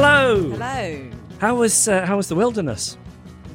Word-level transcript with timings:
Hello. 0.00 0.50
Hello. 0.50 1.10
How 1.40 1.56
was 1.56 1.88
uh, 1.88 2.06
how 2.06 2.16
was 2.18 2.28
the 2.28 2.36
wilderness? 2.36 2.96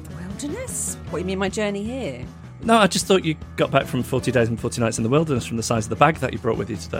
The 0.02 0.14
wilderness? 0.16 0.98
What, 1.08 1.12
do 1.12 1.18
you 1.20 1.24
mean 1.24 1.38
my 1.38 1.48
journey 1.48 1.82
here? 1.82 2.22
No, 2.60 2.76
I 2.76 2.86
just 2.86 3.06
thought 3.06 3.24
you 3.24 3.34
got 3.56 3.70
back 3.70 3.86
from 3.86 4.02
40 4.02 4.30
days 4.30 4.48
and 4.48 4.60
40 4.60 4.82
nights 4.82 4.98
in 4.98 5.04
the 5.04 5.08
wilderness 5.08 5.46
from 5.46 5.56
the 5.56 5.62
size 5.62 5.86
of 5.86 5.88
the 5.88 5.96
bag 5.96 6.16
that 6.16 6.34
you 6.34 6.38
brought 6.38 6.58
with 6.58 6.68
you 6.68 6.76
today. 6.76 6.98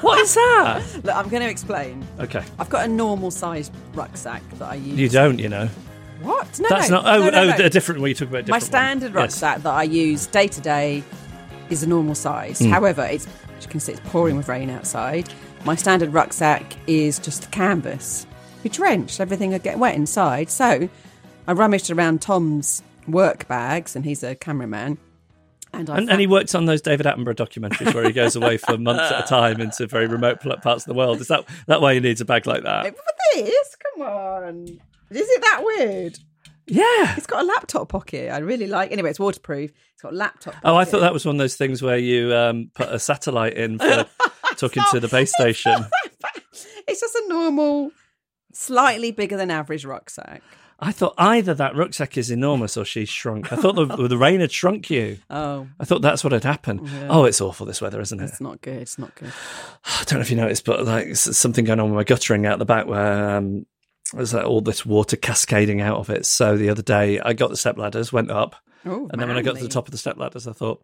what 0.00 0.18
is 0.20 0.32
that? 0.32 0.82
Look, 1.04 1.14
I'm 1.14 1.28
going 1.28 1.42
to 1.42 1.50
explain. 1.50 2.06
Okay. 2.20 2.42
I've 2.58 2.70
got 2.70 2.86
a 2.86 2.88
normal 2.88 3.30
sized 3.30 3.70
rucksack 3.92 4.42
that 4.52 4.70
I 4.70 4.76
use. 4.76 4.98
You 4.98 5.10
don't, 5.10 5.38
you 5.38 5.50
know. 5.50 5.68
What? 6.22 6.58
No, 6.58 6.68
That's 6.70 6.88
no. 6.88 7.02
not. 7.02 7.16
Oh, 7.18 7.24
no, 7.24 7.30
no, 7.32 7.52
oh, 7.52 7.56
no. 7.58 7.66
a 7.66 7.68
different. 7.68 8.00
Well, 8.00 8.08
you 8.08 8.14
talk 8.14 8.28
about 8.28 8.48
a 8.48 8.50
My 8.50 8.60
different. 8.60 8.62
standard 8.62 9.14
one. 9.14 9.24
Yes. 9.24 9.42
rucksack 9.42 9.62
that 9.62 9.74
I 9.74 9.82
use 9.82 10.26
day 10.26 10.48
to 10.48 10.60
day 10.62 11.04
is 11.68 11.82
a 11.82 11.86
normal 11.86 12.14
size. 12.14 12.60
Hmm. 12.60 12.70
However, 12.70 13.02
it's 13.02 13.26
as 13.58 13.64
you 13.66 13.70
can 13.70 13.80
see, 13.80 13.92
it's 13.92 14.00
pouring 14.06 14.38
with 14.38 14.48
rain 14.48 14.70
outside. 14.70 15.28
My 15.66 15.74
standard 15.74 16.14
rucksack 16.14 16.76
is 16.86 17.18
just 17.18 17.50
canvas. 17.50 18.26
You're 18.62 18.72
drenched, 18.72 19.20
everything 19.20 19.50
would 19.52 19.62
get 19.62 19.78
wet 19.78 19.94
inside. 19.94 20.50
So 20.50 20.88
I 21.46 21.52
rummaged 21.52 21.90
around 21.90 22.20
Tom's 22.22 22.82
work 23.08 23.48
bags, 23.48 23.96
and 23.96 24.04
he's 24.04 24.22
a 24.22 24.34
cameraman. 24.34 24.98
And, 25.72 25.88
I 25.88 25.98
And, 25.98 26.10
and 26.10 26.20
he 26.20 26.26
works 26.26 26.54
on 26.54 26.66
those 26.66 26.82
David 26.82 27.06
Attenborough 27.06 27.34
documentaries 27.34 27.94
where 27.94 28.04
he 28.04 28.12
goes 28.12 28.36
away 28.36 28.56
for 28.56 28.76
months 28.78 29.10
at 29.12 29.24
a 29.24 29.26
time 29.26 29.60
into 29.60 29.86
very 29.86 30.06
remote 30.06 30.40
parts 30.40 30.82
of 30.82 30.86
the 30.86 30.94
world. 30.94 31.20
Is 31.20 31.28
that 31.28 31.44
that 31.66 31.80
why 31.80 31.94
he 31.94 32.00
needs 32.00 32.20
a 32.20 32.24
bag 32.24 32.46
like 32.46 32.64
that? 32.64 32.82
But 32.82 32.96
this, 33.34 33.76
come 33.76 34.06
on. 34.06 34.64
Is 35.10 35.28
it 35.28 35.40
that 35.40 35.60
weird? 35.62 36.18
Yeah. 36.66 37.14
It's 37.16 37.26
got 37.26 37.42
a 37.42 37.46
laptop 37.46 37.88
pocket. 37.88 38.30
I 38.30 38.38
really 38.38 38.66
like. 38.66 38.92
Anyway, 38.92 39.10
it's 39.10 39.20
waterproof. 39.20 39.70
It's 39.92 40.02
got 40.02 40.12
a 40.12 40.16
laptop. 40.16 40.54
Oh, 40.64 40.76
I 40.76 40.84
thought 40.84 41.00
that 41.00 41.12
was 41.12 41.24
one 41.24 41.36
of 41.36 41.38
those 41.38 41.56
things 41.56 41.82
where 41.82 41.98
you 41.98 42.34
um, 42.34 42.70
put 42.74 42.88
a 42.88 42.98
satellite 42.98 43.54
in 43.54 43.78
for 43.78 44.06
talking 44.56 44.82
to 44.90 45.00
the 45.00 45.08
base 45.08 45.32
station. 45.32 45.86
It's 46.88 47.00
just 47.00 47.14
a 47.14 47.24
normal, 47.28 47.92
slightly 48.52 49.12
bigger 49.12 49.36
than 49.36 49.50
average 49.50 49.84
rucksack. 49.84 50.42
I 50.82 50.92
thought 50.92 51.14
either 51.18 51.52
that 51.54 51.76
rucksack 51.76 52.16
is 52.16 52.30
enormous 52.30 52.76
or 52.76 52.86
she's 52.86 53.10
shrunk. 53.10 53.52
I 53.52 53.56
thought 53.56 53.74
the, 53.74 53.84
the 54.08 54.16
rain 54.16 54.40
had 54.40 54.50
shrunk 54.50 54.88
you. 54.88 55.18
Oh, 55.28 55.68
I 55.78 55.84
thought 55.84 56.00
that's 56.00 56.24
what 56.24 56.32
had 56.32 56.44
happened. 56.44 56.88
Yeah. 56.88 57.08
Oh, 57.10 57.24
it's 57.24 57.40
awful 57.40 57.66
this 57.66 57.82
weather, 57.82 58.00
isn't 58.00 58.18
it? 58.18 58.24
it's 58.24 58.40
not 58.40 58.62
good. 58.62 58.80
It's 58.80 58.98
not 58.98 59.14
good. 59.14 59.30
I 59.84 60.04
don't 60.04 60.14
know 60.14 60.20
if 60.20 60.30
you 60.30 60.36
noticed, 60.36 60.64
but 60.64 60.84
like 60.86 61.16
something 61.16 61.66
going 61.66 61.80
on 61.80 61.90
with 61.90 61.96
my 61.96 62.04
guttering 62.04 62.46
out 62.46 62.58
the 62.58 62.64
back 62.64 62.86
where 62.86 63.36
um, 63.36 63.66
there's 64.14 64.32
like, 64.32 64.46
all 64.46 64.62
this 64.62 64.86
water 64.86 65.16
cascading 65.16 65.82
out 65.82 65.98
of 65.98 66.08
it. 66.08 66.24
So 66.24 66.56
the 66.56 66.70
other 66.70 66.82
day 66.82 67.20
I 67.20 67.34
got 67.34 67.50
the 67.50 67.58
step 67.58 67.76
ladders, 67.76 68.10
went 68.12 68.30
up, 68.30 68.56
Oh, 68.86 69.08
and 69.12 69.20
then 69.20 69.28
when 69.28 69.36
I 69.36 69.42
got 69.42 69.56
to 69.56 69.62
the 69.62 69.68
top 69.68 69.86
of 69.86 69.92
the 69.92 69.98
step 69.98 70.16
ladders, 70.16 70.46
I 70.46 70.52
thought. 70.52 70.82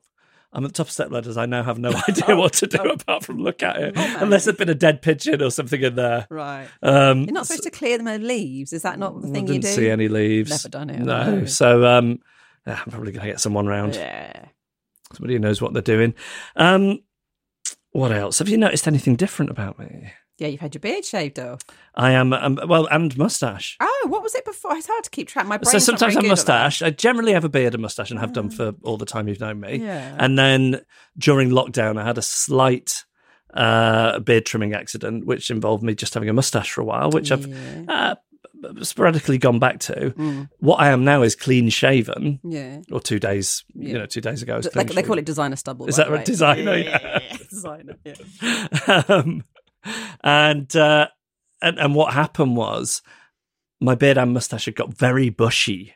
I'm 0.53 0.65
at 0.65 0.69
the 0.69 0.77
top 0.77 0.87
of 0.87 0.93
step 0.93 1.11
ladders. 1.11 1.37
I 1.37 1.47
now 1.47 1.62
have 1.62 1.79
no 1.79 1.91
idea 2.09 2.37
what 2.37 2.55
to 2.55 2.67
do 2.67 2.79
apart 2.79 3.25
from 3.25 3.39
look 3.39 3.62
at 3.62 3.77
it, 3.77 3.93
unless 3.97 4.45
there's 4.45 4.57
been 4.57 4.69
a 4.69 4.75
dead 4.75 5.03
pigeon 5.03 5.43
or 5.43 5.51
something 5.51 5.83
in 5.83 5.97
there. 5.97 6.27
Right. 6.31 6.69
Um, 6.83 7.25
You're 7.25 7.33
not 7.33 7.47
supposed 7.47 7.65
to 7.65 7.71
clear 7.71 7.99
them 7.99 8.07
of 8.07 8.23
leaves. 8.23 8.73
Is 8.73 8.83
that 8.83 8.99
not 8.99 9.21
the 9.21 9.29
thing 9.29 9.49
you 9.49 9.59
do? 9.59 9.69
see 9.69 9.91
any 9.91 10.09
leaves. 10.09 10.51
Never 10.51 10.69
done 10.69 10.91
it. 10.91 11.01
No. 11.01 11.41
no. 11.41 11.45
So 11.47 11.84
um, 11.84 12.21
yeah, 12.67 12.81
I'm 12.84 12.91
probably 12.91 13.12
going 13.12 13.27
to 13.27 13.33
get 13.33 13.41
someone 13.41 13.67
round. 13.67 13.95
Yeah. 13.95 14.47
Somebody 15.12 15.34
who 15.34 15.41
knows 15.41 15.61
what 15.62 15.73
they're 15.73 15.83
doing. 15.83 16.15
Um, 16.57 17.01
what 17.93 18.13
else? 18.13 18.39
Have 18.41 18.49
you 18.49 18.59
noticed 18.59 18.89
anything 18.89 19.17
different 19.17 19.51
about 19.51 19.78
me? 19.78 20.13
Yeah, 20.38 20.48
you've 20.48 20.60
had 20.60 20.74
your 20.74 20.80
beard 20.80 21.04
shaved 21.04 21.38
off. 21.38 21.62
I 21.94 22.10
am, 22.12 22.32
um, 22.34 22.58
well, 22.69 22.86
and 22.91 23.16
mustache. 23.16 23.76
Oh, 23.80 24.06
what 24.08 24.22
was 24.22 24.34
it 24.34 24.44
before? 24.44 24.74
It's 24.76 24.86
hard 24.86 25.02
to 25.04 25.10
keep 25.10 25.28
track. 25.28 25.47
My 25.47 25.56
brain's 25.56 25.70
So 25.72 25.78
sometimes 25.78 26.14
at 26.16 26.22
that. 26.22 26.28
mustache. 26.28 26.82
I 26.82 26.91
generally 26.91 27.32
have 27.32 27.44
a 27.44 27.48
beard 27.48 27.72
and 27.74 27.80
mustache 27.80 28.10
and 28.10 28.20
have 28.20 28.34
done 28.34 28.50
for 28.50 28.74
all 28.82 28.98
the 28.98 29.06
time 29.06 29.28
you've 29.28 29.41
known 29.41 29.60
me. 29.60 29.76
Yeah. 29.78 30.14
And 30.19 30.38
then 30.38 30.82
during 31.16 31.48
lockdown, 31.50 31.98
I 31.98 32.04
had 32.04 32.19
a 32.19 32.22
slight 32.22 33.04
uh, 33.54 34.19
beard 34.20 34.44
trimming 34.44 34.74
accident, 34.74 35.24
which 35.24 35.50
involved 35.50 35.82
me 35.82 35.94
just 35.94 36.12
having 36.12 36.28
a 36.28 36.34
mustache 36.34 36.70
for 36.70 36.82
a 36.82 36.84
while, 36.84 37.10
which 37.10 37.32
I've 37.32 37.88
uh, 37.88 38.16
sporadically 38.82 39.38
gone 39.38 39.58
back 39.58 39.78
to. 39.80 40.10
Mm. 40.10 40.50
What 40.58 40.76
I 40.80 40.91
am 40.91 41.03
now 41.04 41.22
is 41.22 41.34
clean 41.34 41.70
shaven. 41.70 42.41
Yeah. 42.44 42.80
Or 42.92 43.00
two 43.00 43.18
days, 43.18 43.64
Yeah. 43.74 43.88
you 43.88 43.98
know, 44.00 44.06
two 44.06 44.20
days 44.20 44.42
ago. 44.42 44.54
I 44.54 44.56
was 44.58 44.68
They, 44.68 45.03
call 45.03 45.16
it 45.16 45.24
designer 45.24 45.56
stubble. 45.56 45.86
Is 45.86 45.97
that 45.97 46.10
right? 46.10 46.26
Designer, 46.26 46.76
Yeah, 46.76 47.20
yeah. 47.30 47.36
designer. 47.50 47.97
Yeah. 48.04 49.03
um, 49.08 49.44
and 50.22 50.74
uh, 50.76 51.08
and 51.62 51.78
and 51.78 51.94
what 51.94 52.12
happened 52.14 52.56
was 52.56 53.02
my 53.80 53.94
beard 53.94 54.19
and 54.19 54.32
mustache 54.32 54.64
had 54.66 54.74
got 54.76 54.94
very 54.94 55.28
bushy, 55.30 55.94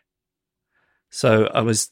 so 1.10 1.46
I 1.54 1.60
was 1.62 1.90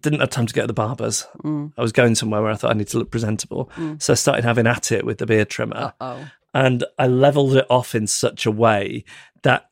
didn't 0.00 0.20
have 0.20 0.30
time 0.30 0.46
to 0.46 0.54
go 0.54 0.60
to 0.62 0.66
the 0.66 0.72
barbers. 0.72 1.26
Mm. 1.42 1.72
I 1.76 1.82
was 1.82 1.92
going 1.92 2.14
somewhere 2.14 2.42
where 2.42 2.52
I 2.52 2.54
thought 2.54 2.70
I 2.70 2.78
need 2.78 2.88
to 2.88 2.98
look 2.98 3.10
presentable, 3.10 3.70
Mm. 3.76 4.00
so 4.00 4.12
I 4.12 4.16
started 4.16 4.44
having 4.44 4.66
at 4.66 4.92
it 4.92 5.04
with 5.04 5.18
the 5.18 5.26
beard 5.26 5.48
trimmer, 5.48 5.94
Oh. 6.00 6.28
and 6.54 6.84
I 6.98 7.06
leveled 7.06 7.56
it 7.56 7.66
off 7.70 7.94
in 7.94 8.06
such 8.06 8.46
a 8.46 8.50
way 8.50 9.04
that. 9.42 9.70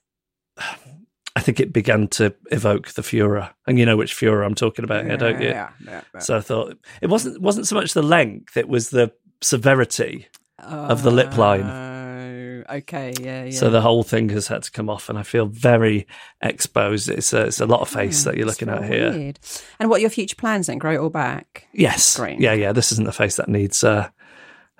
I 1.34 1.40
think 1.40 1.60
it 1.60 1.70
began 1.70 2.08
to 2.08 2.34
evoke 2.50 2.88
the 2.92 3.02
Führer, 3.02 3.50
and 3.66 3.78
you 3.78 3.84
know 3.84 3.98
which 3.98 4.14
Führer 4.16 4.42
I'm 4.46 4.54
talking 4.54 4.86
about 4.86 5.04
here, 5.04 5.18
don't 5.18 5.38
you? 5.42 5.48
Yeah, 5.50 5.68
yeah, 5.84 6.00
yeah. 6.14 6.20
So 6.20 6.38
I 6.38 6.40
thought 6.40 6.78
it 7.02 7.08
wasn't 7.08 7.42
wasn't 7.42 7.66
so 7.66 7.74
much 7.76 7.92
the 7.92 8.00
length; 8.02 8.56
it 8.56 8.68
was 8.70 8.88
the 8.88 9.12
severity 9.42 10.28
of 10.58 11.02
the 11.02 11.10
lip 11.10 11.36
line. 11.36 11.62
Oh, 11.62 12.76
okay, 12.76 13.12
yeah, 13.20 13.44
yeah. 13.44 13.50
So 13.50 13.70
the 13.70 13.80
whole 13.80 14.02
thing 14.02 14.28
has 14.30 14.48
had 14.48 14.62
to 14.64 14.70
come 14.70 14.88
off, 14.88 15.08
and 15.08 15.18
I 15.18 15.22
feel 15.22 15.46
very 15.46 16.06
exposed. 16.40 17.08
It's 17.08 17.32
a, 17.32 17.46
it's 17.46 17.60
a 17.60 17.66
lot 17.66 17.80
of 17.80 17.88
face 17.88 18.24
that 18.24 18.36
you're 18.36 18.46
looking 18.46 18.68
at 18.68 18.84
here. 18.84 19.12
weird. 19.12 19.38
And 19.78 19.90
what 19.90 20.00
your 20.00 20.10
future 20.10 20.36
plans 20.36 20.66
then? 20.66 20.78
Grow 20.78 20.92
it 20.94 20.98
all 20.98 21.10
back? 21.10 21.66
Yes, 21.72 22.16
Great. 22.16 22.40
yeah, 22.40 22.52
yeah. 22.54 22.72
This 22.72 22.92
isn't 22.92 23.04
the 23.04 23.12
face 23.12 23.36
that 23.36 23.48
needs 23.48 23.84
uh, 23.84 24.08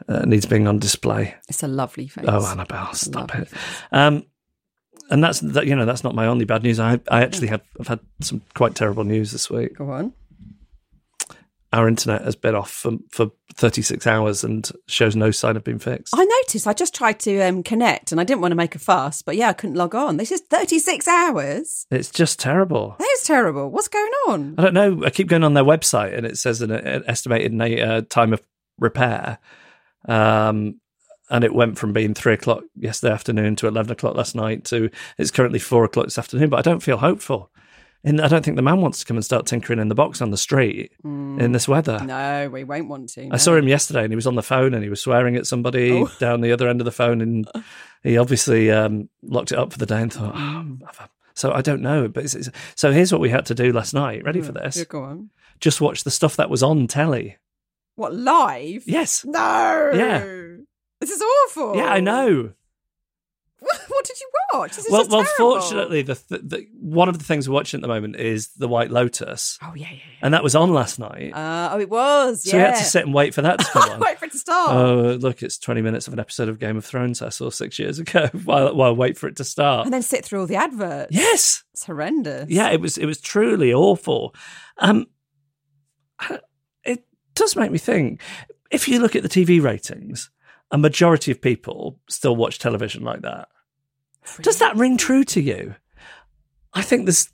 uh, 0.09 0.21
needs 0.25 0.47
being 0.47 0.67
on 0.67 0.79
display. 0.79 1.35
It's 1.49 1.63
a 1.63 1.69
lovely 1.69 2.09
face. 2.09 2.25
Oh, 2.29 2.47
Annabelle, 2.47 2.93
stop 2.95 3.35
it. 3.35 3.49
Um, 3.93 4.25
and 5.11 5.23
that's 5.23 5.41
that. 5.41 5.67
You 5.67 5.77
know, 5.77 5.85
that's 5.85 6.03
not 6.05 6.15
my 6.15 6.27
only 6.27 6.45
bad 6.45 6.63
news. 6.63 6.81
I 6.81 7.01
I 7.11 7.23
actually 7.23 7.49
have 7.49 7.63
I've 7.79 7.89
had 7.89 8.01
some 8.21 8.43
quite 8.55 8.75
terrible 8.75 9.05
news 9.05 9.31
this 9.33 9.49
week. 9.51 9.77
Go 9.77 9.91
on. 9.91 10.13
Our 11.73 11.89
internet 11.89 12.23
has 12.23 12.37
been 12.37 12.55
off 12.55 12.71
for 12.71 12.93
for 13.11 13.31
36 13.55 14.07
hours 14.07 14.45
and 14.45 14.71
shows 14.87 15.17
no 15.17 15.31
sign 15.31 15.57
of 15.57 15.65
being 15.65 15.79
fixed. 15.79 16.15
I 16.17 16.25
noticed. 16.25 16.67
I 16.67 16.73
just 16.73 16.95
tried 16.95 17.19
to 17.21 17.41
um, 17.41 17.63
connect, 17.63 18.13
and 18.13 18.21
I 18.21 18.25
didn't 18.25 18.41
want 18.41 18.53
to 18.53 18.57
make 18.57 18.75
a 18.75 18.79
fuss, 18.79 19.23
but 19.23 19.37
yeah, 19.37 19.49
I 19.49 19.53
couldn't 19.53 19.77
log 19.77 19.95
on. 19.95 20.17
This 20.17 20.33
is 20.33 20.41
thirty-six 20.43 21.09
hours. 21.09 21.87
It's 21.91 22.11
just 22.11 22.39
terrible. 22.39 22.97
That 22.99 23.09
is 23.19 23.25
terrible. 23.25 23.71
What's 23.71 23.89
going 23.89 24.13
on? 24.29 24.55
I 24.59 24.63
don't 24.63 24.75
know. 24.75 25.05
I 25.05 25.11
keep 25.11 25.29
going 25.29 25.45
on 25.45 25.55
their 25.55 25.65
website 25.65 26.17
and 26.17 26.25
it 26.25 26.39
says 26.39 26.63
an, 26.63 26.71
an 26.71 27.03
estimated 27.07 27.61
uh, 27.81 28.03
time 28.09 28.33
of 28.33 28.43
repair. 28.79 29.39
Um, 30.07 30.81
and 31.31 31.45
it 31.45 31.55
went 31.55 31.79
from 31.79 31.93
being 31.93 32.15
three 32.15 32.35
o'clock 32.35 32.63
yesterday 32.77 33.13
afternoon 33.13 33.57
to 33.57 33.67
11 33.67 33.93
o'clock 33.93 34.15
last 34.15 34.35
night 34.35 34.65
to 34.67 34.91
it's 35.19 35.31
currently 35.31 35.59
four 35.59 35.85
o'clock 35.85 36.07
this 36.07 36.19
afternoon, 36.19 36.51
but 36.51 36.59
I 36.59 36.63
don't 36.63 36.83
feel 36.83 36.99
hopeful. 36.99 37.51
And 38.07 38.21
I 38.21 38.29
don't 38.29 38.45
think 38.45 38.55
the 38.55 38.63
man 38.63 38.81
wants 38.81 39.01
to 39.01 39.05
come 39.05 39.17
and 39.17 39.25
start 39.25 39.47
tinkering 39.47 39.81
in 39.81 39.89
the 39.89 39.95
box 39.97 40.23
on 40.23 40.31
the 40.31 40.37
street 40.37 40.93
in 41.03 41.51
this 41.51 41.67
weather. 41.67 41.99
Mm. 41.99 42.07
No, 42.07 42.49
we 42.51 42.63
won't 42.63 42.89
want 42.89 43.09
to. 43.11 43.29
I 43.33 43.37
saw 43.37 43.57
him 43.57 43.67
yesterday 43.67 44.05
and 44.05 44.13
he 44.13 44.17
was 44.17 44.29
on 44.29 44.37
the 44.37 44.45
phone 44.45 44.75
and 44.75 44.85
he 44.85 44.89
was 44.89 45.01
swearing 45.01 45.35
at 45.35 45.45
somebody 45.45 45.91
Oh. 45.91 46.09
down 46.21 46.41
the 46.41 46.53
other 46.53 46.69
end 46.69 46.81
of 46.81 46.85
the 46.85 46.93
phone 46.93 47.21
and 47.21 47.49
he 48.05 48.17
obviously 48.17 48.71
um, 48.71 49.09
locked 49.23 49.51
it 49.51 49.59
up 49.59 49.73
for 49.73 49.79
the 49.79 49.87
day 49.87 50.01
and 50.01 50.13
thought, 50.13 50.35
oh, 50.37 50.39
mm. 50.39 51.09
so 51.35 51.53
I 51.53 51.63
don't 51.63 51.83
know. 51.83 52.07
But 52.07 52.25
it's, 52.25 52.35
it's, 52.37 52.49
so 52.77 52.93
here's 52.93 53.11
what 53.11 53.21
we 53.21 53.31
had 53.31 53.47
to 53.47 53.57
do 53.57 53.73
last 53.73 53.93
night. 53.93 54.23
Ready 54.25 54.41
for 54.41 54.53
mm. 54.53 54.63
this? 54.63 54.77
Yeah, 54.77 54.85
go 54.85 55.03
on. 55.03 55.31
Just 55.59 55.81
watch 55.81 56.05
the 56.05 56.13
stuff 56.13 56.37
that 56.37 56.49
was 56.49 56.63
on 56.63 56.87
telly. 56.87 57.39
What 57.97 58.15
live? 58.15 58.85
Yes. 58.87 59.25
No. 59.25 59.91
Yeah. 59.93 60.19
This 61.01 61.11
is 61.11 61.21
awful. 61.21 61.77
Yeah, 61.77 61.89
I 61.89 61.99
know. 61.99 62.53
What, 63.59 63.81
what 63.89 64.05
did 64.05 64.21
you 64.21 64.29
watch? 64.53 64.77
This 64.77 64.87
Well, 64.91 65.07
well, 65.09 65.25
terrible. 65.25 65.61
fortunately, 65.61 66.03
the, 66.03 66.15
th- 66.15 66.43
the 66.45 66.67
one 66.79 67.09
of 67.09 67.19
the 67.19 67.25
things 67.25 67.49
we're 67.49 67.55
watching 67.55 67.79
at 67.79 67.83
the 67.83 67.89
moment 67.89 68.17
is 68.17 68.49
the 68.51 68.69
White 68.69 68.91
Lotus, 68.91 69.59
Oh 69.63 69.73
yeah, 69.75 69.89
yeah. 69.91 69.99
and 70.21 70.35
that 70.35 70.43
was 70.43 70.55
on 70.55 70.73
last 70.75 70.99
night. 70.99 71.33
Uh, 71.33 71.71
oh, 71.73 71.81
it 71.81 71.89
was. 71.89 72.45
so 72.45 72.57
yeah. 72.57 72.63
we 72.65 72.67
had 72.71 72.79
to 72.79 72.85
sit 72.85 73.05
and 73.07 73.15
wait 73.15 73.33
for 73.35 73.41
that 73.43 73.59
to 73.59 73.65
come 73.73 73.91
on. 73.93 74.01
Wait 74.01 74.19
for 74.19 74.27
it 74.27 74.33
to 74.33 74.39
start. 74.39 74.71
Oh, 74.77 75.15
look, 75.21 75.43
it's 75.43 75.57
20 75.59 75.81
minutes 75.81 76.07
of 76.07 76.13
an 76.13 76.21
episode 76.21 76.49
of 76.51 76.59
Game 76.59 76.77
of 76.77 76.85
Thrones 76.85 77.23
I 77.23 77.31
saw 77.31 77.49
six 77.49 77.79
years 77.79 77.99
ago 77.99 78.27
while, 78.45 78.75
while 78.75 78.91
I 78.91 78.93
wait 78.93 79.17
for 79.17 79.27
it 79.27 79.37
to 79.37 79.45
start. 79.45 79.87
and 79.87 79.93
then 79.95 80.03
sit 80.03 80.23
through 80.25 80.41
all 80.41 80.47
the 80.47 80.57
adverts. 80.57 81.13
Yes. 81.15 81.65
It's 81.73 81.85
horrendous. 81.87 82.51
Yeah, 82.51 82.71
it 82.71 82.81
was 82.81 82.99
it 82.99 83.07
was 83.07 83.21
truly 83.21 83.73
awful. 83.73 84.35
Um, 84.79 85.07
it 86.85 87.05
does 87.35 87.57
make 87.57 87.71
me 87.71 87.79
think. 87.79 88.21
If 88.71 88.89
you 88.89 88.99
look 89.01 89.15
at 89.17 89.23
the 89.23 89.29
TV 89.29 89.63
ratings, 89.63 90.31
a 90.71 90.79
majority 90.79 91.31
of 91.31 91.41
people 91.41 92.01
still 92.09 92.37
watch 92.37 92.59
television 92.59 93.03
like 93.05 93.23
that. 93.23 93.49
Does 94.41 94.59
that 94.59 94.77
ring 94.77 94.97
true 94.97 95.25
to 95.25 95.41
you? 95.41 95.75
I 96.75 96.83
think 96.83 97.05
there's 97.07 97.31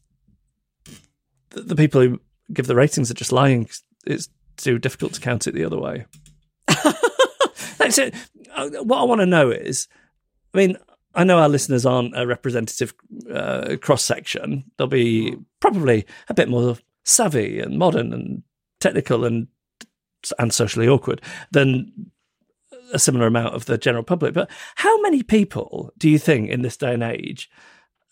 the, 1.50 1.62
the 1.62 1.76
people 1.76 2.00
who 2.00 2.20
give 2.52 2.66
the 2.66 2.74
ratings 2.76 3.10
are 3.10 3.14
just 3.14 3.32
lying. 3.32 3.68
It's 4.06 4.28
too 4.56 4.78
difficult 4.78 5.14
to 5.14 5.20
count 5.20 5.46
it 5.46 5.54
the 5.54 5.64
other 5.64 5.78
way. 5.78 6.06
That's 7.78 7.98
it. 7.98 8.14
Uh, 8.54 8.68
What 8.82 9.00
I 9.00 9.04
want 9.04 9.20
to 9.20 9.26
know 9.26 9.50
is, 9.50 9.88
I 10.54 10.58
mean, 10.58 10.76
I 11.14 11.24
know 11.24 11.38
our 11.38 11.48
listeners 11.48 11.86
aren't 11.86 12.18
a 12.18 12.26
representative 12.26 12.94
uh, 13.32 13.76
cross 13.80 14.02
section. 14.04 14.64
They'll 14.76 14.86
be 14.86 15.36
probably 15.60 16.06
a 16.28 16.34
bit 16.34 16.48
more 16.48 16.76
savvy 17.04 17.58
and 17.58 17.78
modern 17.78 18.12
and 18.12 18.42
technical 18.80 19.24
and 19.24 19.48
and 20.38 20.54
socially 20.54 20.86
awkward 20.86 21.20
than 21.50 22.11
a 22.92 22.98
similar 22.98 23.26
amount 23.26 23.54
of 23.54 23.64
the 23.66 23.78
general 23.78 24.04
public. 24.04 24.34
But 24.34 24.50
how 24.76 25.00
many 25.00 25.22
people 25.22 25.92
do 25.98 26.08
you 26.08 26.18
think 26.18 26.50
in 26.50 26.62
this 26.62 26.76
day 26.76 26.94
and 26.94 27.02
age 27.02 27.50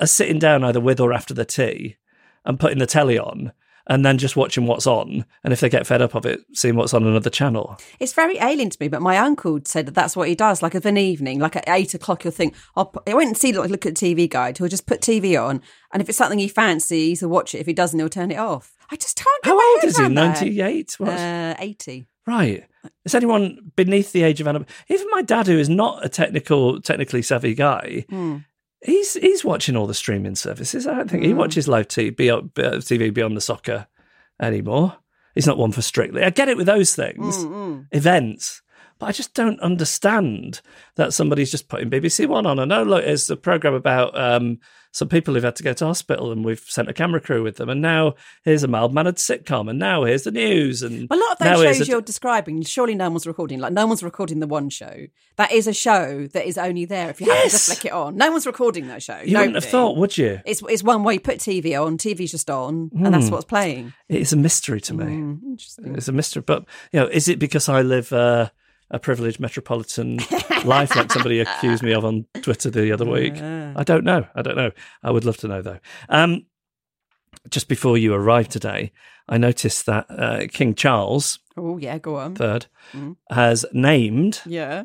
are 0.00 0.06
sitting 0.06 0.38
down 0.38 0.64
either 0.64 0.80
with 0.80 1.00
or 1.00 1.12
after 1.12 1.34
the 1.34 1.44
tea 1.44 1.96
and 2.44 2.58
putting 2.58 2.78
the 2.78 2.86
telly 2.86 3.18
on 3.18 3.52
and 3.86 4.04
then 4.04 4.18
just 4.18 4.36
watching 4.36 4.66
what's 4.66 4.86
on? 4.86 5.24
And 5.42 5.52
if 5.52 5.60
they 5.60 5.68
get 5.68 5.86
fed 5.86 6.02
up 6.02 6.14
of 6.14 6.24
it, 6.26 6.40
seeing 6.54 6.76
what's 6.76 6.94
on 6.94 7.04
another 7.06 7.30
channel. 7.30 7.78
It's 7.98 8.12
very 8.12 8.38
alien 8.38 8.70
to 8.70 8.78
me, 8.80 8.88
but 8.88 9.02
my 9.02 9.16
uncle 9.18 9.60
said 9.64 9.86
that 9.86 9.94
that's 9.94 10.16
what 10.16 10.28
he 10.28 10.34
does. 10.34 10.62
Like 10.62 10.74
of 10.74 10.86
an 10.86 10.96
evening, 10.96 11.38
like 11.38 11.56
at 11.56 11.68
eight 11.68 11.94
o'clock, 11.94 12.22
he'll 12.22 12.32
think, 12.32 12.54
I'll 12.76 12.92
I 13.06 13.14
went 13.14 13.28
and 13.28 13.36
see, 13.36 13.52
like, 13.52 13.70
look 13.70 13.86
at 13.86 13.96
the 13.96 14.14
TV 14.14 14.28
guide. 14.28 14.58
He'll 14.58 14.68
just 14.68 14.86
put 14.86 15.00
TV 15.00 15.40
on, 15.42 15.62
and 15.92 16.02
if 16.02 16.08
it's 16.08 16.18
something 16.18 16.38
he 16.38 16.48
fancies, 16.48 17.20
he'll 17.20 17.28
watch 17.28 17.54
it. 17.54 17.58
If 17.58 17.66
he 17.66 17.72
doesn't, 17.72 17.98
he'll 17.98 18.08
turn 18.08 18.30
it 18.30 18.38
off. 18.38 18.76
I 18.90 18.96
just 18.96 19.16
can't. 19.16 19.42
Get 19.44 19.50
How 19.50 19.74
old 19.74 19.84
is 19.84 19.96
he? 19.96 20.08
98? 20.08 20.94
What? 20.98 21.10
Uh, 21.10 21.54
Eighty. 21.60 22.06
Right. 22.30 22.64
Is 23.04 23.14
anyone 23.14 23.72
beneath 23.76 24.12
the 24.12 24.22
age 24.22 24.40
of 24.40 24.46
animal? 24.46 24.68
Even 24.88 25.06
my 25.10 25.22
dad, 25.22 25.46
who 25.48 25.58
is 25.58 25.68
not 25.68 26.04
a 26.04 26.08
technical, 26.08 26.80
technically 26.80 27.22
savvy 27.22 27.54
guy, 27.54 28.04
Hmm. 28.08 28.36
he's 28.82 29.14
he's 29.14 29.44
watching 29.44 29.76
all 29.76 29.86
the 29.88 29.94
streaming 29.94 30.36
services. 30.36 30.86
I 30.86 30.94
don't 30.94 31.10
think 31.10 31.24
he 31.24 31.34
watches 31.34 31.66
live 31.68 31.88
TV 31.88 32.14
beyond, 32.16 32.54
TV 32.54 33.12
beyond 33.12 33.36
the 33.36 33.40
soccer 33.40 33.86
anymore. 34.40 34.96
He's 35.34 35.46
not 35.46 35.58
one 35.58 35.72
for 35.72 35.82
strictly. 35.82 36.22
I 36.22 36.30
get 36.30 36.48
it 36.48 36.56
with 36.56 36.66
those 36.66 36.94
things, 36.94 37.42
Hmm, 37.42 37.80
events, 37.92 38.62
but 39.00 39.06
I 39.06 39.12
just 39.12 39.34
don't 39.34 39.58
understand 39.60 40.60
that 40.96 41.12
somebody's 41.12 41.50
just 41.50 41.68
putting 41.68 41.90
BBC 41.90 42.26
One 42.28 42.46
on. 42.46 42.58
I 42.60 42.64
know, 42.64 42.82
look, 42.84 43.04
it's 43.04 43.28
a 43.30 43.36
program 43.36 43.74
about 43.74 44.16
um, 44.18 44.58
some 44.92 45.08
people 45.08 45.34
who've 45.34 45.42
had 45.44 45.56
to 45.56 45.62
go 45.62 45.72
to 45.72 45.86
hospital, 45.86 46.32
and 46.32 46.44
we've 46.44 46.60
sent 46.60 46.88
a 46.88 46.92
camera 46.92 47.20
crew 47.20 47.42
with 47.42 47.56
them. 47.56 47.68
And 47.68 47.80
now 47.80 48.14
here's 48.44 48.62
a 48.64 48.68
mild 48.68 48.92
mannered 48.94 49.16
sitcom, 49.16 49.68
and 49.70 49.78
now 49.78 50.04
here's 50.04 50.24
the 50.24 50.30
news, 50.32 50.82
and 50.82 51.06
A 51.10 51.16
lot 51.16 51.32
of 51.32 51.38
those 51.38 51.62
shows 51.76 51.80
a- 51.88 51.90
you're 51.90 52.00
describing, 52.00 52.62
surely 52.62 52.94
no 52.94 53.08
one's 53.10 53.26
recording. 53.26 53.58
Like 53.60 53.72
no 53.72 53.86
one's 53.86 54.02
recording 54.02 54.40
the 54.40 54.46
one 54.46 54.68
show. 54.68 55.06
That 55.36 55.52
is 55.52 55.66
a 55.66 55.72
show 55.72 56.26
that 56.28 56.46
is 56.46 56.58
only 56.58 56.84
there 56.84 57.08
if 57.10 57.20
you 57.20 57.30
happen 57.32 57.50
to 57.50 57.58
flick 57.58 57.84
it 57.86 57.92
on. 57.92 58.16
No 58.16 58.30
one's 58.30 58.46
recording 58.46 58.88
that 58.88 59.02
show. 59.02 59.18
You 59.24 59.38
wouldn't 59.38 59.54
have 59.54 59.64
thought, 59.64 59.96
would 59.96 60.18
you? 60.18 60.40
It's 60.44 60.62
it's 60.68 60.82
one 60.82 61.02
way 61.04 61.14
you 61.14 61.20
put 61.20 61.38
TV 61.38 61.80
on, 61.80 61.96
TV's 61.98 62.32
just 62.32 62.50
on, 62.50 62.90
and 62.92 63.06
Hmm. 63.06 63.12
that's 63.12 63.30
what's 63.30 63.44
playing. 63.46 63.92
It 64.08 64.20
is 64.20 64.32
a 64.32 64.36
mystery 64.36 64.80
to 64.82 64.94
me. 64.94 65.04
Mm, 65.04 65.42
interesting. 65.44 65.94
It's 65.94 66.08
a 66.08 66.12
mystery. 66.12 66.42
But, 66.44 66.64
you 66.92 67.00
know, 67.00 67.06
is 67.06 67.28
it 67.28 67.38
because 67.38 67.68
I 67.68 67.80
live 67.82 68.12
uh, 68.12 68.50
a 68.90 68.98
privileged 68.98 69.38
metropolitan 69.40 70.16
life 70.64 70.94
like 70.96 71.12
somebody 71.12 71.40
accused 71.40 71.82
me 71.82 71.92
of 71.92 72.04
on 72.04 72.26
Twitter 72.42 72.70
the 72.70 72.92
other 72.92 73.04
week? 73.06 73.34
I 73.40 73.82
don't 73.84 74.04
know. 74.04 74.26
I 74.34 74.42
don't 74.42 74.56
know. 74.56 74.70
I 75.02 75.10
would 75.10 75.24
love 75.24 75.36
to 75.38 75.48
know, 75.48 75.62
though. 75.62 75.78
Um, 76.08 76.46
just 77.48 77.68
before 77.68 77.96
you 77.96 78.12
arrived 78.14 78.50
today, 78.50 78.92
I 79.28 79.38
noticed 79.38 79.86
that 79.86 80.06
uh, 80.10 80.46
King 80.52 80.74
Charles 80.74 81.38
Oh 81.56 81.78
yeah, 81.78 81.98
go 81.98 82.16
on. 82.16 82.36
III 82.40 83.16
has 83.30 83.64
named 83.72 84.40
Yeah. 84.46 84.84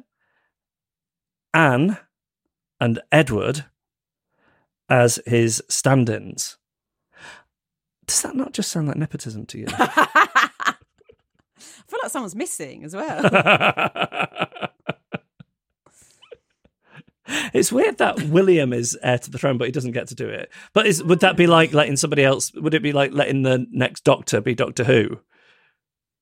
Anne 1.53 1.97
and 2.79 3.01
Edward 3.11 3.65
as 4.89 5.19
his 5.25 5.63
stand 5.69 6.09
ins. 6.09 6.57
Does 8.05 8.21
that 8.21 8.35
not 8.35 8.53
just 8.53 8.71
sound 8.71 8.87
like 8.87 8.97
nepotism 8.97 9.45
to 9.47 9.57
you? 9.59 9.67
I 11.87 11.91
feel 11.91 11.99
like 12.01 12.11
someone's 12.11 12.35
missing 12.35 12.83
as 12.83 12.95
well. 12.95 13.21
it's 17.53 17.71
weird 17.71 17.97
that 17.99 18.21
William 18.23 18.73
is 18.73 18.97
heir 19.03 19.19
to 19.19 19.31
the 19.31 19.37
throne, 19.37 19.57
but 19.57 19.65
he 19.65 19.71
doesn't 19.71 19.91
get 19.91 20.07
to 20.07 20.15
do 20.15 20.27
it. 20.27 20.51
But 20.73 20.87
is, 20.87 21.03
would 21.03 21.19
that 21.19 21.37
be 21.37 21.47
like 21.47 21.73
letting 21.73 21.95
somebody 21.97 22.23
else? 22.23 22.51
Would 22.53 22.73
it 22.73 22.83
be 22.83 22.91
like 22.91 23.11
letting 23.11 23.43
the 23.43 23.65
next 23.71 24.03
Doctor 24.03 24.41
be 24.41 24.55
Doctor 24.55 24.83
Who 24.83 25.19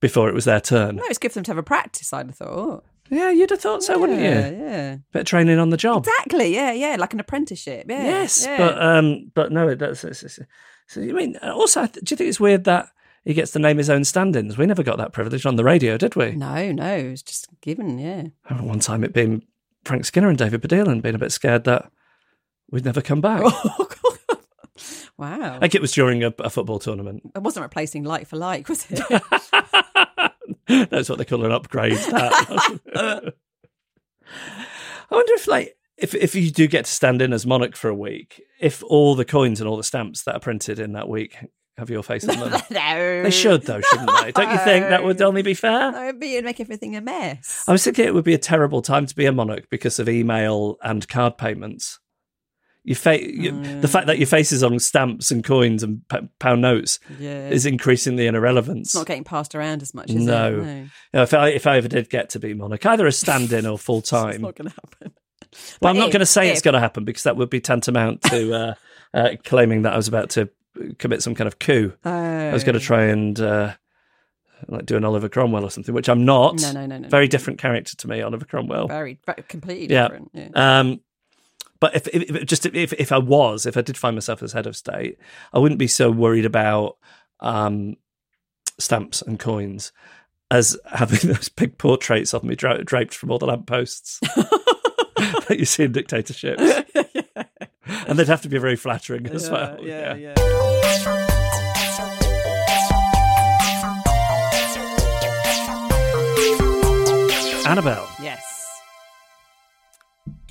before 0.02 0.30
it 0.30 0.36
was 0.36 0.46
their 0.46 0.62
turn? 0.62 0.98
no, 0.98 1.04
it's 1.06 1.18
good 1.18 1.32
for 1.32 1.36
them 1.36 1.46
to 1.46 1.52
have 1.52 1.58
a 1.58 1.64
practice. 1.64 2.12
I'd 2.12 2.28
have 2.28 2.36
thought. 2.36 2.84
Yeah, 3.10 3.32
you'd 3.32 3.50
have 3.50 3.62
thought 3.62 3.84
so, 3.84 4.00
wouldn't 4.00 4.20
you? 4.20 4.26
Yeah. 4.26 4.98
Bit 5.12 5.20
of 5.22 5.26
training 5.26 5.60
on 5.60 5.70
the 5.70 5.78
job. 5.78 6.06
Exactly. 6.08 6.54
Yeah. 6.54 6.72
Yeah. 6.72 6.96
Like 6.98 7.14
an 7.14 7.20
apprenticeship. 7.20 7.86
Yeah. 7.90 8.04
Yes, 8.04 8.46
yeah. 8.46 8.58
but 8.58 8.82
um, 8.82 9.32
but 9.34 9.52
no, 9.52 9.68
it 9.68 9.76
does. 9.76 10.04
It's, 10.04 10.24
it's, 10.24 10.40
so, 10.88 11.02
I 11.02 11.12
mean, 11.12 11.38
also, 11.38 11.86
do 11.88 12.00
you 12.10 12.18
think 12.18 12.30
it's 12.30 12.40
weird 12.40 12.64
that 12.66 12.88
he 13.26 13.34
gets 13.34 13.52
to 13.52 13.60
name 13.60 13.78
his 13.78 13.90
own 13.90 14.04
stand-ins? 14.04 14.58
We 14.58 14.66
never 14.66 14.84
got 14.84 14.98
that 14.98 15.14
privilege 15.14 15.46
on 15.46 15.56
the 15.56 15.64
radio, 15.64 15.98
did 15.98 16.16
we? 16.16 16.32
no, 16.32 16.72
no, 16.72 16.96
it 16.98 17.10
was 17.12 17.24
just 17.24 17.48
given. 17.62 17.98
Yeah. 18.00 18.24
I 18.46 18.50
remember 18.50 18.70
one 18.70 18.80
time 18.80 19.04
it 19.04 19.14
being 19.14 19.44
Frank 19.86 20.06
Skinner 20.06 20.30
and 20.30 20.38
David 20.38 20.62
Baddiel 20.62 20.88
and 20.88 21.02
being 21.02 21.16
a 21.16 21.20
bit 21.20 21.32
scared 21.32 21.64
that 21.66 21.92
we'd 22.72 22.86
never 22.86 23.02
come 23.02 23.22
back. 23.22 23.42
Oh, 25.16 25.30
wow. 25.30 25.60
Like 25.62 25.76
it 25.76 25.82
was 25.82 25.92
during 25.92 26.24
a, 26.24 26.34
a 26.40 26.50
football 26.50 26.80
tournament. 26.80 27.22
it 27.36 27.44
wasn't 27.44 27.62
replacing 27.64 28.04
like 28.04 28.28
for 28.28 28.36
like, 28.36 28.68
was 28.68 28.88
it? 28.90 29.00
That's 30.90 31.08
what 31.08 31.20
they 31.20 31.26
call 31.26 31.46
an 31.46 31.52
upgrade. 31.52 31.94
That. 31.94 32.84
I 35.12 35.16
wonder 35.16 35.34
if, 35.34 35.48
like, 35.48 35.78
if 35.98 36.16
if 36.16 36.34
you 36.34 36.50
do 36.50 36.68
get 36.68 36.86
to 36.86 36.92
stand 36.92 37.22
in 37.22 37.32
as 37.32 37.46
monarch 37.46 37.76
for 37.76 37.90
a 37.90 37.96
week, 37.96 38.42
if 38.60 38.82
all 38.84 39.14
the 39.14 39.26
coins 39.26 39.62
and 39.62 39.70
all 39.70 39.78
the 39.78 39.84
stamps 39.84 40.24
that 40.24 40.36
are 40.36 40.40
printed 40.40 40.80
in 40.80 40.94
that 40.94 41.08
week 41.08 41.38
have 41.78 41.90
your 41.90 42.04
face 42.04 42.28
on 42.28 42.40
them. 42.40 42.62
no. 42.72 43.24
they 43.24 43.32
should, 43.32 43.64
though, 43.64 43.82
shouldn't 43.82 44.12
they? 44.22 44.32
Don't 44.32 44.52
you 44.52 44.58
think 44.60 44.90
that 44.90 45.04
would 45.04 45.22
only 45.22 45.42
be 45.42 45.54
fair? 45.54 45.92
That 45.92 46.06
would 46.06 46.20
be 46.20 46.40
make 46.42 46.60
everything 46.60 46.96
a 46.96 47.02
mess. 47.02 47.64
I 47.68 47.72
was 47.72 47.84
thinking 47.84 48.06
it 48.06 48.14
would 48.14 48.24
be 48.24 48.34
a 48.36 48.40
terrible 48.40 48.82
time 48.82 49.06
to 49.06 49.16
be 49.16 49.26
a 49.26 49.32
monarch 49.32 49.70
because 49.70 49.98
of 50.00 50.08
email 50.08 50.78
and 50.84 51.08
card 51.08 51.38
payments. 51.38 52.00
Your 52.86 52.98
fa- 52.98 53.24
you, 53.26 53.80
the 53.80 53.88
fact 53.88 54.08
that 54.08 54.18
your 54.18 54.28
face 54.28 54.52
is 54.52 54.62
on 54.62 54.78
stamps 54.78 55.32
and 55.32 55.42
coins 55.42 55.84
and 55.84 56.02
p- 56.10 56.28
pound 56.38 56.62
notes 56.62 57.00
Yeah. 57.18 57.48
is 57.48 57.66
increasing 57.66 58.18
the 58.18 58.26
irrelevance. 58.28 58.90
It's 58.90 58.96
not 58.96 59.08
getting 59.08 59.24
passed 59.24 59.56
around 59.56 59.82
as 59.82 59.94
much, 59.94 60.10
is 60.10 60.26
no. 60.26 60.60
it? 60.60 60.66
You 60.66 60.90
know, 61.14 61.22
if 61.24 61.34
I 61.34 61.48
if 61.50 61.66
I 61.66 61.78
ever 61.78 61.88
did 61.88 62.10
get 62.10 62.30
to 62.32 62.40
be 62.40 62.54
monarch, 62.54 62.86
either 62.86 63.08
a 63.08 63.12
stand-in 63.14 63.66
or 63.66 63.78
full 63.80 64.02
time. 64.02 64.32
It's 64.32 64.40
not 64.42 64.56
going 64.56 64.70
to 64.70 64.76
happen. 64.76 65.14
Well, 65.82 65.92
I'm 65.92 65.96
But 65.96 66.00
not 66.00 66.12
going 66.12 66.20
to 66.20 66.26
say 66.26 66.50
it's 66.50 66.62
going 66.62 66.74
to 66.74 66.80
happen 66.82 67.06
because 67.06 67.24
that 67.24 67.38
would 67.38 67.50
be 67.50 67.62
tantamount 67.62 68.22
to 68.24 68.54
uh, 68.54 68.74
uh, 69.14 69.30
claiming 69.46 69.84
that 69.84 69.94
I 69.94 69.98
was 69.98 70.10
about 70.10 70.32
to 70.32 70.50
commit 71.00 71.22
some 71.24 71.36
kind 71.36 71.48
of 71.48 71.60
coup. 71.60 71.94
I 72.04 72.52
was 72.54 72.64
going 72.64 72.78
to 72.78 72.84
try 72.86 73.04
and 73.06 73.40
uh, 73.40 73.74
like 74.68 74.86
do 74.86 74.96
an 74.98 75.04
Oliver 75.06 75.30
Cromwell 75.30 75.64
or 75.66 75.70
something, 75.72 75.94
which 75.94 76.10
I'm 76.10 76.26
not. 76.26 76.62
No, 76.62 76.72
no, 76.72 76.86
no, 76.86 76.98
no, 76.98 77.10
Very 77.10 77.26
no. 77.26 77.30
different 77.30 77.60
character 77.60 77.96
to 77.98 78.08
me, 78.08 78.22
Oliver 78.22 78.46
Cromwell. 78.46 78.88
Very, 78.88 79.20
very 79.26 79.44
completely 79.48 79.88
different. 79.88 80.32
Yeah. 80.34 80.50
Um, 80.80 81.02
but 81.80 81.96
if, 81.96 82.08
if 82.08 82.24
if- 82.36 82.46
just 82.46 82.66
if 82.66 82.94
if 82.94 83.12
I 83.12 83.18
was, 83.18 83.66
if 83.66 83.76
I 83.78 83.82
did 83.82 83.98
find 83.98 84.16
myself 84.16 84.42
as 84.42 84.54
head 84.54 84.68
of 84.68 84.76
state, 84.78 85.18
I 85.52 85.60
wouldn't 85.60 85.80
be 85.80 85.88
so 85.88 86.10
worried 86.12 86.46
about 86.46 86.98
um, 87.42 87.96
stamps 88.80 89.22
and 89.22 89.38
coins 89.40 89.92
as 90.50 90.78
having 90.94 91.20
those 91.34 91.50
big 91.50 91.78
portraits 91.78 92.34
of 92.34 92.44
me 92.44 92.56
dra- 92.56 92.84
draped 92.84 93.14
from 93.14 93.32
all 93.32 93.40
the 93.40 93.46
lampposts 93.48 94.20
that 95.48 95.58
you 95.60 95.66
see 95.66 95.84
in 95.84 95.92
dictatorships. 95.92 96.62
and 98.08 98.18
they'd 98.18 98.28
have 98.28 98.42
to 98.42 98.50
be 98.50 98.58
very 98.58 98.76
flattering 98.76 99.28
as 99.28 99.48
yeah, 99.48 99.52
well. 99.52 99.78
yeah. 99.82 100.16
yeah. 100.16 100.34
yeah. 100.38 101.34
Annabelle. 107.66 108.08
Yes. 108.22 108.42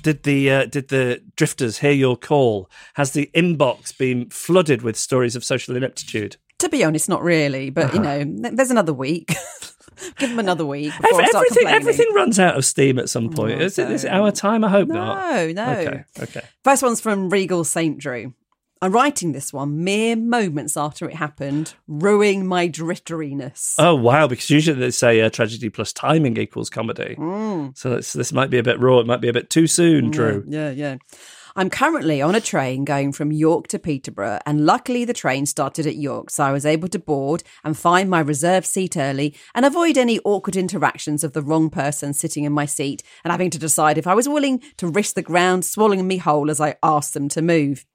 Did 0.01 0.23
the 0.23 0.51
uh, 0.51 0.65
did 0.65 0.89
the 0.89 1.23
drifters 1.37 1.77
hear 1.77 1.91
your 1.91 2.17
call? 2.17 2.69
Has 2.95 3.11
the 3.11 3.29
inbox 3.33 3.97
been 3.97 4.29
flooded 4.29 4.81
with 4.81 4.97
stories 4.97 5.35
of 5.35 5.45
social 5.45 5.77
ineptitude? 5.77 6.35
To 6.59 6.67
be 6.67 6.83
honest, 6.83 7.07
not 7.07 7.23
really. 7.23 7.69
But 7.69 7.85
uh-huh. 7.85 8.17
you 8.17 8.25
know, 8.25 8.51
there's 8.51 8.71
another 8.71 8.93
week. 8.93 9.33
Give 10.17 10.29
them 10.29 10.39
another 10.39 10.65
week 10.65 10.93
before 11.01 11.21
I 11.21 11.25
start 11.27 11.45
everything 11.49 11.67
everything 11.67 12.13
runs 12.13 12.39
out 12.39 12.57
of 12.57 12.65
steam 12.65 12.99
at 12.99 13.09
some 13.09 13.29
point. 13.29 13.61
Oh, 13.61 13.65
is, 13.65 13.79
it, 13.79 13.91
is 13.91 14.03
it 14.03 14.11
our 14.11 14.31
time? 14.31 14.63
I 14.63 14.69
hope 14.69 14.87
not. 14.87 15.31
No, 15.31 15.51
no. 15.51 15.71
Okay, 15.71 16.03
okay. 16.21 16.41
First 16.63 16.83
one's 16.83 17.01
from 17.01 17.29
Regal 17.29 17.63
St. 17.63 17.97
Drew. 17.97 18.33
I'm 18.83 18.91
writing 18.91 19.31
this 19.31 19.53
one 19.53 19.85
mere 19.85 20.17
moments 20.17 20.75
after 20.75 21.07
it 21.07 21.15
happened, 21.15 21.73
ruining 21.87 22.45
my 22.45 22.67
drifteriness. 22.67 23.75
Oh 23.77 23.95
wow! 23.95 24.27
Because 24.27 24.49
usually 24.49 24.77
they 24.77 24.91
say 24.91 25.21
uh, 25.21 25.29
tragedy 25.29 25.69
plus 25.69 25.93
timing 25.93 26.35
equals 26.35 26.69
comedy. 26.69 27.15
Mm. 27.17 27.77
So 27.77 27.91
this, 27.91 28.11
this 28.11 28.33
might 28.33 28.49
be 28.49 28.57
a 28.57 28.63
bit 28.63 28.81
raw. 28.81 28.99
It 28.99 29.07
might 29.07 29.21
be 29.21 29.29
a 29.29 29.33
bit 29.33 29.49
too 29.49 29.67
soon, 29.67 30.11
Drew. 30.11 30.43
Yeah, 30.45 30.71
yeah. 30.71 30.97
I'm 31.55 31.69
currently 31.69 32.19
on 32.19 32.33
a 32.33 32.41
train 32.41 32.83
going 32.83 33.11
from 33.11 33.31
York 33.31 33.67
to 33.67 33.77
Peterborough, 33.77 34.39
and 34.43 34.65
luckily 34.65 35.05
the 35.05 35.13
train 35.13 35.45
started 35.45 35.85
at 35.85 35.95
York, 35.95 36.31
so 36.31 36.43
I 36.43 36.51
was 36.51 36.65
able 36.65 36.87
to 36.87 36.97
board 36.97 37.43
and 37.63 37.77
find 37.77 38.09
my 38.09 38.21
reserved 38.21 38.65
seat 38.65 38.97
early 38.97 39.35
and 39.53 39.63
avoid 39.63 39.95
any 39.95 40.19
awkward 40.25 40.55
interactions 40.55 41.23
of 41.23 41.33
the 41.33 41.43
wrong 41.43 41.69
person 41.69 42.15
sitting 42.15 42.43
in 42.43 42.53
my 42.53 42.65
seat 42.65 43.03
and 43.23 43.31
having 43.31 43.51
to 43.51 43.59
decide 43.59 43.99
if 43.99 44.07
I 44.07 44.15
was 44.15 44.27
willing 44.27 44.63
to 44.77 44.87
risk 44.87 45.13
the 45.13 45.21
ground 45.21 45.63
swallowing 45.63 46.07
me 46.07 46.17
whole 46.17 46.49
as 46.49 46.59
I 46.59 46.75
asked 46.81 47.13
them 47.13 47.29
to 47.29 47.41
move. 47.43 47.85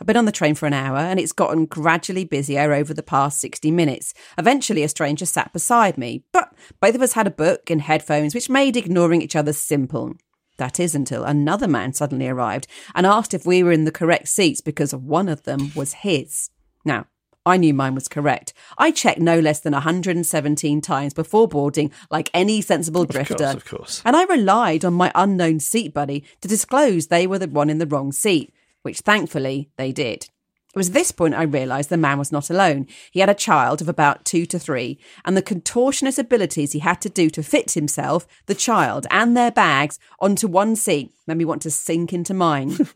I've 0.00 0.06
been 0.06 0.16
on 0.16 0.24
the 0.24 0.32
train 0.32 0.54
for 0.54 0.64
an 0.64 0.72
hour 0.72 0.96
and 0.96 1.20
it's 1.20 1.32
gotten 1.32 1.66
gradually 1.66 2.24
busier 2.24 2.72
over 2.72 2.94
the 2.94 3.02
past 3.02 3.40
60 3.40 3.70
minutes. 3.70 4.14
Eventually, 4.38 4.84
a 4.84 4.88
stranger 4.88 5.26
sat 5.26 5.52
beside 5.52 5.98
me, 5.98 6.24
but 6.32 6.54
both 6.80 6.94
of 6.94 7.02
us 7.02 7.12
had 7.12 7.26
a 7.26 7.30
book 7.30 7.68
and 7.68 7.82
headphones, 7.82 8.34
which 8.34 8.48
made 8.48 8.74
ignoring 8.74 9.20
each 9.20 9.36
other 9.36 9.52
simple. 9.52 10.14
That 10.58 10.78
is 10.78 10.94
until 10.94 11.24
another 11.24 11.68
man 11.68 11.92
suddenly 11.92 12.28
arrived 12.28 12.66
and 12.94 13.06
asked 13.06 13.34
if 13.34 13.46
we 13.46 13.62
were 13.62 13.72
in 13.72 13.84
the 13.84 13.92
correct 13.92 14.28
seats 14.28 14.60
because 14.60 14.94
one 14.94 15.28
of 15.28 15.44
them 15.44 15.72
was 15.74 15.94
his. 15.94 16.50
Now, 16.84 17.06
I 17.44 17.56
knew 17.56 17.74
mine 17.74 17.94
was 17.94 18.06
correct. 18.06 18.52
I 18.78 18.92
checked 18.92 19.18
no 19.18 19.40
less 19.40 19.58
than 19.60 19.72
117 19.72 20.80
times 20.80 21.12
before 21.12 21.48
boarding, 21.48 21.90
like 22.10 22.30
any 22.32 22.60
sensible 22.60 23.04
drifter. 23.04 23.34
Of 23.34 23.40
course, 23.40 23.54
of 23.54 23.64
course. 23.64 24.02
And 24.04 24.14
I 24.14 24.24
relied 24.24 24.84
on 24.84 24.94
my 24.94 25.10
unknown 25.14 25.58
seat 25.58 25.92
buddy 25.92 26.24
to 26.40 26.48
disclose 26.48 27.08
they 27.08 27.26
were 27.26 27.40
the 27.40 27.48
one 27.48 27.68
in 27.68 27.78
the 27.78 27.86
wrong 27.86 28.12
seat, 28.12 28.54
which 28.82 29.00
thankfully 29.00 29.70
they 29.76 29.90
did. 29.90 30.28
It 30.74 30.78
was 30.78 30.88
at 30.88 30.94
this 30.94 31.12
point 31.12 31.34
I 31.34 31.42
realised 31.42 31.90
the 31.90 31.98
man 31.98 32.18
was 32.18 32.32
not 32.32 32.48
alone. 32.48 32.86
He 33.10 33.20
had 33.20 33.28
a 33.28 33.34
child 33.34 33.82
of 33.82 33.88
about 33.88 34.24
two 34.24 34.46
to 34.46 34.58
three, 34.58 34.98
and 35.24 35.36
the 35.36 35.42
contortionist 35.42 36.18
abilities 36.18 36.72
he 36.72 36.78
had 36.78 37.00
to 37.02 37.10
do 37.10 37.28
to 37.30 37.42
fit 37.42 37.72
himself, 37.72 38.26
the 38.46 38.54
child, 38.54 39.06
and 39.10 39.36
their 39.36 39.50
bags 39.50 39.98
onto 40.18 40.48
one 40.48 40.74
seat 40.76 41.12
made 41.26 41.36
me 41.36 41.44
want 41.44 41.60
to 41.62 41.70
sink 41.70 42.12
into 42.12 42.32
mine. 42.32 42.76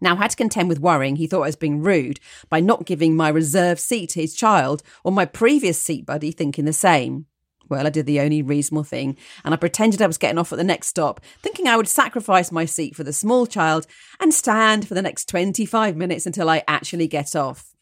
Now, 0.00 0.14
I 0.14 0.18
had 0.18 0.30
to 0.30 0.36
contend 0.36 0.68
with 0.68 0.78
worrying 0.80 1.16
he 1.16 1.26
thought 1.26 1.42
I 1.42 1.46
was 1.46 1.56
being 1.56 1.82
rude 1.82 2.20
by 2.48 2.60
not 2.60 2.86
giving 2.86 3.16
my 3.16 3.28
reserved 3.28 3.80
seat 3.80 4.10
to 4.10 4.20
his 4.20 4.34
child, 4.34 4.82
or 5.02 5.10
my 5.10 5.24
previous 5.24 5.80
seat 5.80 6.06
buddy 6.06 6.30
thinking 6.30 6.66
the 6.66 6.72
same. 6.72 7.26
Well, 7.68 7.86
I 7.86 7.90
did 7.90 8.06
the 8.06 8.20
only 8.20 8.42
reasonable 8.42 8.84
thing, 8.84 9.16
and 9.44 9.54
I 9.54 9.56
pretended 9.56 10.02
I 10.02 10.06
was 10.06 10.18
getting 10.18 10.38
off 10.38 10.52
at 10.52 10.56
the 10.56 10.64
next 10.64 10.88
stop, 10.88 11.20
thinking 11.42 11.66
I 11.66 11.76
would 11.76 11.88
sacrifice 11.88 12.50
my 12.50 12.64
seat 12.64 12.96
for 12.96 13.04
the 13.04 13.12
small 13.12 13.46
child 13.46 13.86
and 14.20 14.32
stand 14.32 14.88
for 14.88 14.94
the 14.94 15.02
next 15.02 15.28
25 15.28 15.96
minutes 15.96 16.26
until 16.26 16.48
I 16.48 16.62
actually 16.66 17.06
get 17.06 17.36
off. 17.36 17.74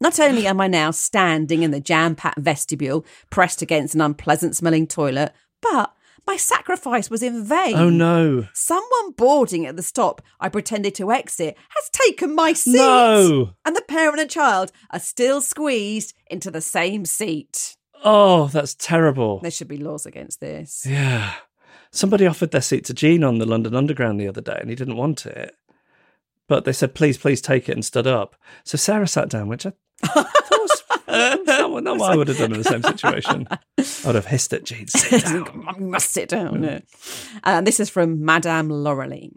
Not 0.00 0.18
only 0.18 0.46
am 0.46 0.60
I 0.60 0.66
now 0.66 0.90
standing 0.90 1.62
in 1.62 1.70
the 1.70 1.80
jam 1.80 2.14
packed 2.16 2.38
vestibule, 2.38 3.06
pressed 3.30 3.62
against 3.62 3.94
an 3.94 4.00
unpleasant 4.00 4.56
smelling 4.56 4.86
toilet, 4.86 5.32
but 5.62 5.94
my 6.26 6.36
sacrifice 6.36 7.10
was 7.10 7.22
in 7.22 7.44
vain. 7.44 7.76
Oh 7.76 7.90
no! 7.90 8.46
Someone 8.54 9.12
boarding 9.16 9.66
at 9.66 9.76
the 9.76 9.82
stop 9.82 10.22
I 10.40 10.48
pretended 10.48 10.94
to 10.96 11.12
exit 11.12 11.56
has 11.68 11.90
taken 11.90 12.34
my 12.34 12.54
seat. 12.54 12.74
No! 12.74 13.50
And 13.64 13.76
the 13.76 13.82
parent 13.82 14.20
and 14.20 14.30
child 14.30 14.72
are 14.90 15.00
still 15.00 15.40
squeezed 15.40 16.14
into 16.26 16.50
the 16.50 16.60
same 16.60 17.04
seat. 17.04 17.76
Oh, 18.04 18.48
that's 18.48 18.74
terrible. 18.74 19.40
There 19.40 19.50
should 19.50 19.68
be 19.68 19.78
laws 19.78 20.04
against 20.06 20.40
this. 20.40 20.84
Yeah. 20.88 21.32
Somebody 21.90 22.26
offered 22.26 22.50
their 22.50 22.60
seat 22.60 22.84
to 22.86 22.94
Gene 22.94 23.24
on 23.24 23.38
the 23.38 23.46
London 23.46 23.74
Underground 23.74 24.20
the 24.20 24.28
other 24.28 24.40
day 24.40 24.58
and 24.60 24.68
he 24.68 24.76
didn't 24.76 24.96
want 24.96 25.24
it. 25.26 25.54
But 26.48 26.64
they 26.66 26.72
said, 26.72 26.94
please, 26.94 27.16
please 27.16 27.40
take 27.40 27.68
it 27.68 27.72
and 27.72 27.84
stood 27.84 28.06
up. 28.06 28.36
So 28.64 28.76
Sarah 28.76 29.08
sat 29.08 29.30
down, 29.30 29.48
which 29.48 29.64
I 29.64 29.72
thought 30.04 30.30
was 30.50 30.82
not, 31.46 31.70
what- 31.70 31.84
not 31.84 31.98
what 31.98 32.12
I 32.12 32.16
would 32.16 32.28
have 32.28 32.36
done 32.36 32.52
in 32.52 32.58
the 32.58 32.64
same 32.64 32.82
situation. 32.82 33.46
I 33.50 33.58
would 34.04 34.14
have 34.16 34.26
hissed 34.26 34.52
at 34.52 34.64
Gene, 34.64 34.88
sit 34.88 35.22
down. 35.24 35.64
You 35.78 35.86
must 35.86 36.10
sit 36.10 36.28
down. 36.28 36.62
yeah. 36.62 36.80
Uh, 37.42 37.60
this 37.62 37.80
is 37.80 37.88
from 37.88 38.22
Madame 38.24 38.68
Laureline. 38.68 39.36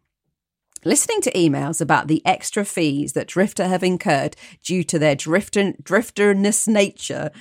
Listening 0.83 1.21
to 1.21 1.31
emails 1.31 1.79
about 1.81 2.07
the 2.07 2.21
extra 2.25 2.65
fees 2.65 3.13
that 3.13 3.27
Drifter 3.27 3.67
have 3.67 3.83
incurred 3.83 4.35
due 4.63 4.83
to 4.83 4.99
their 4.99 5.15
drifter, 5.15 5.73
drifterness 5.81 6.67
nature 6.67 7.31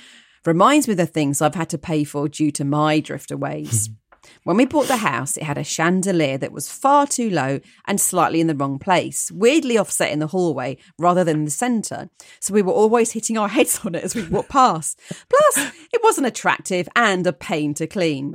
reminds 0.47 0.87
me 0.87 0.93
of 0.93 0.97
the 0.97 1.05
things 1.05 1.41
I've 1.41 1.55
had 1.55 1.69
to 1.69 1.77
pay 1.77 2.03
for 2.03 2.27
due 2.27 2.51
to 2.51 2.65
my 2.65 2.99
drifter 2.99 3.37
ways. 3.37 3.87
Hmm. 3.87 3.93
When 4.43 4.57
we 4.57 4.65
bought 4.65 4.87
the 4.87 4.97
house, 4.97 5.37
it 5.37 5.43
had 5.43 5.57
a 5.57 5.63
chandelier 5.63 6.37
that 6.37 6.51
was 6.51 6.71
far 6.71 7.05
too 7.07 7.29
low 7.29 7.59
and 7.85 8.01
slightly 8.01 8.41
in 8.41 8.47
the 8.47 8.55
wrong 8.55 8.79
place, 8.79 9.31
weirdly 9.31 9.77
offset 9.77 10.11
in 10.11 10.19
the 10.19 10.27
hallway 10.27 10.77
rather 10.97 11.23
than 11.23 11.45
the 11.45 11.51
centre. 11.51 12.09
So 12.39 12.53
we 12.53 12.61
were 12.61 12.73
always 12.73 13.11
hitting 13.11 13.37
our 13.37 13.47
heads 13.57 13.81
on 13.85 13.95
it 13.95 14.03
as 14.03 14.15
we 14.15 14.23
walked 14.23 14.49
past. 14.49 14.99
Plus, 15.29 15.71
it 15.93 16.01
wasn't 16.03 16.27
attractive 16.27 16.89
and 16.95 17.25
a 17.27 17.33
pain 17.33 17.73
to 17.75 17.87
clean. 17.87 18.33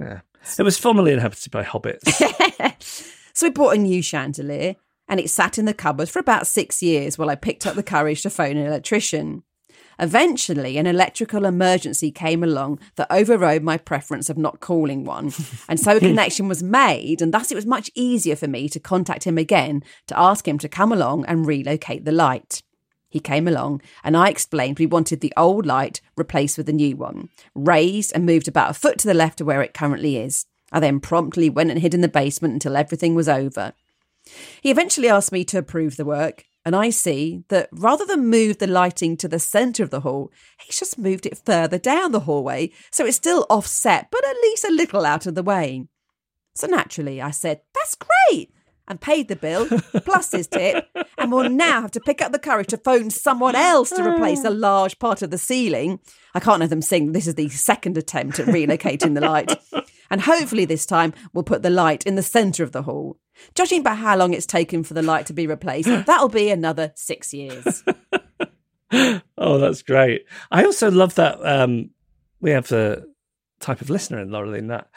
It 0.59 0.63
was 0.63 0.79
formerly 0.79 1.13
inhabited 1.13 1.51
by 1.51 1.65
hobbits. 1.65 2.09
So 3.35 3.47
we 3.47 3.51
bought 3.51 3.77
a 3.77 3.81
new 3.81 4.03
chandelier 4.03 4.77
and 5.09 5.19
it 5.19 5.31
sat 5.31 5.59
in 5.59 5.65
the 5.65 5.75
cupboard 5.75 6.09
for 6.09 6.19
about 6.19 6.47
six 6.47 6.83
years 6.83 7.19
while 7.19 7.31
I 7.31 7.35
picked 7.35 7.67
up 7.67 7.75
the 7.75 7.83
courage 7.83 8.23
to 8.23 8.31
phone 8.31 8.57
an 8.57 8.67
electrician. 8.67 9.43
Eventually, 9.99 10.79
an 10.79 10.87
electrical 10.87 11.45
emergency 11.45 12.11
came 12.11 12.43
along 12.43 12.79
that 12.97 13.11
overrode 13.11 13.63
my 13.63 13.77
preference 13.77 14.31
of 14.31 14.39
not 14.39 14.61
calling 14.61 15.05
one. 15.05 15.33
And 15.69 15.79
so 15.79 15.97
a 15.97 16.01
connection 16.01 16.49
was 16.49 16.63
made, 16.63 17.23
and 17.23 17.33
thus 17.33 17.51
it 17.51 17.55
was 17.55 17.67
much 17.67 17.91
easier 17.95 18.37
for 18.37 18.49
me 18.49 18.69
to 18.69 18.81
contact 18.81 19.25
him 19.25 19.39
again 19.39 19.83
to 20.07 20.19
ask 20.19 20.47
him 20.47 20.59
to 20.59 20.69
come 20.69 20.93
along 20.93 21.25
and 21.27 21.47
relocate 21.47 22.05
the 22.05 22.13
light. 22.13 22.63
He 23.09 23.21
came 23.21 23.47
along, 23.47 23.83
and 24.03 24.17
I 24.17 24.29
explained 24.29 24.79
we 24.79 24.87
wanted 24.87 25.21
the 25.21 25.33
old 25.37 25.67
light 25.67 26.01
replaced 26.17 26.57
with 26.57 26.69
a 26.69 26.73
new 26.73 26.97
one, 26.97 27.29
raised 27.55 28.13
and 28.15 28.27
moved 28.27 28.49
about 28.49 28.71
a 28.71 28.75
foot 28.75 28.99
to 28.99 29.07
the 29.07 29.15
left 29.15 29.41
of 29.41 29.47
where 29.47 29.63
it 29.63 29.75
currently 29.75 30.17
is. 30.17 30.47
I 30.73 30.81
then 30.81 31.01
promptly 31.01 31.51
went 31.51 31.71
and 31.71 31.81
hid 31.81 31.95
in 31.95 32.01
the 32.01 32.09
basement 32.09 32.55
until 32.55 32.77
everything 32.77 33.15
was 33.15 33.29
over. 33.29 33.75
He 34.63 34.71
eventually 34.71 35.09
asked 35.09 35.33
me 35.33 35.45
to 35.45 35.59
approve 35.59 35.97
the 35.97 36.05
work, 36.05 36.47
and 36.65 36.77
I 36.77 36.91
see 36.91 37.43
that 37.49 37.69
rather 37.73 38.05
than 38.07 38.29
move 38.29 38.59
the 38.59 38.67
lighting 38.67 39.17
to 39.19 39.29
the 39.29 39.39
centre 39.39 39.83
of 39.83 39.91
the 39.91 40.01
hall, 40.01 40.31
he's 40.61 40.79
just 40.79 40.99
moved 40.99 41.27
it 41.27 41.41
further 41.45 41.79
down 41.79 42.13
the 42.13 42.21
hallway, 42.21 42.71
so 42.91 43.05
it's 43.05 43.17
still 43.17 43.47
offset, 43.51 44.09
but 44.11 44.27
at 44.27 44.37
least 44.43 44.65
a 44.65 44.73
little 44.73 45.05
out 45.05 45.27
of 45.27 45.35
the 45.35 45.43
way. 45.43 45.87
So 46.55 46.67
naturally, 46.67 47.21
I 47.21 47.31
said, 47.31 47.63
That's 47.75 47.97
great! 47.97 48.53
And 48.89 49.01
paid 49.01 49.29
the 49.29 49.37
bill, 49.37 49.67
plus 50.05 50.33
his 50.33 50.49
tip, 50.49 50.87
and 51.17 51.33
will 51.33 51.49
now 51.49 51.83
have 51.83 51.93
to 51.93 52.01
pick 52.01 52.21
up 52.21 52.33
the 52.33 52.39
courage 52.39 52.69
to 52.69 52.77
phone 52.77 53.11
someone 53.11 53.55
else 53.55 53.91
to 53.91 54.03
replace 54.03 54.45
a 54.45 54.51
large 54.69 54.99
part 54.99 55.23
of 55.23 55.31
the 55.31 55.39
ceiling. 55.39 56.01
I 56.35 56.41
can't 56.41 56.61
have 56.61 56.71
them 56.71 56.83
sing, 56.83 57.13
this 57.13 57.27
is 57.27 57.37
the 57.37 57.49
second 57.49 57.97
attempt 57.97 58.41
at 58.41 58.49
relocating 58.49 59.15
the 59.15 59.21
light. 59.21 59.53
And 60.11 60.21
hopefully 60.21 60.67
this 60.67 60.85
time 60.85 61.15
we'll 61.33 61.43
put 61.43 61.63
the 61.63 61.71
light 61.71 62.05
in 62.05 62.17
the 62.17 62.23
centre 62.23 62.63
of 62.63 62.73
the 62.73 62.83
hall. 62.83 63.17
Judging 63.55 63.83
by 63.83 63.95
how 63.95 64.17
long 64.17 64.35
it's 64.35 64.47
taken 64.47 64.85
for 64.85 64.95
the 64.95 65.03
light 65.03 65.27
to 65.27 65.33
be 65.33 65.47
replaced, 65.47 65.89
that'll 66.07 66.29
be 66.29 66.51
another 66.51 66.93
six 66.95 67.33
years. 67.33 67.83
oh, 69.39 69.59
that's 69.59 69.83
great. 69.83 70.27
I 70.51 70.65
also 70.65 70.91
love 70.91 71.15
that 71.17 71.45
um, 71.45 71.91
we 72.41 72.51
have 72.51 72.69
the 72.69 73.11
type 73.61 73.81
of 73.81 73.91
listener 73.91 74.21
in 74.21 74.29
Laureline 74.29 74.69
that 74.69 74.89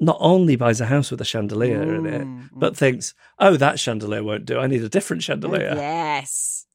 not 0.00 0.16
only 0.20 0.56
buys 0.56 0.80
a 0.80 0.86
house 0.86 1.10
with 1.10 1.20
a 1.20 1.24
chandelier 1.24 1.94
in 1.94 2.06
it, 2.06 2.48
but 2.52 2.76
thinks, 2.76 3.14
oh, 3.38 3.56
that 3.56 3.78
chandelier 3.78 4.24
won't 4.24 4.44
do. 4.44 4.58
I 4.58 4.66
need 4.66 4.82
a 4.82 4.88
different 4.88 5.22
chandelier. 5.22 5.74
yes. 5.76 6.66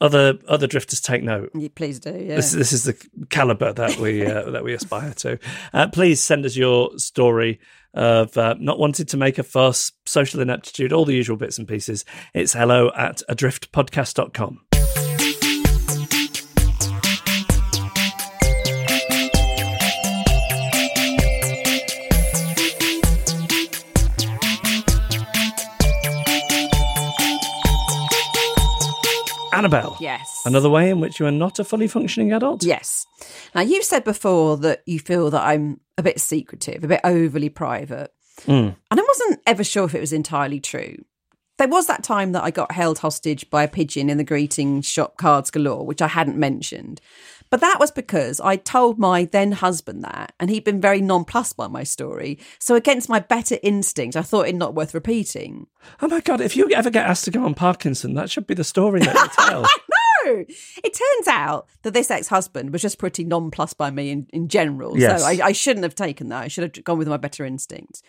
Other 0.00 0.38
other 0.48 0.66
drifters 0.66 1.00
take 1.00 1.22
note. 1.22 1.50
You 1.54 1.70
please 1.70 2.00
do, 2.00 2.10
yeah. 2.10 2.36
This, 2.36 2.52
this 2.52 2.72
is 2.72 2.84
the 2.84 2.94
caliber 3.30 3.72
that 3.72 3.96
we 3.96 4.26
uh, 4.26 4.50
that 4.50 4.64
we 4.64 4.74
aspire 4.74 5.14
to. 5.14 5.38
Uh, 5.72 5.86
please 5.88 6.20
send 6.20 6.44
us 6.44 6.56
your 6.56 6.98
story 6.98 7.60
of 7.94 8.36
uh, 8.36 8.54
not 8.58 8.78
wanting 8.78 9.06
to 9.06 9.16
make 9.16 9.38
a 9.38 9.42
fuss, 9.42 9.92
social 10.04 10.40
ineptitude, 10.40 10.92
all 10.92 11.04
the 11.04 11.14
usual 11.14 11.36
bits 11.36 11.58
and 11.58 11.66
pieces. 11.66 12.04
It's 12.34 12.52
hello 12.52 12.90
at 12.94 13.22
adriftpodcast.com. 13.28 14.60
Annabelle. 29.54 29.96
Yes. 30.00 30.42
Another 30.44 30.68
way 30.68 30.90
in 30.90 31.00
which 31.00 31.20
you 31.20 31.26
are 31.26 31.30
not 31.30 31.58
a 31.58 31.64
fully 31.64 31.86
functioning 31.86 32.32
adult? 32.32 32.64
Yes. 32.64 33.06
Now, 33.54 33.60
you've 33.60 33.84
said 33.84 34.02
before 34.02 34.56
that 34.58 34.82
you 34.84 34.98
feel 34.98 35.30
that 35.30 35.42
I'm 35.42 35.80
a 35.96 36.02
bit 36.02 36.20
secretive, 36.20 36.84
a 36.84 36.88
bit 36.88 37.00
overly 37.04 37.48
private. 37.48 38.12
Mm. 38.42 38.74
And 38.90 39.00
I 39.00 39.02
wasn't 39.02 39.40
ever 39.46 39.64
sure 39.64 39.84
if 39.84 39.94
it 39.94 40.00
was 40.00 40.12
entirely 40.12 40.60
true. 40.60 40.96
There 41.56 41.68
was 41.68 41.86
that 41.86 42.02
time 42.02 42.32
that 42.32 42.42
I 42.42 42.50
got 42.50 42.72
held 42.72 42.98
hostage 42.98 43.48
by 43.48 43.62
a 43.62 43.68
pigeon 43.68 44.10
in 44.10 44.18
the 44.18 44.24
greeting 44.24 44.82
shop 44.82 45.16
cards 45.16 45.52
galore, 45.52 45.86
which 45.86 46.02
I 46.02 46.08
hadn't 46.08 46.36
mentioned. 46.36 47.00
But 47.48 47.60
that 47.60 47.78
was 47.78 47.92
because 47.92 48.40
I 48.40 48.56
told 48.56 48.98
my 48.98 49.26
then 49.26 49.52
husband 49.52 50.02
that, 50.02 50.32
and 50.40 50.50
he'd 50.50 50.64
been 50.64 50.80
very 50.80 51.00
nonplussed 51.00 51.56
by 51.56 51.68
my 51.68 51.84
story. 51.84 52.40
So, 52.58 52.74
against 52.74 53.08
my 53.08 53.20
better 53.20 53.58
instinct, 53.62 54.16
I 54.16 54.22
thought 54.22 54.48
it 54.48 54.56
not 54.56 54.74
worth 54.74 54.94
repeating. 54.94 55.68
Oh 56.02 56.08
my 56.08 56.20
god! 56.20 56.40
If 56.40 56.56
you 56.56 56.68
ever 56.72 56.90
get 56.90 57.06
asked 57.06 57.26
to 57.26 57.30
go 57.30 57.44
on 57.44 57.54
Parkinson, 57.54 58.14
that 58.14 58.28
should 58.28 58.48
be 58.48 58.54
the 58.54 58.64
story 58.64 59.00
that 59.00 59.14
you 59.14 59.46
tell. 59.46 59.64
No, 60.24 60.44
it 60.82 60.94
turns 60.94 61.28
out 61.28 61.66
that 61.82 61.94
this 61.94 62.10
ex-husband 62.10 62.72
was 62.72 62.82
just 62.82 62.98
pretty 62.98 63.24
nonplussed 63.24 63.78
by 63.78 63.90
me 63.90 64.10
in, 64.10 64.26
in 64.32 64.48
general. 64.48 64.98
Yes. 64.98 65.22
So 65.22 65.28
I, 65.28 65.38
I 65.42 65.52
shouldn't 65.52 65.84
have 65.84 65.94
taken 65.94 66.28
that. 66.28 66.42
I 66.42 66.48
should 66.48 66.76
have 66.76 66.84
gone 66.84 66.98
with 66.98 67.08
my 67.08 67.16
better 67.16 67.44
instincts. 67.44 68.02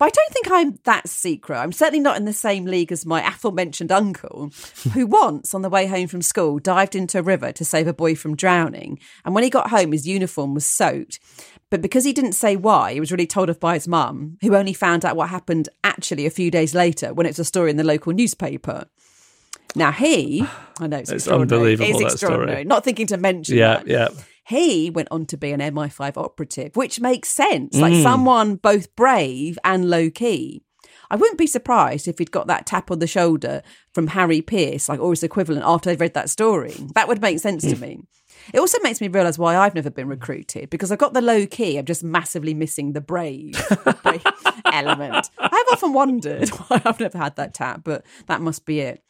But 0.00 0.06
I 0.06 0.10
don't 0.10 0.32
think 0.32 0.50
I'm 0.50 0.78
that 0.84 1.10
secret. 1.10 1.58
I'm 1.58 1.72
certainly 1.72 2.00
not 2.00 2.16
in 2.16 2.24
the 2.24 2.32
same 2.32 2.64
league 2.64 2.90
as 2.90 3.04
my 3.04 3.20
aforementioned 3.22 3.92
uncle, 3.92 4.50
who 4.94 5.06
once, 5.22 5.52
on 5.52 5.60
the 5.60 5.68
way 5.68 5.86
home 5.86 6.06
from 6.06 6.22
school, 6.22 6.58
dived 6.58 6.96
into 6.96 7.18
a 7.18 7.22
river 7.22 7.52
to 7.52 7.66
save 7.66 7.86
a 7.86 7.92
boy 7.92 8.14
from 8.14 8.34
drowning. 8.34 8.98
And 9.26 9.34
when 9.34 9.44
he 9.44 9.50
got 9.50 9.68
home, 9.68 9.92
his 9.92 10.08
uniform 10.08 10.54
was 10.54 10.64
soaked. 10.64 11.18
But 11.68 11.82
because 11.82 12.04
he 12.04 12.14
didn't 12.14 12.32
say 12.32 12.56
why, 12.56 12.94
he 12.94 13.00
was 13.00 13.12
really 13.12 13.26
told 13.26 13.50
off 13.50 13.60
by 13.60 13.74
his 13.74 13.86
mum, 13.86 14.38
who 14.40 14.56
only 14.56 14.72
found 14.72 15.04
out 15.04 15.16
what 15.16 15.28
happened 15.28 15.68
actually 15.84 16.24
a 16.24 16.30
few 16.30 16.50
days 16.50 16.74
later 16.74 17.12
when 17.12 17.26
it 17.26 17.30
was 17.30 17.40
a 17.40 17.44
story 17.44 17.68
in 17.68 17.76
the 17.76 17.84
local 17.84 18.14
newspaper. 18.14 18.86
Now 19.74 19.92
he, 19.92 20.44
I 20.80 20.86
know 20.86 20.96
it's, 20.98 21.10
It's 21.10 21.26
extraordinary. 21.26 21.72
unbelievable, 21.74 21.90
It's 22.02 22.12
that 22.12 22.18
story. 22.18 22.32
extraordinary. 22.32 22.64
Not 22.64 22.84
thinking 22.84 23.06
to 23.08 23.16
mention 23.16 23.56
yeah, 23.56 23.76
that. 23.78 23.86
yeah. 23.86 24.08
He 24.46 24.90
went 24.90 25.08
on 25.12 25.26
to 25.26 25.36
be 25.36 25.52
an 25.52 25.60
MI5 25.60 26.16
operative, 26.16 26.74
which 26.74 27.00
makes 27.00 27.28
sense. 27.28 27.76
Like 27.76 27.92
Mm. 27.92 28.02
someone 28.02 28.56
both 28.56 28.94
brave 28.96 29.58
and 29.64 29.88
low 29.88 30.10
key. 30.10 30.62
I 31.12 31.16
wouldn't 31.16 31.38
be 31.38 31.46
surprised 31.46 32.06
if 32.08 32.18
he'd 32.18 32.30
got 32.30 32.46
that 32.48 32.66
tap 32.66 32.90
on 32.90 32.98
the 33.00 33.06
shoulder 33.06 33.62
from 33.94 34.08
Harry 34.08 34.40
Pearce, 34.40 34.88
like 34.88 35.00
or 35.00 35.10
his 35.10 35.22
equivalent, 35.22 35.64
after 35.66 35.90
they'd 35.90 36.00
read 36.00 36.14
that 36.14 36.30
story. 36.30 36.74
That 36.94 37.08
would 37.08 37.20
make 37.20 37.38
sense 37.40 37.62
to 37.64 37.76
me. 37.76 38.00
It 38.54 38.58
also 38.58 38.78
makes 38.82 39.00
me 39.00 39.08
realise 39.08 39.38
why 39.38 39.56
I've 39.56 39.74
never 39.74 39.90
been 39.90 40.08
recruited 40.08 40.70
because 40.70 40.90
I've 40.90 40.98
got 40.98 41.12
the 41.12 41.20
low 41.20 41.46
key. 41.46 41.76
I'm 41.78 41.84
just 41.84 42.02
massively 42.02 42.54
missing 42.54 42.92
the 42.92 43.00
brave, 43.00 43.52
brave 44.02 44.22
element. 44.72 45.30
I've 45.38 45.52
often 45.72 45.92
wondered 45.92 46.48
why 46.68 46.80
I've 46.84 46.98
never 47.00 47.18
had 47.18 47.36
that 47.36 47.54
tap, 47.54 47.82
but 47.84 48.04
that 48.26 48.40
must 48.40 48.64
be 48.64 48.80
it. 48.80 49.02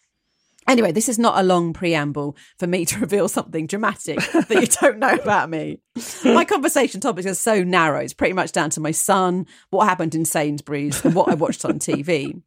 Anyway, 0.71 0.93
this 0.93 1.09
is 1.09 1.19
not 1.19 1.37
a 1.37 1.43
long 1.43 1.73
preamble 1.73 2.37
for 2.61 2.69
me 2.69 2.85
to 2.85 3.01
reveal 3.01 3.27
something 3.27 3.67
dramatic 3.67 4.19
that 4.31 4.51
you 4.51 4.69
don't 4.81 5.01
know 5.01 5.15
about 5.15 5.51
me. 5.51 5.81
My 6.25 6.45
conversation 6.45 7.01
topics 7.01 7.27
are 7.27 7.35
so 7.35 7.65
narrow. 7.65 7.99
It's 7.99 8.15
pretty 8.15 8.35
much 8.35 8.53
down 8.53 8.71
to 8.71 8.81
my 8.81 8.93
son, 8.93 9.47
what 9.71 9.89
happened 9.89 10.15
in 10.15 10.25
Sainsbury's, 10.25 11.05
and 11.05 11.17
what 11.17 11.29
I 11.29 11.35
watched 11.35 11.65
on 11.65 11.81
TV. 11.81 12.41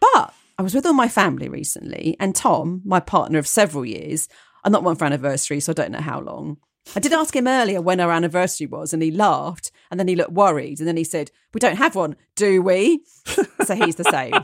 But 0.00 0.34
I 0.58 0.62
was 0.62 0.74
with 0.74 0.84
all 0.84 0.94
my 0.94 1.06
family 1.06 1.48
recently, 1.48 2.16
and 2.18 2.34
Tom, 2.34 2.82
my 2.84 2.98
partner 2.98 3.38
of 3.38 3.46
several 3.46 3.84
years, 3.84 4.28
I'm 4.64 4.72
not 4.72 4.82
one 4.82 4.96
for 4.96 5.04
anniversary, 5.04 5.60
so 5.60 5.70
I 5.70 5.74
don't 5.74 5.92
know 5.92 6.00
how 6.00 6.18
long. 6.20 6.56
I 6.96 6.98
did 6.98 7.12
ask 7.12 7.36
him 7.36 7.46
earlier 7.46 7.80
when 7.80 8.00
our 8.00 8.10
anniversary 8.10 8.66
was, 8.66 8.92
and 8.92 9.00
he 9.00 9.12
laughed, 9.12 9.70
and 9.92 10.00
then 10.00 10.08
he 10.08 10.16
looked 10.16 10.32
worried, 10.32 10.80
and 10.80 10.88
then 10.88 10.96
he 10.96 11.04
said, 11.04 11.30
"We 11.54 11.60
don't 11.60 11.76
have 11.76 11.94
one, 11.94 12.16
do 12.34 12.62
we?" 12.62 13.04
so 13.64 13.76
he's 13.76 13.94
the 13.94 14.10
same. 14.10 14.34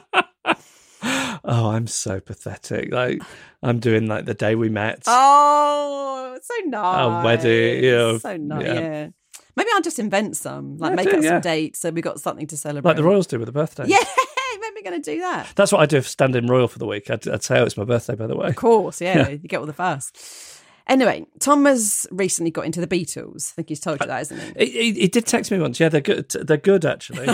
Oh, 1.45 1.71
I'm 1.71 1.87
so 1.87 2.21
pathetic. 2.21 2.93
Like 2.93 3.23
I'm 3.62 3.78
doing 3.78 4.07
like 4.07 4.25
the 4.25 4.35
day 4.35 4.55
we 4.55 4.69
met. 4.69 5.02
Oh, 5.07 6.38
so 6.43 6.55
nice. 6.69 7.23
A 7.23 7.25
wedding, 7.25 7.85
yeah, 7.85 8.19
So 8.19 8.37
nice. 8.37 8.64
yeah. 8.64 8.75
Yeah. 8.75 9.09
Maybe 9.57 9.71
I'll 9.75 9.81
just 9.83 9.99
invent 9.99 10.37
some, 10.37 10.76
like 10.76 10.90
Yeah, 10.90 10.97
make 10.97 11.11
do, 11.11 11.16
up 11.16 11.23
yeah. 11.23 11.28
some 11.31 11.40
dates 11.40 11.78
so 11.81 11.90
we 11.90 12.02
got 12.02 12.21
something 12.21 12.47
to 12.49 12.57
celebrate. 12.57 12.90
like 12.90 12.97
the 12.97 13.05
Royals 13.05 13.26
do 13.26 13.38
with 13.38 13.49
a 13.49 13.52
birthday. 13.52 13.85
Yeah, 13.87 13.97
maybe 14.61 14.75
we're 14.76 14.90
going 14.90 15.00
to 15.02 15.11
do 15.14 15.21
that. 15.21 15.47
That's 15.57 15.73
what 15.73 15.81
I 15.81 15.87
do 15.87 16.00
for 16.02 16.09
standing 16.09 16.47
royal 16.47 16.69
for 16.69 16.78
the 16.78 16.87
week. 16.87 17.11
I'd, 17.11 17.26
I'd 17.26 17.43
say, 17.43 17.59
oh, 17.61 17.64
it's 17.64 17.77
my 17.77 17.85
birthday, 17.85 18.14
by 18.16 18.27
the 18.27 18.37
way. 18.37 18.49
Of 18.49 18.57
course, 18.57 19.01
yeah, 19.01 19.16
Yeah. 19.18 19.29
you 19.31 19.38
get 19.49 19.61
all 19.61 19.66
the 19.66 19.72
first. 19.72 20.56
Anyway, 20.88 21.27
Tom 21.40 21.64
has 21.64 22.07
recently 22.12 22.51
got 22.51 22.64
into 22.64 22.81
the 22.81 22.87
Beatles. 22.87 23.53
I 23.53 23.55
think 23.57 23.68
he's 23.70 23.81
told 23.81 24.01
you 24.01 24.07
that, 24.07 24.22
isn't 24.22 24.40
he? 24.57 24.66
He, 24.66 24.70
he, 24.70 25.01
he 25.01 25.09
did 25.09 25.27
text 25.27 25.51
me 25.51 25.59
once. 25.59 25.81
Yeah, 25.81 25.88
they're 25.88 26.01
good. 26.01 26.31
They're 26.31 26.57
good, 26.57 26.85
actually. 26.85 27.27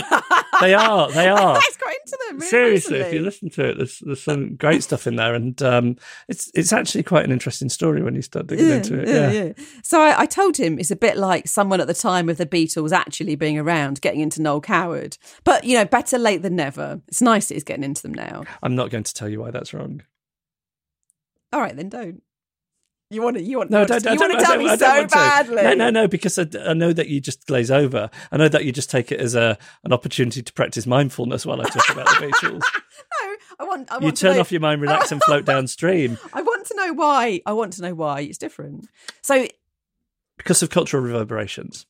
they 0.59 0.73
are. 0.73 1.11
They 1.11 1.27
are. 1.29 1.59
he's 1.61 1.77
got 1.77 1.93
into 1.93 2.19
them. 2.27 2.37
really 2.37 2.47
Seriously, 2.49 2.99
if 2.99 3.13
you 3.13 3.19
listen 3.21 3.51
to 3.51 3.69
it, 3.69 3.77
there's 3.77 3.99
there's 3.99 4.23
some 4.23 4.55
great 4.55 4.81
stuff 4.81 5.05
in 5.05 5.17
there, 5.17 5.35
and 5.35 5.61
um, 5.61 5.97
it's 6.27 6.49
it's 6.55 6.73
actually 6.73 7.03
quite 7.03 7.25
an 7.25 7.31
interesting 7.31 7.69
story 7.69 8.01
when 8.01 8.15
you 8.15 8.23
start 8.23 8.47
digging 8.47 8.69
into 8.69 8.99
it. 8.99 9.07
Yeah. 9.07 9.65
So 9.83 10.01
I, 10.01 10.21
I 10.21 10.25
told 10.25 10.57
him 10.57 10.79
it's 10.79 10.91
a 10.91 10.95
bit 10.95 11.17
like 11.17 11.47
someone 11.47 11.79
at 11.79 11.87
the 11.87 11.93
time 11.93 12.29
of 12.29 12.37
the 12.37 12.47
Beatles 12.47 12.91
actually 12.91 13.35
being 13.35 13.59
around, 13.59 14.01
getting 14.01 14.21
into 14.21 14.41
Noel 14.41 14.61
Coward. 14.61 15.17
But 15.43 15.63
you 15.63 15.77
know, 15.77 15.85
better 15.85 16.17
late 16.17 16.41
than 16.41 16.55
never. 16.55 17.01
It's 17.07 17.21
nice 17.21 17.49
that 17.49 17.53
he's 17.53 17.63
getting 17.63 17.83
into 17.83 18.01
them 18.01 18.15
now. 18.15 18.45
I'm 18.63 18.75
not 18.75 18.89
going 18.89 19.03
to 19.03 19.13
tell 19.13 19.29
you 19.29 19.41
why 19.41 19.51
that's 19.51 19.75
wrong. 19.75 20.01
All 21.51 21.61
right, 21.61 21.75
then 21.75 21.89
don't. 21.89 22.23
You 23.13 23.21
want 23.21 23.37
to? 23.37 23.43
You 23.43 23.57
want? 23.59 23.69
No, 23.69 23.81
you 23.81 23.85
don't, 23.87 24.03
want, 24.03 24.03
don't, 24.03 24.13
you 24.13 24.19
want 24.19 24.31
don't, 24.31 24.39
to 24.39 24.45
tell 24.45 24.55
don't- 24.55 24.63
me 24.63 24.69
so 24.69 24.77
don't 24.77 24.97
want 24.97 25.09
to. 25.11 25.15
badly? 25.15 25.63
No, 25.63 25.73
no, 25.73 25.89
no, 25.89 26.07
because 26.07 26.39
I, 26.39 26.45
I 26.65 26.73
know 26.73 26.91
that 26.93 27.07
you 27.09 27.21
just 27.21 27.45
glaze 27.47 27.71
over. 27.71 28.09
I 28.31 28.37
know 28.37 28.47
that 28.49 28.65
you 28.65 28.71
just 28.71 28.89
take 28.89 29.11
it 29.11 29.19
as 29.19 29.35
a 29.35 29.57
an 29.83 29.93
opportunity 29.93 30.41
to 30.41 30.53
practice 30.53 30.85
mindfulness 30.87 31.45
while 31.45 31.61
I 31.61 31.65
talk 31.65 31.89
about 31.89 32.07
the 32.07 32.27
Beatles. 32.27 32.61
No, 33.21 33.35
I 33.59 33.63
want. 33.65 33.91
I 33.91 33.95
want 33.95 34.05
You 34.05 34.11
turn 34.11 34.35
know- 34.35 34.41
off 34.41 34.51
your 34.51 34.61
mind, 34.61 34.81
relax, 34.81 35.11
and 35.11 35.21
float 35.23 35.45
downstream 35.45 36.17
I 36.33 36.41
want 36.41 36.65
to 36.67 36.75
know 36.75 36.93
why. 36.93 37.41
I 37.45 37.53
want 37.53 37.73
to 37.73 37.81
know 37.81 37.93
why 37.93 38.21
it's 38.21 38.37
different. 38.37 38.87
So 39.21 39.47
because 40.37 40.63
of 40.63 40.69
cultural 40.69 41.03
reverberations. 41.03 41.85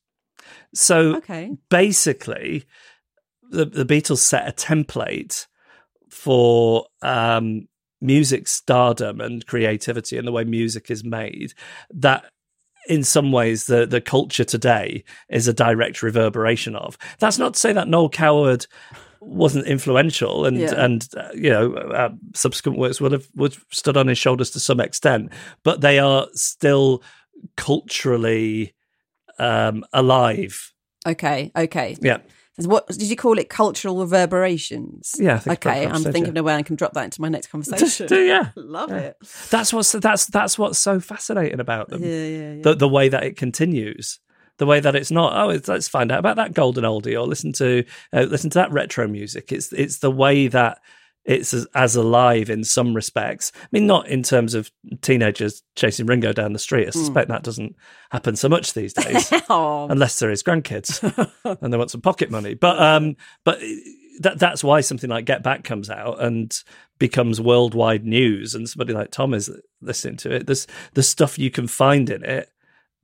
So 0.74 1.16
okay, 1.16 1.52
basically, 1.70 2.64
the 3.50 3.64
the 3.64 3.84
Beatles 3.84 4.18
set 4.18 4.48
a 4.48 4.52
template 4.52 5.46
for 6.10 6.86
um, 7.02 7.68
music 8.04 8.46
stardom 8.46 9.20
and 9.20 9.46
creativity 9.46 10.18
and 10.18 10.26
the 10.28 10.32
way 10.32 10.44
music 10.44 10.90
is 10.90 11.02
made 11.02 11.54
that 11.90 12.24
in 12.86 13.02
some 13.02 13.32
ways 13.32 13.64
the 13.64 13.86
the 13.86 14.00
culture 14.00 14.44
today 14.44 15.02
is 15.30 15.48
a 15.48 15.54
direct 15.54 16.02
reverberation 16.02 16.76
of 16.76 16.98
that's 17.18 17.38
not 17.38 17.54
to 17.54 17.60
say 17.60 17.72
that 17.72 17.88
Noel 17.88 18.10
Coward 18.10 18.66
wasn't 19.20 19.66
influential 19.66 20.44
and 20.44 20.58
Yeah. 20.58 20.84
and 20.84 21.08
uh, 21.16 21.30
you 21.34 21.48
know 21.48 21.72
uh, 21.72 22.10
subsequent 22.34 22.78
works 22.78 23.00
would 23.00 23.12
have 23.12 23.26
would 23.36 23.54
have 23.54 23.64
stood 23.70 23.96
on 23.96 24.06
his 24.06 24.18
shoulders 24.18 24.50
to 24.50 24.60
some 24.60 24.80
extent 24.80 25.32
but 25.62 25.80
they 25.80 25.98
are 25.98 26.28
still 26.34 27.02
culturally 27.56 28.74
um 29.38 29.82
alive 29.94 30.72
okay, 31.06 31.50
okay. 31.56 31.96
yeah 32.02 32.18
What 32.56 32.86
did 32.86 33.02
you 33.02 33.16
call 33.16 33.38
it? 33.38 33.48
Cultural 33.48 33.98
reverberations. 33.98 35.14
Yeah, 35.18 35.40
okay, 35.46 35.86
I'm 35.86 36.02
thinking 36.02 36.34
yeah. 36.34 36.40
of 36.40 36.44
where 36.44 36.56
I 36.56 36.62
can 36.62 36.76
drop 36.76 36.92
that 36.94 37.04
into 37.04 37.20
my 37.20 37.28
next 37.28 37.46
conversation. 37.50 38.06
do, 38.06 38.22
yeah. 38.24 38.50
Love 38.56 38.90
Yeah. 38.90 38.98
it. 38.98 39.16
That's 39.50 39.72
what's 39.72 39.92
that's 39.92 40.26
that's 40.26 40.58
what's 40.58 40.78
so 40.78 41.00
fascinating 41.00 41.60
about 41.60 41.88
them. 41.88 42.02
Yeah, 42.02 42.10
yeah, 42.10 42.52
yeah. 42.54 42.62
The 42.62 42.74
the 42.76 42.88
way 42.88 43.08
that 43.08 43.24
it 43.24 43.36
continues, 43.36 44.20
the 44.58 44.66
way 44.66 44.78
that 44.80 44.94
it's 44.94 45.10
not. 45.10 45.32
Oh, 45.36 45.50
it's, 45.50 45.66
let's 45.68 45.88
find 45.88 46.12
out 46.12 46.20
about 46.20 46.36
that 46.36 46.54
golden 46.54 46.84
oldie, 46.84 47.20
or 47.20 47.26
listen 47.26 47.52
to 47.54 47.84
uh, 48.12 48.22
listen 48.22 48.50
to 48.50 48.58
that 48.58 48.72
retro 48.72 49.08
music. 49.08 49.50
It's 49.50 49.72
it's 49.72 49.98
the 49.98 50.10
way 50.12 50.46
that 50.48 50.78
it's 51.24 51.54
as, 51.54 51.66
as 51.74 51.96
alive 51.96 52.50
in 52.50 52.64
some 52.64 52.94
respects. 52.94 53.52
I 53.62 53.66
mean, 53.72 53.86
not 53.86 54.08
in 54.08 54.22
terms 54.22 54.54
of 54.54 54.70
teenagers 55.00 55.62
chasing 55.74 56.06
Ringo 56.06 56.32
down 56.32 56.52
the 56.52 56.58
street. 56.58 56.86
I 56.86 56.90
suspect 56.90 57.28
that 57.28 57.42
doesn't 57.42 57.76
happen 58.10 58.36
so 58.36 58.48
much 58.48 58.74
these 58.74 58.92
days. 58.92 59.32
Oh, 59.48 59.88
unless 59.88 60.18
there 60.18 60.30
is 60.30 60.42
grandkids 60.42 61.02
and 61.62 61.72
they 61.72 61.78
want 61.78 61.90
some 61.90 62.02
pocket 62.02 62.30
money. 62.30 62.54
But 62.54 62.80
um, 62.80 63.16
but 63.44 63.58
that 64.20 64.38
that's 64.38 64.62
why 64.62 64.80
something 64.80 65.10
like 65.10 65.24
Get 65.24 65.42
Back 65.42 65.64
comes 65.64 65.90
out 65.90 66.22
and 66.22 66.54
becomes 66.98 67.40
worldwide 67.40 68.04
news, 68.04 68.54
and 68.54 68.68
somebody 68.68 68.92
like 68.92 69.10
Tom 69.10 69.34
is 69.34 69.50
listening 69.80 70.16
to 70.18 70.32
it. 70.32 70.46
There's 70.46 70.66
the 70.92 71.02
stuff 71.02 71.38
you 71.38 71.50
can 71.50 71.66
find 71.66 72.10
in 72.10 72.22
it 72.22 72.50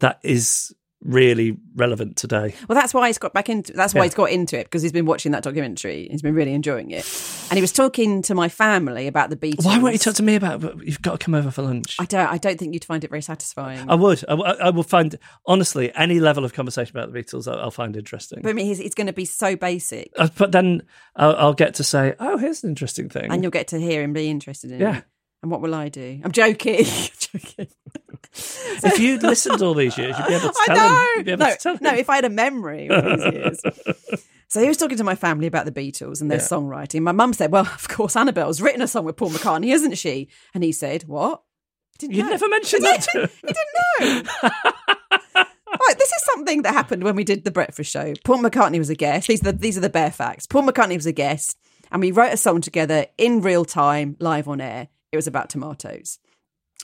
that 0.00 0.18
is 0.22 0.74
really 1.02 1.56
relevant 1.74 2.16
today. 2.16 2.54
Well, 2.68 2.78
that's 2.78 2.92
why 2.92 3.06
he's 3.08 3.16
got 3.18 3.32
back 3.32 3.48
into. 3.48 3.72
That's 3.72 3.94
why 3.94 4.00
Yeah. 4.00 4.04
he's 4.04 4.14
got 4.14 4.30
into 4.30 4.58
it 4.58 4.64
because 4.64 4.82
he's 4.82 4.92
been 4.92 5.06
watching 5.06 5.32
that 5.32 5.42
documentary. 5.42 6.08
He's 6.10 6.20
been 6.22 6.34
really 6.34 6.52
enjoying 6.52 6.90
it, 6.90 7.04
and 7.50 7.56
he 7.56 7.60
was 7.62 7.72
talking 7.72 8.20
to 8.22 8.34
my 8.34 8.48
family 8.48 9.06
about 9.06 9.30
the 9.30 9.36
Beatles. 9.36 9.64
Why 9.64 9.78
won't 9.78 9.94
you 9.94 9.98
talk 9.98 10.14
to 10.16 10.22
me 10.22 10.34
about? 10.34 10.62
it? 10.62 10.74
You've 10.84 11.00
got 11.02 11.18
to 11.18 11.24
come 11.24 11.34
over 11.34 11.50
for 11.50 11.62
lunch. 11.62 11.96
I 11.98 12.04
don't. 12.04 12.26
I 12.30 12.36
don't 12.38 12.58
think 12.58 12.74
you'd 12.74 12.84
find 12.84 13.02
it 13.02 13.10
very 13.10 13.22
satisfying. 13.22 13.88
I 13.88 13.94
would. 13.94 14.22
I, 14.28 14.34
I 14.34 14.70
will 14.70 14.82
find 14.82 15.16
honestly 15.46 15.90
any 15.94 16.20
level 16.20 16.44
of 16.44 16.52
conversation 16.52 16.96
about 16.96 17.12
the 17.12 17.18
Beatles. 17.18 17.50
I'll, 17.50 17.60
I'll 17.60 17.70
find 17.70 17.96
interesting. 17.96 18.40
but 18.42 18.50
I 18.50 18.52
mean, 18.52 18.66
he's, 18.66 18.80
it's 18.80 18.94
going 18.94 19.06
to 19.06 19.12
be 19.14 19.24
so 19.24 19.56
basic, 19.56 20.12
Uh, 20.16 20.28
but 20.36 20.52
then 20.52 20.82
I'll, 21.16 21.36
I'll 21.36 21.54
get 21.54 21.74
to 21.76 21.84
say, 21.84 22.14
"Oh, 22.20 22.36
here's 22.36 22.62
an 22.62 22.70
interesting 22.70 23.08
thing." 23.08 23.32
and 23.32 23.42
you'll 23.42 23.50
get 23.50 23.68
to 23.68 23.78
hear 23.80 24.02
him 24.02 24.12
be 24.12 24.28
interested 24.28 24.70
in 24.70 24.80
Yeah. 24.80 24.98
it. 24.98 25.04
And 25.42 25.50
what 25.50 25.62
will 25.62 25.74
I 25.74 25.88
do? 25.88 26.20
I'm 26.22 26.32
joking. 26.32 26.84
joking. 27.18 27.68
if 28.34 28.98
you'd 28.98 29.22
listened 29.22 29.62
all 29.62 29.74
these 29.74 29.96
years, 29.98 30.16
you'd 30.18 30.26
be 30.28 30.34
able 30.34 30.48
to 30.48 30.54
tell 30.66 30.76
I 30.76 30.78
know. 30.78 30.94
him. 31.00 31.08
You'd 31.16 31.24
be 31.26 31.32
able 31.32 31.44
no, 31.46 31.50
to 31.52 31.56
tell 31.58 31.78
no, 31.80 31.94
if 31.94 32.08
I 32.10 32.14
had 32.16 32.24
a 32.24 32.30
memory 32.30 32.88
of 32.88 33.04
these 33.04 33.32
years. 33.34 33.62
So 34.52 34.60
he 34.60 34.66
was 34.66 34.76
talking 34.78 34.96
to 34.96 35.04
my 35.04 35.14
family 35.14 35.46
about 35.46 35.64
the 35.64 35.70
Beatles 35.70 36.20
and 36.20 36.28
their 36.28 36.38
Yeah. 36.40 36.44
songwriting. 36.44 37.02
My 37.02 37.12
mum 37.12 37.32
said, 37.34 37.52
"Well, 37.52 37.66
of 37.66 37.86
course, 37.88 38.16
Annabelle's 38.16 38.60
written 38.60 38.82
a 38.82 38.88
song 38.88 39.04
with 39.04 39.16
Paul 39.16 39.30
McCartney, 39.30 39.68
hasn't 39.70 39.96
she?" 39.96 40.26
And 40.54 40.64
he 40.64 40.72
said, 40.72 41.04
"What? 41.04 41.42
Didn't 42.00 42.16
You'd 42.16 42.24
know." 42.24 42.30
never 42.30 42.48
mentioned 42.48 42.82
He 42.84 42.90
that. 42.90 43.06
didn't- 43.12 43.30
He 43.46 43.54
didn't 44.02 44.26
know. 44.42 44.50
Right, 45.72 45.94
this 45.98 46.10
is 46.10 46.24
something 46.24 46.62
that 46.62 46.72
happened 46.74 47.04
when 47.04 47.14
we 47.14 47.22
did 47.22 47.44
the 47.44 47.52
breakfast 47.52 47.92
show. 47.92 48.12
Paul 48.24 48.38
McCartney 48.38 48.78
was 48.78 48.90
a 48.90 48.96
guest. 48.96 49.28
These 49.28 49.40
are 49.42 49.52
the, 49.52 49.58
these 49.58 49.78
are 49.78 49.82
the 49.82 49.88
bare 49.88 50.10
facts. 50.10 50.46
Paul 50.46 50.64
McCartney 50.64 50.96
was 50.96 51.06
a 51.06 51.12
guest, 51.12 51.56
and 51.92 52.02
we 52.02 52.10
wrote 52.10 52.32
a 52.32 52.36
song 52.36 52.60
together 52.60 53.06
in 53.18 53.40
real 53.42 53.64
time, 53.64 54.16
live 54.18 54.48
on 54.48 54.60
air. 54.60 54.88
It 55.12 55.16
was 55.16 55.28
about 55.28 55.48
tomatoes. 55.48 56.18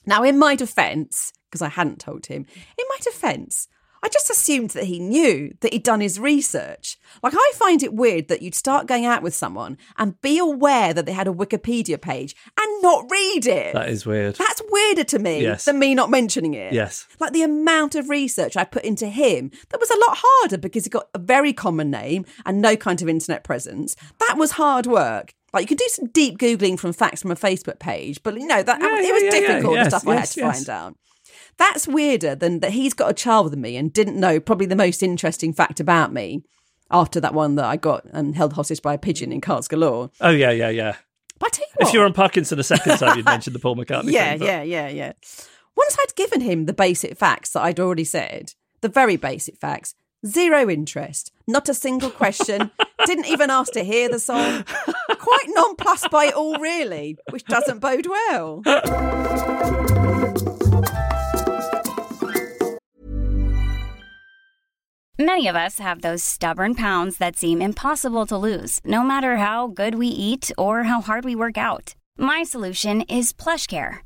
Now, 0.05 0.23
in 0.23 0.39
my 0.39 0.55
defence, 0.55 1.33
because 1.51 1.63
I 1.63 1.69
hadn't 1.69 2.01
told 2.01 2.27
him, 2.27 2.45
in 2.79 2.85
my 2.89 2.97
defence, 3.01 3.69
I 4.03 4.09
just 4.09 4.31
assumed 4.31 4.71
that 4.71 4.85
he 4.85 5.01
knew 5.01 5.55
that 5.63 5.73
he'd 5.73 5.83
done 5.83 6.01
his 6.01 6.21
research. 6.21 6.97
Like, 7.23 7.33
I 7.35 7.53
find 7.55 7.83
it 7.83 7.95
weird 7.95 8.29
that 8.29 8.43
you'd 8.43 8.55
start 8.55 8.87
going 8.87 9.05
out 9.07 9.23
with 9.23 9.35
someone 9.35 9.79
and 9.97 10.21
be 10.21 10.39
aware 10.39 10.93
that 10.93 11.07
they 11.07 11.13
had 11.13 11.27
a 11.27 11.33
Wikipedia 11.33 12.01
page 12.01 12.37
and 12.61 12.83
not 12.83 13.11
read 13.11 13.47
it. 13.47 13.73
That 13.73 13.89
is 13.89 14.05
weird. 14.07 14.37
That's 14.37 14.63
weirder 14.71 15.05
to 15.05 15.19
me 15.19 15.43
Yes. 15.43 15.65
than 15.65 15.79
me 15.79 15.95
not 15.95 16.11
mentioning 16.11 16.55
it. 16.55 16.73
Yes. 16.73 17.07
Like 17.19 17.33
the 17.33 17.43
amount 17.43 17.95
of 17.95 18.09
research 18.11 18.57
I 18.57 18.65
put 18.65 18.85
into 18.85 19.09
him, 19.09 19.51
that 19.71 19.81
was 19.81 19.91
a 19.91 19.99
lot 19.99 20.19
harder 20.23 20.59
because 20.59 20.85
he 20.85 20.91
got 20.91 21.09
a 21.15 21.19
very 21.19 21.53
common 21.55 21.91
name 21.91 22.27
and 22.45 22.61
no 22.61 22.77
kind 22.77 23.01
of 23.03 23.09
internet 23.09 23.45
presence. 23.45 23.97
That 24.21 24.37
was 24.37 24.53
hard 24.53 24.87
work. 24.87 25.35
Like 25.53 25.63
you 25.63 25.69
could 25.69 25.79
do 25.79 25.89
some 25.89 26.07
deep 26.09 26.39
googling 26.39 26.79
from 26.79 26.93
facts 26.93 27.23
from 27.23 27.31
a 27.31 27.37
Facebook 27.37 27.79
page, 27.79 28.23
but 28.23 28.35
you 28.35 28.47
know 28.47 28.63
that 28.63 28.81
Yeah, 28.81 28.99
it 28.99 29.05
yeah, 29.07 29.13
was 29.13 29.23
yeah, 29.23 29.31
yeah. 29.35 29.47
difficult 29.49 29.75
Yes, 29.75 29.85
the 29.93 29.99
stuff 29.99 30.09
I 30.09 30.17
had 30.17 30.29
to 30.29 30.41
yes. 30.41 30.57
find 30.57 30.69
out. 30.71 30.97
That's 31.59 31.89
weirder 31.89 32.35
than 32.35 32.61
that 32.61 32.73
he's 32.73 32.93
got 32.93 33.11
a 33.11 33.15
child 33.15 33.51
with 33.51 33.59
me 33.59 33.77
and 33.77 33.93
didn't 33.93 34.19
know 34.21 34.39
probably 34.41 34.67
the 34.67 34.77
most 34.77 35.03
interesting 35.03 35.53
fact 35.55 35.81
about 35.81 36.13
me 36.13 36.43
after 36.91 37.19
that 37.21 37.33
one 37.35 37.55
that 37.55 37.65
I 37.65 37.77
got 37.77 38.05
and 38.13 38.37
held 38.37 38.53
hostage 38.53 38.83
by 38.83 38.95
a 38.95 38.99
pigeon 38.99 39.33
in 39.33 39.41
Cards 39.41 39.67
Galore. 39.69 40.11
Oh 40.21 40.31
yeah, 40.31 40.51
yeah, 40.51 40.69
yeah. 40.69 40.97
But 41.39 41.57
you 41.59 41.65
what, 41.77 41.89
If 41.89 41.95
you're 41.95 42.05
on 42.05 42.13
Parkinson 42.13 42.59
the 42.59 42.65
second 42.65 42.99
time, 42.99 43.17
you'd 43.17 43.25
mentioned 43.27 43.55
the 43.55 43.61
Paul 43.61 43.77
McCartney. 43.77 44.13
yeah, 44.13 44.31
thing, 44.31 44.39
but- 44.41 44.47
yeah, 44.47 44.63
yeah, 44.63 44.89
yeah. 44.89 45.13
Once 45.77 45.97
I'd 46.01 46.15
given 46.17 46.41
him 46.41 46.65
the 46.67 46.73
basic 46.73 47.17
facts 47.19 47.51
that 47.53 47.63
I'd 47.63 47.81
already 47.81 48.05
said, 48.05 48.53
the 48.81 48.89
very 48.89 49.17
basic 49.17 49.59
facts, 49.59 49.95
zero 50.27 50.69
interest, 50.69 51.33
not 51.47 51.69
a 51.69 51.75
single 51.75 52.11
question, 52.11 52.71
didn't 53.07 53.27
even 53.27 53.51
ask 53.51 53.73
to 53.73 53.85
hear 53.85 54.09
the 54.09 54.19
song. 54.19 54.65
Quite 55.19 55.47
nonplussed 55.49 56.11
by 56.11 56.27
it 56.27 56.35
all, 56.35 56.59
really, 56.59 57.17
which 57.31 57.45
doesn't 57.45 57.81
bode 57.81 58.07
well. 58.07 58.63
Many 65.19 65.49
of 65.49 65.57
us 65.57 65.79
have 65.79 66.03
those 66.03 66.23
stubborn 66.23 66.75
pounds 66.75 67.17
that 67.17 67.37
seem 67.37 67.63
impossible 67.63 68.27
to 68.27 68.37
lose, 68.37 68.81
no 68.85 69.03
matter 69.03 69.37
how 69.37 69.67
good 69.69 69.95
we 69.95 70.09
eat 70.09 70.53
or 70.59 70.83
how 70.83 71.01
hard 71.01 71.25
we 71.25 71.35
work 71.35 71.57
out. 71.57 71.95
My 72.19 72.43
solution 72.43 73.01
is 73.03 73.33
PlushCare. 73.33 74.06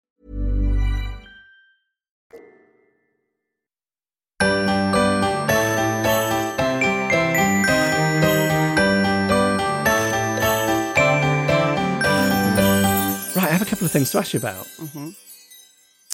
Things 13.91 14.11
to 14.11 14.17
ask 14.19 14.33
you 14.33 14.39
about. 14.39 14.67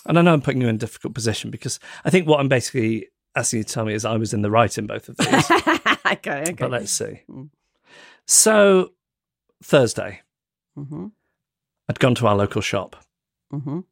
And 0.06 0.18
I 0.18 0.22
know 0.22 0.34
I'm 0.34 0.42
putting 0.42 0.62
you 0.62 0.68
in 0.68 0.76
a 0.76 0.80
difficult 0.80 1.14
position 1.14 1.52
because 1.52 1.80
I 2.06 2.10
think 2.10 2.28
what 2.28 2.40
I'm 2.40 2.48
basically 2.48 3.08
asking 3.36 3.60
you 3.60 3.64
to 3.64 3.74
tell 3.74 3.86
me 3.86 3.94
is 3.94 4.06
I 4.06 4.16
was 4.18 4.34
in 4.34 4.42
the 4.42 4.52
right 4.52 4.76
in 4.78 4.88
both 4.88 5.10
of 5.10 5.18
these. 5.18 5.52
okay, 6.06 6.42
okay. 6.42 6.52
but 6.58 6.72
let's 6.72 6.92
see. 6.92 7.22
So, 8.26 8.92
Thursday, 9.64 10.22
Mhm. 10.78 11.12
I'd 11.90 12.00
gone 12.00 12.16
to 12.16 12.28
our 12.28 12.36
local 12.36 12.62
shop. 12.62 12.96
Mhm. 13.54 13.84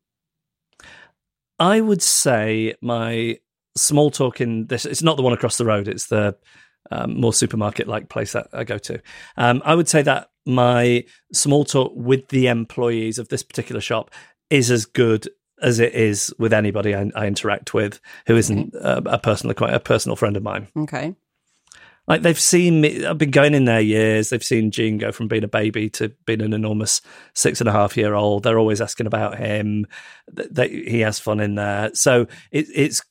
I 1.60 1.80
would 1.82 2.02
say 2.02 2.76
my 2.82 3.40
small 3.78 4.12
talk 4.12 4.42
in 4.42 4.68
this, 4.68 4.86
it's 4.86 5.02
not 5.04 5.16
the 5.18 5.24
one 5.24 5.34
across 5.34 5.58
the 5.58 5.66
road, 5.66 5.88
it's 5.88 6.08
the 6.08 6.38
um, 6.92 7.20
more 7.20 7.34
supermarket 7.34 7.88
like 7.88 8.10
place 8.10 8.34
that 8.34 8.48
I 8.54 8.64
go 8.64 8.78
to. 8.78 9.02
Um, 9.38 9.62
I 9.66 9.74
would 9.74 9.88
say 9.90 10.02
that 10.04 10.30
my 10.46 11.04
small 11.34 11.66
talk 11.66 11.92
with 11.96 12.28
the 12.30 12.48
employees 12.48 13.18
of 13.18 13.30
this 13.30 13.44
particular 13.44 13.82
shop 13.82 14.12
is 14.50 14.70
as 14.70 14.86
good 14.86 15.28
as 15.62 15.80
it 15.80 15.94
is 15.94 16.34
with 16.38 16.54
anybody 16.54 16.94
I, 16.94 17.10
I 17.16 17.28
interact 17.28 17.74
with 17.74 18.00
who 18.28 18.36
isn't 18.36 18.74
a, 18.76 19.02
a 19.06 19.20
personal 19.20 19.54
quite 19.56 19.74
a 19.74 19.80
personal 19.80 20.16
friend 20.16 20.38
of 20.38 20.44
mine. 20.44 20.68
Okay. 20.78 21.16
Like 22.08 22.22
they've 22.22 22.40
seen 22.40 22.82
me, 22.82 23.04
I've 23.04 23.18
been 23.18 23.32
going 23.32 23.56
in 23.56 23.66
there 23.66 23.82
years. 23.82 24.30
They've 24.30 24.44
seen 24.44 24.70
Gene 24.70 25.00
go 25.00 25.12
from 25.12 25.28
being 25.28 25.44
a 25.44 25.48
baby 25.48 25.90
to 25.92 26.10
being 26.26 26.42
an 26.42 26.54
enormous 26.54 27.02
six 27.34 27.60
and 27.62 27.68
a 27.68 27.72
half 27.72 27.98
year 27.98 28.14
old. 28.14 28.44
They're 28.44 28.60
always 28.60 28.80
asking 28.82 29.08
about 29.08 29.40
him. 29.40 29.88
They, 30.32 30.68
he 30.68 31.00
has 31.00 31.18
fun 31.18 31.40
in 31.40 31.56
there. 31.56 31.90
So 31.96 32.28
it, 32.52 32.68
it's, 32.76 33.02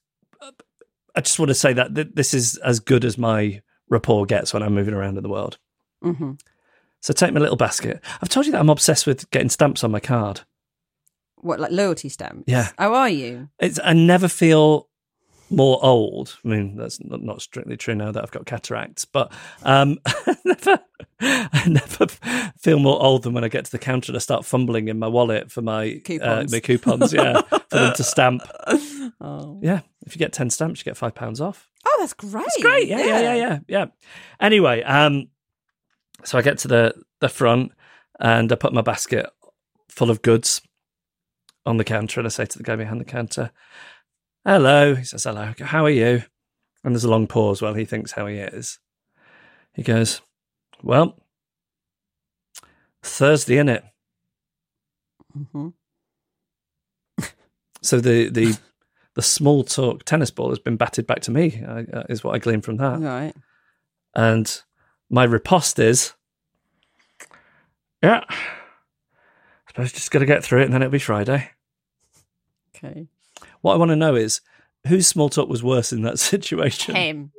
I 1.17 1.23
just 1.23 1.41
want 1.41 1.49
to 1.49 1.55
say 1.55 1.73
that 1.73 1.95
th- 1.95 2.13
this 2.15 2.35
is 2.35 2.57
as 2.59 2.79
good 2.79 3.05
as 3.05 3.19
my 3.19 3.63
rapport 3.89 4.27
gets 4.27 4.55
when 4.55 4.63
I'm 4.63 4.75
moving 4.75 4.95
around 4.95 5.17
in 5.17 5.23
the 5.25 5.29
world. 5.29 5.59
hmm 6.01 6.33
So 7.05 7.13
take 7.13 7.35
my 7.35 7.41
little 7.41 7.57
basket. 7.57 8.03
I've 8.23 8.31
told 8.31 8.47
you 8.47 8.53
that 8.53 8.61
I'm 8.61 8.71
obsessed 8.71 9.07
with 9.07 9.29
getting 9.31 9.51
stamps 9.51 9.85
on 9.85 9.91
my 9.91 10.01
card. 10.01 10.41
What, 11.37 11.61
like 11.61 11.71
loyalty 11.71 12.09
stamps? 12.09 12.45
Yeah. 12.47 12.71
How 12.79 12.95
are 12.95 13.11
you? 13.11 13.51
It's, 13.59 13.79
I 13.85 13.93
never 13.93 14.27
feel 14.27 14.89
more 15.51 15.79
old. 15.85 16.39
I 16.43 16.49
mean, 16.49 16.77
that's 16.77 16.99
not, 17.05 17.43
strictly 17.43 17.77
true 17.77 17.95
now 17.95 18.11
that 18.11 18.23
I've 18.23 18.31
got 18.31 18.47
cataracts, 18.47 19.05
but 19.05 19.31
um, 19.65 19.99
I 20.07 20.37
never, 20.47 20.81
I 21.21 21.69
never 21.69 22.07
feel 22.59 22.79
more 22.79 23.03
old 23.03 23.25
than 23.25 23.35
when 23.35 23.45
I 23.45 23.49
get 23.49 23.67
to 23.67 23.71
the 23.71 23.79
counter 23.79 24.11
and 24.11 24.17
I 24.17 24.21
start 24.21 24.47
fumbling 24.47 24.89
in 24.89 24.99
my 24.99 25.09
wallet 25.09 25.53
for 25.53 25.61
my 25.61 26.01
Coupons. 26.07 26.55
Uh, 26.55 26.57
my 26.57 26.61
coupons. 26.61 27.13
Yeah, 27.13 27.43
for 27.43 27.77
them 27.77 27.95
to 27.95 28.03
stamp. 28.03 28.43
Oh. 29.21 29.59
Yeah, 29.63 29.81
if 30.05 30.15
you 30.15 30.19
get 30.19 30.33
ten 30.35 30.51
stamps, 30.51 30.81
you 30.81 30.85
get 30.85 30.99
five 30.99 31.15
pounds 31.15 31.41
off. 31.41 31.71
Oh, 31.87 31.97
that's 32.01 32.13
great. 32.13 32.45
It's 32.47 32.63
great. 32.63 32.89
Yeah, 32.89 32.99
yeah, 32.99 33.21
yeah, 33.21 33.35
yeah, 33.35 33.59
yeah. 33.69 33.87
Anyway, 34.39 34.83
um, 34.83 35.29
so 36.25 36.39
I 36.39 36.43
get 36.43 36.59
to 36.59 36.69
the 36.69 36.95
the 37.21 37.29
front 37.29 37.73
and 38.21 38.51
I 38.51 38.55
put 38.57 38.73
my 38.73 38.81
basket 38.83 39.27
full 39.89 40.11
of 40.11 40.23
goods 40.23 40.61
on 41.67 41.77
the 41.77 41.85
counter, 41.85 42.21
and 42.21 42.27
I 42.27 42.31
say 42.31 42.45
to 42.47 42.59
the 42.59 42.65
guy 42.65 42.77
behind 42.77 43.01
the 43.01 43.05
counter, 43.05 43.51
"Hello." 44.45 44.95
He 44.95 45.05
says, 45.05 45.25
"Hello. 45.25 45.53
Go, 45.57 45.65
How 45.65 45.85
are 45.85 45.91
you?" 45.91 46.23
And 46.83 46.95
there's 46.95 47.05
a 47.05 47.11
long 47.11 47.27
pause 47.27 47.63
while 47.63 47.75
he 47.75 47.85
thinks 47.85 48.13
how 48.13 48.27
he 48.27 48.37
is. 48.37 48.79
He 49.73 49.83
goes, 49.83 50.21
"Well, 50.83 51.19
Thursday, 53.03 53.59
in 53.59 53.69
it." 53.69 53.85
hmm 55.53 55.69
So 57.83 58.01
the 58.01 58.29
the 58.29 58.57
the 59.15 59.23
small 59.23 59.65
talk 59.65 60.05
tennis 60.05 60.31
ball 60.31 60.51
has 60.51 60.59
been 60.59 60.77
batted 60.77 61.07
back 61.07 61.21
to 61.21 61.31
me. 61.31 61.63
Uh, 61.67 62.05
is 62.09 62.25
what 62.25 62.35
I 62.35 62.39
glean 62.39 62.61
from 62.61 62.77
that. 62.79 63.01
Right. 63.01 63.35
And 64.15 64.63
my 65.11 65.25
riposte 65.25 65.79
is, 65.79 66.15
yeah, 68.03 68.23
I 68.29 68.35
suppose 69.69 69.93
just 69.93 70.11
got 70.11 70.19
to 70.21 70.27
get 70.27 70.45
through 70.45 70.61
it 70.63 70.65
and 70.65 70.75
then 70.75 70.83
it'll 70.83 70.93
be 70.93 70.99
Friday. 70.99 71.51
Okay. 72.77 73.07
What 73.61 73.75
I 73.75 73.77
want 73.77 73.91
to 73.91 73.97
know 73.97 74.15
is 74.15 74.41
whose 74.87 75.07
small 75.07 75.29
talk 75.29 75.49
was 75.49 75.63
worse 75.63 75.93
in 75.93 76.03
that 76.03 76.19
situation? 76.31 76.95
Him. 76.95 77.33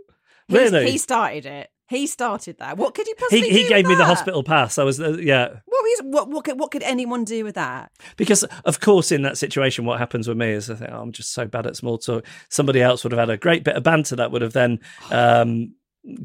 He's- 0.47 0.71
Really? 0.71 0.91
He 0.91 0.97
started 0.97 1.45
it. 1.45 1.69
He 1.87 2.07
started 2.07 2.57
that. 2.57 2.77
What 2.77 2.95
could 2.95 3.05
you 3.05 3.13
He, 3.15 3.23
possibly 3.23 3.49
he 3.49 3.63
do 3.63 3.69
gave 3.69 3.85
me 3.87 3.93
the 3.93 4.05
hospital 4.05 4.41
pass. 4.43 4.79
I 4.79 4.83
was, 4.83 4.99
uh, 4.99 5.17
yeah. 5.19 5.49
What, 5.65 5.83
was, 5.83 6.01
what, 6.03 6.29
what, 6.29 6.43
could, 6.43 6.59
what 6.59 6.71
could 6.71 6.81
anyone 6.81 7.23
do 7.25 7.43
with 7.43 7.53
that? 7.55 7.91
Because, 8.17 8.43
of 8.43 8.79
course, 8.79 9.11
in 9.11 9.21
that 9.21 9.37
situation, 9.37 9.85
what 9.85 9.99
happens 9.99 10.27
with 10.27 10.35
me 10.37 10.49
is 10.49 10.69
I 10.71 10.75
think, 10.75 10.89
oh, 10.91 10.99
I'm 11.01 11.11
just 11.11 11.31
so 11.31 11.45
bad 11.45 11.67
at 11.67 11.75
small 11.75 11.99
talk. 11.99 12.25
Somebody 12.49 12.81
else 12.81 13.03
would 13.03 13.11
have 13.11 13.19
had 13.19 13.29
a 13.29 13.37
great 13.37 13.63
bit 13.63 13.75
of 13.75 13.83
banter 13.83 14.15
that 14.15 14.31
would 14.31 14.41
have 14.41 14.53
then 14.53 14.79
um, 15.11 15.75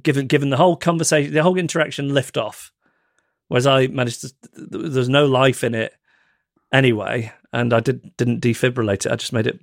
given 0.02 0.26
given 0.26 0.50
the 0.50 0.56
whole 0.56 0.76
conversation, 0.76 1.32
the 1.32 1.42
whole 1.42 1.58
interaction 1.58 2.14
lift 2.14 2.36
off. 2.36 2.72
Whereas 3.48 3.66
I 3.66 3.88
managed 3.88 4.20
to, 4.20 4.32
there's 4.54 5.08
no 5.08 5.26
life 5.26 5.64
in 5.64 5.74
it 5.74 5.92
anyway, 6.72 7.32
and 7.52 7.72
I 7.72 7.80
did 7.80 8.16
didn't 8.16 8.40
defibrillate 8.40 9.06
it. 9.06 9.12
I 9.12 9.16
just 9.16 9.32
made 9.32 9.46
it 9.46 9.58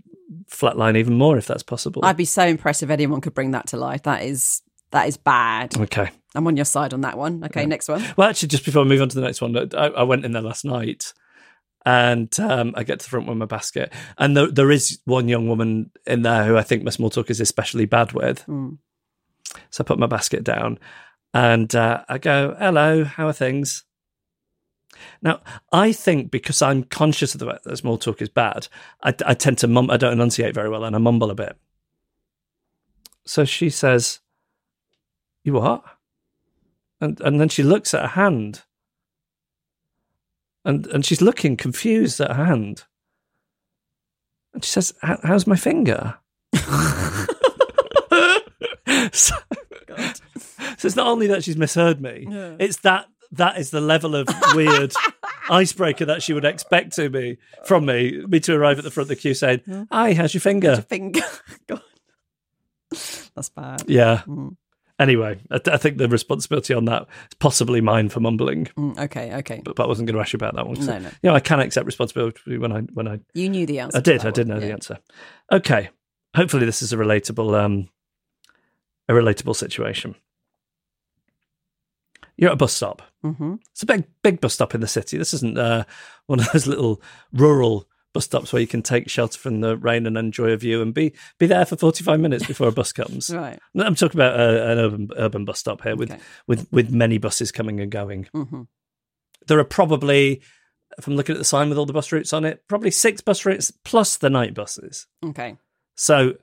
flatline 0.50 0.98
even 0.98 1.18
more, 1.18 1.38
if 1.38 1.48
that's 1.48 1.64
possible. 1.64 2.04
I'd 2.04 2.18
be 2.18 2.26
so 2.26 2.46
impressed 2.46 2.84
if 2.84 2.90
anyone 2.90 3.22
could 3.22 3.34
bring 3.34 3.52
that 3.52 3.68
to 3.68 3.78
life. 3.78 4.04
That 4.04 4.24
is 4.24 4.62
that 4.92 5.08
is 5.08 5.18
bad. 5.18 5.78
okay. 5.80 6.10
I'm 6.36 6.46
on 6.46 6.56
your 6.56 6.66
side 6.66 6.94
on 6.94 7.02
that 7.02 7.18
one. 7.18 7.44
Okay, 7.46 7.66
next 7.66 7.88
one. 7.88 8.04
Well, 8.16 8.30
actually, 8.30 8.50
just 8.50 8.64
before 8.64 8.84
I 8.84 8.86
move 8.86 9.02
on 9.02 9.10
to 9.10 9.16
the 9.16 9.26
next 9.26 9.42
one, 9.42 9.58
I, 9.76 9.88
I 9.88 10.04
went 10.04 10.24
in 10.24 10.34
there 10.34 10.42
last 10.42 10.66
night, 10.66 11.14
and 11.84 12.38
um, 12.40 12.74
I 12.76 12.84
get 12.84 13.00
to 13.00 13.06
the 13.06 13.10
front 13.10 13.28
with 13.28 13.38
my 13.38 13.46
basket, 13.46 13.92
and 14.18 14.38
there, 14.38 14.52
there 14.52 14.72
is 14.72 15.00
one 15.06 15.28
young 15.28 15.48
woman 15.48 15.90
in 16.06 16.22
there 16.22 16.44
who 16.44 16.56
I 16.56 16.62
think 16.62 16.84
my 16.84 16.92
small 16.92 17.10
talk 17.10 17.32
is 17.32 17.42
especially 17.42 17.86
bad 17.86 18.12
with. 18.14 18.46
Mm. 18.46 18.78
So 19.70 19.84
I 19.84 19.84
put 19.84 20.00
my 20.00 20.08
basket 20.08 20.44
down, 20.44 20.80
and 21.34 21.74
uh, 21.76 22.04
I 22.08 22.18
go, 22.18 22.56
"Hello, 22.60 23.04
how 23.04 23.28
are 23.28 23.34
things?" 23.34 23.84
Now, 25.22 25.42
I 25.72 25.92
think 25.92 26.32
because 26.32 26.62
I'm 26.62 26.84
conscious 26.84 27.34
of 27.34 27.40
the 27.40 27.46
fact 27.46 27.64
that 27.64 27.78
small 27.78 27.98
talk 27.98 28.22
is 28.22 28.30
bad, 28.30 28.68
I, 29.04 29.14
I 29.26 29.34
tend 29.34 29.58
to 29.60 29.68
mum. 29.68 29.90
I 29.90 29.98
don't 29.98 30.14
enunciate 30.14 30.56
very 30.56 30.70
well, 30.70 30.84
and 30.84 30.96
I 30.96 31.00
mumble 31.00 31.32
a 31.32 31.36
bit. 31.36 31.58
So 33.26 33.46
she 33.46 33.70
says, 33.70 34.20
"You 35.44 35.54
what?" 35.54 35.84
And 37.00 37.20
and 37.22 37.40
then 37.40 37.50
she 37.50 37.64
looks 37.64 37.94
at 37.94 38.02
her 38.02 38.08
hand, 38.08 38.64
and 40.66 40.88
and 40.88 41.06
she's 41.06 41.22
looking 41.22 41.58
confused 41.58 42.20
at 42.20 42.36
her 42.36 42.46
hand, 42.46 42.86
and 44.54 44.64
she 44.64 44.72
says, 44.72 44.94
"How's 45.02 45.48
my 45.48 45.56
finger?" 45.56 46.16
so, 49.18 49.36
so 50.78 50.88
it's 50.88 50.96
not 50.96 51.08
only 51.08 51.28
that 51.28 51.44
she's 51.44 51.58
misheard 51.58 52.02
me; 52.02 52.26
it's 52.60 52.78
that 52.78 53.08
that 53.34 53.58
is 53.58 53.72
the 53.72 53.82
level 53.82 54.16
of 54.16 54.28
weird 54.54 54.94
icebreaker 55.50 56.06
that 56.06 56.24
she 56.24 56.34
would 56.34 56.46
expect 56.46 56.94
to 56.96 57.10
me 57.10 57.38
from 57.66 57.86
me, 57.86 58.24
me 58.28 58.40
to 58.42 58.54
arrive 58.56 58.78
at 58.78 58.84
the 58.84 58.92
front 58.92 59.06
of 59.06 59.10
the 59.10 59.16
queue 59.16 59.34
saying, 59.34 59.62
"Hi, 59.92 60.14
how's 60.14 60.34
your 60.34 60.42
finger?" 60.42 60.78
Finger. 60.84 61.22
God. 61.68 61.82
That's 63.36 63.50
bad. 63.50 63.84
Yeah. 63.88 64.22
Mm. 64.28 64.56
Anyway, 65.00 65.40
I, 65.52 65.60
th- 65.60 65.76
I 65.76 65.78
think 65.78 65.98
the 65.98 66.08
responsibility 66.08 66.74
on 66.74 66.86
that 66.86 67.04
is 67.04 67.36
possibly 67.40 67.82
mine 67.82 68.10
for 68.10 68.20
mumbling, 68.20 68.66
Mm, 68.76 68.98
okay, 68.98 69.32
okay. 69.36 69.62
but, 69.64 69.76
but 69.76 69.84
I 69.84 69.88
wasn't 69.88 70.08
going 70.08 70.16
to 70.16 70.22
ask 70.22 70.34
you 70.34 70.38
about 70.38 70.56
that 70.56 70.66
one. 70.66 70.80
No, 70.84 70.98
no. 70.98 71.10
You 71.22 71.30
know, 71.30 71.36
I 71.36 71.40
can 71.40 71.60
accept 71.60 71.86
responsibility 71.86 72.58
when 72.58 72.72
I 72.72 72.80
when 72.94 73.08
I 73.08 73.20
You 73.36 73.48
knew 73.50 73.68
the 73.68 73.80
answer. 73.80 74.00
I 74.00 74.02
did. 74.02 74.26
I 74.26 74.32
did 74.32 74.48
one, 74.48 74.56
know 74.56 74.60
the 74.62 74.68
yeah. 74.68 74.74
answer. 74.74 74.98
Okay. 75.52 75.90
Hopefully, 76.36 76.66
this 76.66 76.82
is 76.82 76.94
a 76.94 76.98
relatable, 76.98 77.54
um, 77.60 77.90
a 79.10 79.14
relatable 79.14 79.56
situation. 79.56 80.16
You're 82.36 82.50
at 82.52 82.54
a 82.54 82.58
bus 82.58 82.74
stop. 82.74 83.02
Mm-hmm. 83.24 83.56
It's 83.72 83.84
a 83.84 83.88
big, 83.88 84.06
big 84.22 84.42
bus 84.42 84.54
stop 84.54 84.76
in 84.76 84.82
the 84.82 84.88
city. 84.88 85.18
This 85.18 85.34
isn't 85.34 85.58
uh, 85.58 85.86
one 86.28 86.40
of 86.40 86.52
those 86.52 86.68
little 86.68 87.02
rural 87.34 87.88
bus 88.14 88.26
stops 88.26 88.54
where 88.54 88.62
you 88.62 88.68
can 88.68 88.84
take 88.84 89.10
shelter 89.10 89.40
from 89.40 89.62
the 89.62 89.76
rain 89.76 90.06
and 90.06 90.18
enjoy 90.18 90.52
a 90.52 90.58
view 90.58 90.82
and 90.82 90.94
be 90.94 91.14
be 91.40 91.48
there 91.48 91.66
for 91.66 91.76
forty 91.78 92.04
five 92.04 92.20
minutes 92.20 92.46
before 92.46 92.68
a 92.68 92.72
bus 92.72 92.92
comes. 92.94 93.30
Right. 93.34 93.60
I'm 93.78 93.96
talking 93.96 94.20
about 94.20 94.40
uh, 94.40 94.44
an 94.72 94.78
urban 94.78 95.10
urban 95.18 95.46
bus 95.46 95.60
stop 95.60 95.82
here 95.82 95.96
with 95.96 96.12
Okay. 96.12 96.22
with 96.46 96.68
with 96.72 96.92
many 96.92 97.18
buses 97.18 97.52
coming 97.52 97.80
and 97.80 97.92
going. 97.92 98.28
Mm-hmm. 98.36 98.64
There 99.48 99.60
are 99.60 99.64
probably, 99.64 100.42
if 100.98 101.08
I'm 101.08 101.16
looking 101.16 101.34
at 101.34 101.40
the 101.40 101.46
sign 101.46 101.70
with 101.70 101.78
all 101.78 101.86
the 101.86 101.94
bus 101.94 102.12
routes 102.12 102.34
on 102.34 102.44
it, 102.46 102.68
probably 102.68 102.92
six 102.92 103.22
bus 103.22 103.46
routes 103.46 103.72
plus 103.84 104.18
the 104.18 104.30
night 104.30 104.54
buses. 104.54 105.08
Okay. 105.26 105.56
So 105.96 106.34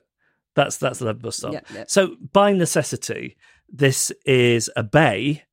that's 0.55 0.77
that's 0.77 0.99
the 0.99 1.13
bus 1.13 1.37
stop. 1.37 1.53
Yeah, 1.53 1.61
yeah. 1.73 1.83
So 1.87 2.15
by 2.33 2.53
necessity, 2.53 3.37
this 3.69 4.11
is 4.25 4.69
a 4.75 4.83
bay 4.83 5.43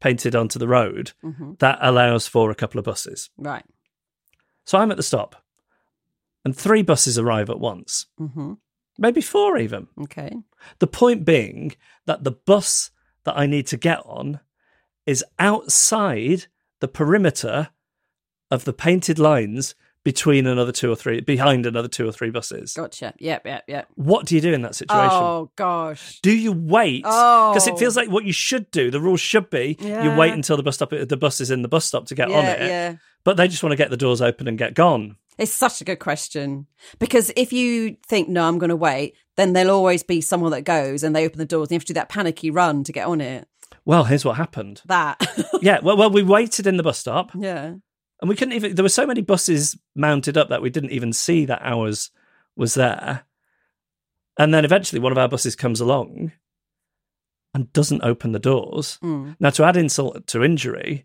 painted 0.00 0.34
onto 0.34 0.58
the 0.58 0.68
road 0.68 1.12
Mm-hmm. 1.24 1.52
that 1.60 1.78
allows 1.80 2.26
for 2.26 2.50
a 2.50 2.54
couple 2.54 2.78
of 2.78 2.84
buses. 2.84 3.30
Right. 3.38 3.64
So 4.64 4.78
I'm 4.78 4.90
at 4.90 4.96
the 4.96 5.02
stop, 5.02 5.36
and 6.44 6.56
three 6.56 6.82
buses 6.82 7.18
arrive 7.18 7.50
at 7.50 7.60
once, 7.60 8.06
Mm-hmm. 8.20 8.54
maybe 8.98 9.20
four 9.20 9.58
even. 9.58 9.88
Okay. 10.02 10.30
The 10.78 10.86
point 10.86 11.24
being 11.24 11.74
that 12.06 12.24
the 12.24 12.32
bus 12.32 12.90
that 13.24 13.36
I 13.38 13.46
need 13.46 13.66
to 13.68 13.76
get 13.76 14.00
on 14.04 14.40
is 15.06 15.24
outside 15.38 16.46
the 16.80 16.88
perimeter 16.88 17.70
of 18.50 18.64
the 18.64 18.72
painted 18.72 19.18
lines 19.18 19.74
between 20.04 20.46
another 20.46 20.70
two 20.72 20.90
or 20.92 20.96
three, 20.96 21.20
behind 21.20 21.66
another 21.66 21.88
two 21.88 22.06
or 22.06 22.12
three 22.12 22.30
buses. 22.30 22.74
Gotcha. 22.74 23.14
Yep. 23.18 23.46
Yep. 23.46 23.64
Yep. 23.66 23.88
What 23.94 24.26
do 24.26 24.34
you 24.34 24.40
do 24.40 24.52
in 24.52 24.62
that 24.62 24.74
situation? 24.74 25.10
Oh 25.12 25.50
gosh. 25.56 26.20
Do 26.22 26.30
you 26.30 26.52
wait? 26.52 27.02
Because 27.02 27.66
it 27.66 27.74
Oh. 27.74 27.76
feels 27.76 27.96
like 27.96 28.10
what 28.10 28.24
you 28.24 28.32
should 28.32 28.70
do. 28.70 28.90
The 28.90 29.00
rules 29.00 29.20
should 29.20 29.50
be 29.50 29.76
you 29.80 30.14
wait 30.16 30.32
until 30.34 30.56
the 30.56 30.62
bus 30.62 30.76
stop, 30.76 30.90
the 30.90 31.16
bus 31.16 31.40
is 31.40 31.50
in 31.50 31.62
the 31.62 31.68
bus 31.68 31.86
stop 31.86 32.06
to 32.06 32.14
get 32.14 32.28
yeah. 32.28 32.38
on 32.38 32.44
it. 32.44 32.60
Yeah. 32.60 32.94
But 33.24 33.38
they 33.38 33.48
just 33.48 33.62
want 33.62 33.72
to 33.72 33.76
get 33.76 33.90
the 33.90 33.96
doors 33.96 34.20
open 34.20 34.46
and 34.46 34.58
get 34.58 34.74
gone. 34.74 35.16
It's 35.38 35.52
such 35.52 35.80
a 35.80 35.84
good 35.84 35.98
question 35.98 36.66
because 37.00 37.32
if 37.34 37.52
you 37.52 37.96
think 38.06 38.28
no, 38.28 38.46
I'm 38.46 38.58
going 38.58 38.68
to 38.68 38.76
wait, 38.76 39.16
then 39.36 39.52
there'll 39.52 39.74
always 39.74 40.02
be 40.04 40.20
someone 40.20 40.52
that 40.52 40.62
goes 40.62 41.02
and 41.02 41.16
they 41.16 41.24
open 41.26 41.38
the 41.38 41.44
doors 41.44 41.68
and 41.68 41.72
you 41.72 41.76
have 41.76 41.84
to 41.84 41.92
do 41.92 41.94
that 41.94 42.08
panicky 42.08 42.50
run 42.50 42.84
to 42.84 42.92
get 42.92 43.06
on 43.08 43.20
it. 43.20 43.48
Well, 43.84 44.04
here's 44.04 44.24
what 44.24 44.36
happened. 44.36 44.82
That. 44.86 45.20
yeah, 45.60 45.80
well, 45.82 45.96
well, 45.96 46.10
we 46.10 46.22
waited 46.22 46.66
in 46.66 46.76
the 46.76 46.82
bus 46.84 46.98
stop, 46.98 47.32
yeah. 47.38 47.74
And 48.24 48.28
we 48.30 48.36
couldn't 48.36 48.54
even. 48.54 48.74
There 48.74 48.82
were 48.82 48.88
so 48.88 49.06
many 49.06 49.20
buses 49.20 49.76
mounted 49.94 50.38
up 50.38 50.48
that 50.48 50.62
we 50.62 50.70
didn't 50.70 50.92
even 50.92 51.12
see 51.12 51.44
that 51.44 51.60
ours 51.62 52.10
was 52.56 52.72
there. 52.72 53.24
And 54.38 54.54
then 54.54 54.64
eventually, 54.64 54.98
one 54.98 55.12
of 55.12 55.18
our 55.18 55.28
buses 55.28 55.54
comes 55.54 55.78
along 55.78 56.32
and 57.52 57.70
doesn't 57.74 58.02
open 58.02 58.32
the 58.32 58.38
doors. 58.38 58.98
Mm. 59.02 59.36
Now, 59.38 59.50
to 59.50 59.64
add 59.64 59.76
insult 59.76 60.26
to 60.28 60.42
injury, 60.42 61.04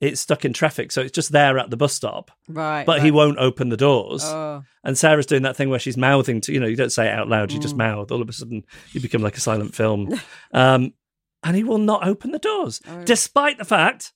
it's 0.00 0.20
stuck 0.20 0.44
in 0.44 0.52
traffic, 0.52 0.92
so 0.92 1.00
it's 1.00 1.10
just 1.10 1.32
there 1.32 1.58
at 1.58 1.70
the 1.70 1.76
bus 1.76 1.94
stop. 1.94 2.30
Right. 2.48 2.86
but 2.86 2.98
right. 2.98 3.02
he 3.04 3.10
won't 3.10 3.38
open 3.38 3.68
the 3.68 3.76
doors. 3.76 4.22
Oh. 4.24 4.62
And 4.84 4.96
Sarah's 4.96 5.26
doing 5.26 5.42
that 5.42 5.56
thing 5.56 5.68
where 5.68 5.80
she's 5.80 5.96
mouthing 5.96 6.40
to, 6.42 6.52
you 6.52 6.60
know, 6.60 6.66
you 6.68 6.76
don't 6.76 6.92
say 6.92 7.08
it 7.08 7.12
out 7.18 7.28
loud, 7.28 7.50
you 7.50 7.58
Mm. 7.58 7.62
just 7.62 7.76
mouth. 7.76 8.12
All 8.12 8.22
of 8.22 8.28
a 8.28 8.32
sudden, 8.32 8.64
you 8.92 9.00
become 9.00 9.22
like 9.22 9.36
a 9.36 9.40
silent 9.40 9.74
film. 9.80 10.14
um, 10.52 10.94
and 11.42 11.56
he 11.56 11.64
will 11.64 11.78
not 11.78 12.06
open 12.06 12.30
the 12.30 12.38
doors, 12.38 12.80
Oh. 12.88 13.02
despite 13.02 13.58
the 13.58 13.64
fact 13.64 14.12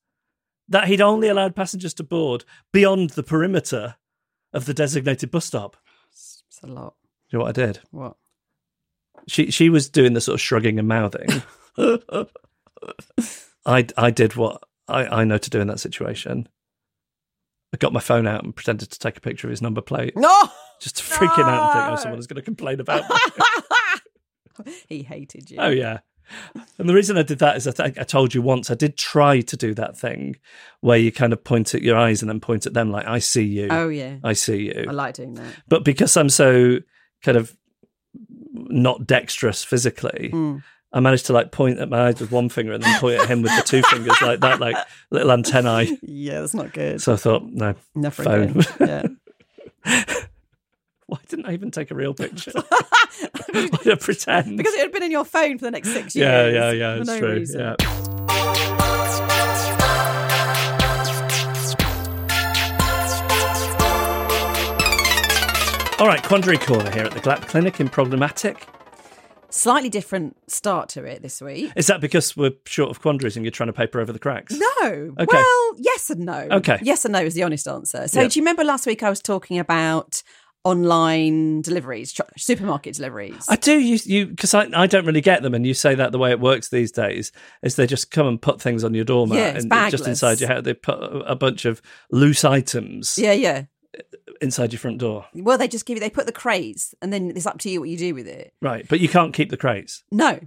that 0.69 0.89
he'd 0.89 1.01
only 1.01 1.29
allowed 1.29 1.55
passengers 1.57 1.95
to 1.95 2.03
board 2.03 2.45
beyond 2.73 3.11
the 3.11 3.23
perimeter 3.23 3.97
of 4.53 4.65
the 4.67 4.75
designated 4.75 5.31
bus 5.31 5.45
stop. 5.45 5.77
It's 6.13 6.43
a 6.63 6.67
lot. 6.67 6.95
You 7.31 7.39
know 7.39 7.45
what 7.45 7.59
I 7.59 7.67
did? 7.67 7.81
What? 7.91 8.17
She 9.29 9.51
she 9.51 9.69
was 9.71 9.89
doing 9.89 10.13
the 10.15 10.21
sort 10.21 10.35
of 10.35 10.41
shrugging 10.41 10.79
and 10.79 10.87
mouthing. 10.89 11.43
I 13.67 13.87
I 13.97 14.11
did 14.11 14.37
what 14.37 14.63
I, 14.89 15.07
I 15.07 15.25
know 15.25 15.39
to 15.39 15.51
do 15.51 15.61
in 15.61 15.67
that 15.69 15.81
situation. 15.81 16.49
I 17.75 17.79
got 17.79 17.93
my 17.93 18.01
phone 18.01 18.27
out 18.27 18.45
and 18.45 18.55
pretended 18.55 18.91
to 18.93 18.99
take 18.99 19.17
a 19.17 19.21
picture 19.21 19.49
of 19.49 19.51
his 19.51 19.61
number 19.61 19.81
plate. 19.81 20.17
No. 20.17 20.49
just 20.81 20.97
to 20.99 21.03
freak 21.03 21.33
him 21.33 21.47
out 21.47 21.65
and 21.65 21.73
think, 21.73 21.85
oh, 21.87 21.91
No. 21.91 21.97
someone's 21.97 22.27
going 22.29 22.37
to 22.37 22.43
complain 22.43 22.79
about 22.81 23.03
me. 24.65 24.73
he 24.89 25.03
hated 25.03 25.51
you. 25.51 25.59
oh, 25.61 25.69
yeah. 25.71 25.99
And 26.79 26.89
the 26.89 26.95
reason 26.95 27.17
I 27.17 27.23
did 27.23 27.39
that 27.41 27.57
is 27.57 27.67
I 27.67 27.71
think 27.73 27.99
I 27.99 28.03
told 28.05 28.35
you 28.35 28.43
once, 28.43 28.71
I 28.71 28.75
did 28.75 28.97
try 28.97 29.41
to 29.43 29.57
do 29.57 29.75
that 29.75 29.97
thing 29.97 30.37
where 30.81 30.99
you 30.99 31.13
kind 31.13 31.33
of 31.33 31.43
point 31.45 31.75
at 31.75 31.83
your 31.83 31.97
eyes 31.97 32.23
and 32.23 32.29
then 32.29 32.41
point 32.41 32.67
at 32.67 32.75
them 32.75 32.91
like, 32.91 33.07
I 33.07 33.19
see 33.19 33.45
you. 33.45 33.69
Oh 33.71 33.89
yeah. 33.89 34.17
I 34.25 34.33
see 34.33 34.67
you. 34.67 34.87
I 34.89 34.93
like 34.93 35.15
doing 35.15 35.35
that. 35.35 35.55
but 35.69 35.85
because 35.85 36.17
I'm 36.17 36.29
so 36.29 36.79
kind 37.23 37.37
of 37.37 37.57
not 38.55 39.07
dexterous 39.07 39.63
physically, 39.65 40.31
Mm. 40.33 40.63
I 40.93 41.01
managed 41.01 41.27
to 41.27 41.33
like 41.35 41.53
point 41.53 41.79
at 41.79 41.91
my 41.91 42.07
eyes 42.07 42.21
with 42.21 42.31
one 42.31 42.49
finger 42.49 42.73
and 42.73 42.83
then 42.83 42.99
point 43.01 43.21
at 43.21 43.29
him 43.29 43.43
with 43.43 43.55
the 43.55 43.63
two 43.63 43.83
fingers 43.83 44.17
like 44.23 44.41
that, 44.41 44.61
like 44.61 44.77
little 45.11 45.31
antennae. 45.33 45.99
Yeah, 46.01 46.41
that's 46.41 46.55
not 46.55 46.73
good. 46.73 47.03
So 47.03 47.13
I 47.13 47.17
thought, 47.17 47.43
no, 47.45 47.75
Never 47.95 48.23
phone. 48.23 48.61
again. 48.81 49.19
Yeah. 49.85 50.05
why 51.09 51.19
didn't 51.29 51.47
I 51.47 51.53
even 51.53 51.71
take 51.71 51.91
a 51.91 51.95
real 51.95 52.15
picture? 52.15 52.53
why 53.53 53.53
did 53.53 53.89
I 53.89 53.95
pretend? 53.95 54.57
because 54.57 54.75
it 54.75 54.81
had 54.81 54.93
been 54.93 55.05
in 55.05 55.11
your 55.11 55.25
phone 55.25 55.59
for 55.59 55.65
the 55.65 55.71
next 55.71 55.93
six 55.93 56.17
yeah, 56.17 56.47
years. 56.49 56.55
yeah, 56.55 56.71
yeah, 56.73 56.95
for 56.95 57.01
it's 57.01 57.09
no 57.09 57.19
true. 57.19 57.35
reason. 57.35 57.61
Yeah. 57.61 57.77
All 65.99 66.07
right, 66.07 66.23
Quandary 66.23 66.59
Corner 66.59 66.91
here 66.91 67.05
at 67.05 67.13
the 67.13 67.21
GLAP 67.21 67.49
Clinic 67.49 67.81
in 67.81 67.89
Problematic. 67.89 68.67
Slightly 69.49 69.89
different 69.89 70.37
start 70.47 70.91
to 70.91 71.05
it 71.05 71.23
this 71.23 71.41
week. 71.41 71.73
Is 71.75 71.87
that 71.87 72.03
because 72.03 72.37
we're 72.37 72.53
short 72.67 72.91
of 72.91 73.01
quandaries 73.01 73.35
and 73.37 73.47
you're 73.47 73.51
trying 73.51 73.69
to 73.69 73.73
paper 73.73 73.99
over 73.99 74.13
the 74.13 74.19
cracks? 74.19 74.53
No. 74.55 75.15
Okay. 75.19 75.25
Well, 75.27 75.73
yes 75.79 76.11
and 76.11 76.27
no. 76.27 76.49
Okay. 76.51 76.79
Yes 76.83 77.07
and 77.07 77.13
no 77.13 77.21
is 77.21 77.33
the 77.33 77.45
honest 77.45 77.67
answer. 77.67 78.09
So, 78.09 78.21
Yeah. 78.21 78.29
do 78.29 78.39
you 78.39 78.43
remember 78.43 78.63
last 78.63 78.85
week 78.87 79.03
I 79.03 79.09
was 79.09 79.23
talking 79.23 79.59
about 79.59 80.23
online 80.67 81.63
deliveries, 81.63 82.19
supermarket 82.37 82.97
deliveries? 82.97 83.47
I 83.49 83.57
do 83.57 83.79
you 83.79 83.99
you 84.05 84.27
because 84.27 84.53
I, 84.53 84.69
I 84.75 84.87
don't 84.87 85.07
really 85.07 85.21
get 85.21 85.43
them, 85.43 85.55
and 85.55 85.67
you 85.67 85.75
say 85.75 85.95
that 85.95 86.13
the 86.13 86.19
way 86.19 86.31
it 86.31 86.41
works 86.41 86.69
these 86.69 86.91
days 86.91 87.33
is 87.63 87.77
they 87.77 87.87
just 87.87 88.11
come 88.11 88.27
and 88.27 88.43
put 88.43 88.61
things 88.61 88.85
on 88.85 88.93
your 88.95 89.05
doormat 89.05 89.39
Yeah, 89.39 89.57
and 89.57 89.91
just 89.91 90.07
inside 90.07 90.41
your 90.41 90.49
house 90.49 90.65
they 90.65 90.75
put 90.75 90.99
a 90.99 91.19
a 91.27 91.37
bunch 91.37 91.65
of 91.65 91.81
loose 92.11 92.45
items 92.45 93.19
yeah, 93.19 93.33
yeah. 93.33 93.65
inside 94.41 94.73
your 94.73 94.81
front 94.81 94.99
door. 94.99 95.27
Well, 95.35 95.59
they 95.59 95.69
just 95.69 95.87
give 95.87 95.97
you, 95.97 96.01
they 96.01 96.11
put 96.11 96.27
the 96.27 96.33
crates 96.33 96.95
and 97.01 97.13
then 97.13 97.33
it's 97.37 97.47
up 97.47 97.59
to 97.61 97.71
you 97.71 97.81
what 97.81 97.89
you 97.89 97.97
do 97.97 98.15
with 98.15 98.27
it. 98.27 98.53
Right, 98.61 98.87
but 98.89 99.01
you 99.01 99.09
can't 99.09 99.35
keep 99.35 99.51
the 99.51 99.57
crates. 99.57 100.03
No. 100.11 100.41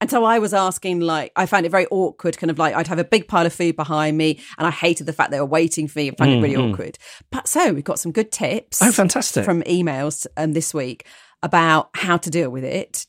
And 0.00 0.10
so 0.10 0.24
I 0.24 0.38
was 0.38 0.54
asking, 0.54 1.00
like, 1.00 1.30
I 1.36 1.44
found 1.44 1.66
it 1.66 1.68
very 1.70 1.86
awkward, 1.90 2.38
kind 2.38 2.50
of 2.50 2.58
like 2.58 2.74
I'd 2.74 2.86
have 2.86 2.98
a 2.98 3.04
big 3.04 3.28
pile 3.28 3.44
of 3.44 3.52
food 3.52 3.76
behind 3.76 4.16
me 4.16 4.40
and 4.56 4.66
I 4.66 4.70
hated 4.70 5.06
the 5.06 5.12
fact 5.12 5.30
they 5.30 5.40
were 5.40 5.46
waiting 5.46 5.88
for 5.88 5.98
me. 5.98 6.10
I 6.10 6.14
found 6.14 6.32
it 6.32 6.40
really 6.40 6.56
awkward. 6.56 6.98
But 7.30 7.46
so 7.46 7.72
we've 7.72 7.84
got 7.84 7.98
some 7.98 8.12
good 8.12 8.32
tips. 8.32 8.80
Oh, 8.80 8.92
fantastic! 8.92 9.44
From 9.44 9.62
emails 9.62 10.26
um, 10.36 10.52
this 10.52 10.72
week 10.72 11.06
about 11.42 11.90
how 11.94 12.16
to 12.16 12.30
deal 12.30 12.50
with 12.50 12.64
it. 12.64 13.06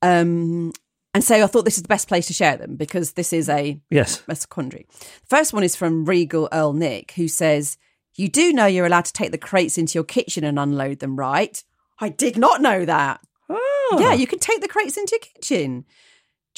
Um, 0.00 0.72
and 1.14 1.24
so 1.24 1.42
I 1.42 1.46
thought 1.46 1.64
this 1.64 1.76
is 1.76 1.82
the 1.82 1.88
best 1.88 2.06
place 2.06 2.26
to 2.28 2.32
share 2.32 2.56
them 2.56 2.76
because 2.76 3.12
this 3.12 3.32
is 3.32 3.48
a 3.48 3.80
yes, 3.90 4.22
a 4.28 4.36
quandary. 4.46 4.86
First 5.28 5.52
one 5.52 5.64
is 5.64 5.74
from 5.74 6.04
Regal 6.04 6.48
Earl 6.52 6.72
Nick, 6.74 7.12
who 7.12 7.26
says, 7.26 7.78
You 8.14 8.28
do 8.28 8.52
know 8.52 8.66
you're 8.66 8.86
allowed 8.86 9.06
to 9.06 9.12
take 9.12 9.32
the 9.32 9.38
crates 9.38 9.78
into 9.78 9.94
your 9.94 10.04
kitchen 10.04 10.44
and 10.44 10.58
unload 10.58 11.00
them, 11.00 11.16
right? 11.16 11.62
I 11.98 12.10
did 12.10 12.36
not 12.36 12.60
know 12.60 12.84
that. 12.84 13.20
Oh. 13.48 13.96
Yeah, 13.98 14.12
you 14.12 14.26
can 14.26 14.38
take 14.38 14.60
the 14.60 14.68
crates 14.68 14.96
into 14.96 15.12
your 15.12 15.20
kitchen. 15.20 15.86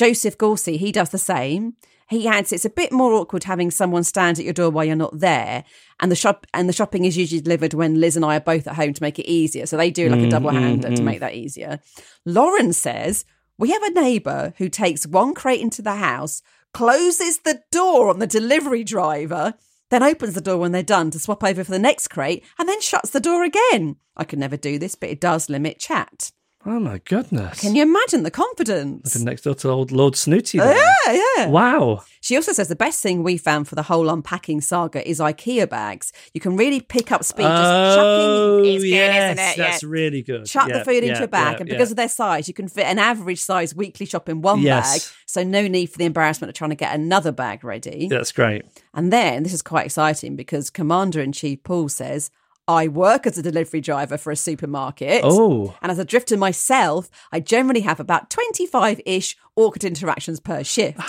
Joseph 0.00 0.38
Gorsey, 0.38 0.78
he 0.78 0.92
does 0.92 1.10
the 1.10 1.18
same. 1.18 1.74
he 2.08 2.26
adds 2.26 2.54
it's 2.54 2.64
a 2.64 2.70
bit 2.70 2.90
more 2.90 3.12
awkward 3.12 3.44
having 3.44 3.70
someone 3.70 4.02
stand 4.02 4.38
at 4.38 4.46
your 4.46 4.54
door 4.54 4.70
while 4.70 4.86
you're 4.86 4.96
not 4.96 5.20
there, 5.20 5.62
and 6.00 6.10
the 6.10 6.16
shop 6.16 6.46
and 6.54 6.66
the 6.66 6.72
shopping 6.72 7.04
is 7.04 7.18
usually 7.18 7.42
delivered 7.42 7.74
when 7.74 8.00
Liz 8.00 8.16
and 8.16 8.24
I 8.24 8.36
are 8.36 8.40
both 8.40 8.66
at 8.66 8.76
home 8.76 8.94
to 8.94 9.02
make 9.02 9.18
it 9.18 9.30
easier. 9.30 9.66
So 9.66 9.76
they 9.76 9.90
do 9.90 10.08
like 10.08 10.20
a 10.20 10.22
mm, 10.22 10.30
double 10.30 10.52
hander 10.52 10.88
mm, 10.88 10.96
to 10.96 11.02
mm. 11.02 11.04
make 11.04 11.20
that 11.20 11.34
easier. 11.34 11.80
Lauren 12.24 12.72
says 12.72 13.26
we 13.58 13.72
have 13.72 13.82
a 13.82 13.90
neighbour 13.90 14.54
who 14.56 14.70
takes 14.70 15.06
one 15.06 15.34
crate 15.34 15.60
into 15.60 15.82
the 15.82 15.96
house, 15.96 16.40
closes 16.72 17.40
the 17.40 17.60
door 17.70 18.08
on 18.08 18.20
the 18.20 18.26
delivery 18.26 18.84
driver. 18.84 19.52
Then 19.90 20.02
opens 20.02 20.32
the 20.32 20.40
door 20.40 20.56
when 20.56 20.72
they're 20.72 20.82
done 20.82 21.10
to 21.10 21.18
swap 21.18 21.44
over 21.44 21.62
for 21.62 21.72
the 21.72 21.78
next 21.78 22.08
crate 22.08 22.42
and 22.58 22.66
then 22.66 22.80
shuts 22.80 23.10
the 23.10 23.20
door 23.20 23.44
again. 23.44 23.96
I 24.16 24.24
could 24.24 24.38
never 24.38 24.56
do 24.56 24.78
this, 24.78 24.94
but 24.94 25.10
it 25.10 25.20
does 25.20 25.50
limit 25.50 25.78
chat. 25.78 26.30
Oh 26.66 26.78
my 26.78 26.98
goodness. 26.98 27.60
Can 27.60 27.74
you 27.74 27.82
imagine 27.82 28.22
the 28.22 28.30
confidence? 28.30 29.14
Living 29.14 29.24
next 29.24 29.42
door 29.42 29.54
to 29.54 29.70
old 29.70 29.90
Lord 29.90 30.14
Snooty. 30.14 30.58
there. 30.58 30.76
Yeah, 31.06 31.20
yeah. 31.38 31.46
Wow. 31.46 32.02
She 32.20 32.36
also 32.36 32.52
says 32.52 32.68
the 32.68 32.76
best 32.76 33.02
thing 33.02 33.22
we 33.22 33.38
found 33.38 33.66
for 33.66 33.76
the 33.76 33.84
whole 33.84 34.10
unpacking 34.10 34.60
saga 34.60 35.08
is 35.08 35.20
IKEA 35.20 35.66
bags. 35.70 36.12
You 36.34 36.40
can 36.40 36.58
really 36.58 36.82
pick 36.82 37.10
up 37.12 37.24
speed 37.24 37.44
just 37.44 37.56
oh, 37.72 37.96
chucking. 37.96 38.74
It's 38.74 38.84
good, 38.84 38.92
isn't 38.92 39.38
it? 39.38 39.56
that's 39.56 39.82
Yeah. 39.82 39.88
really 39.88 40.20
good. 40.20 40.44
Chuck 40.44 40.68
Yeah, 40.68 40.80
the 40.80 40.84
food 40.84 41.02
yeah, 41.02 41.12
into 41.12 41.24
a 41.24 41.28
bag, 41.28 41.60
and 41.60 41.68
because 41.68 41.90
of 41.92 41.96
their 41.96 42.10
size, 42.10 42.46
you 42.46 42.52
can 42.52 42.68
fit 42.68 42.84
an 42.84 42.98
average 42.98 43.40
size 43.40 43.74
weekly 43.74 44.04
shop 44.04 44.28
in 44.28 44.42
one 44.42 44.60
Yes. 44.60 44.92
bag. 44.92 45.14
So 45.24 45.42
no 45.42 45.66
need 45.66 45.86
for 45.86 45.96
the 45.96 46.04
embarrassment 46.04 46.50
of 46.50 46.54
trying 46.54 46.70
to 46.70 46.76
get 46.76 46.94
another 46.94 47.32
bag 47.32 47.64
ready. 47.64 48.06
that's 48.08 48.32
great. 48.32 48.66
And 48.92 49.10
then 49.10 49.44
this 49.44 49.54
is 49.54 49.62
quite 49.62 49.86
exciting 49.86 50.36
because 50.36 50.68
Commander 50.68 51.22
in 51.22 51.32
Chief 51.32 51.62
Paul 51.62 51.88
says, 51.88 52.30
I 52.70 52.86
work 52.86 53.26
as 53.26 53.36
a 53.36 53.42
delivery 53.42 53.80
driver 53.80 54.16
for 54.16 54.30
a 54.30 54.36
supermarket. 54.36 55.22
Oh. 55.24 55.74
And 55.82 55.90
as 55.90 55.98
a 55.98 56.04
drifter 56.04 56.36
myself, 56.36 57.10
I 57.32 57.40
generally 57.40 57.80
have 57.80 57.98
about 57.98 58.30
25 58.30 59.00
ish 59.04 59.36
awkward 59.56 59.82
interactions 59.82 60.38
per 60.38 60.62
shift. 60.62 61.00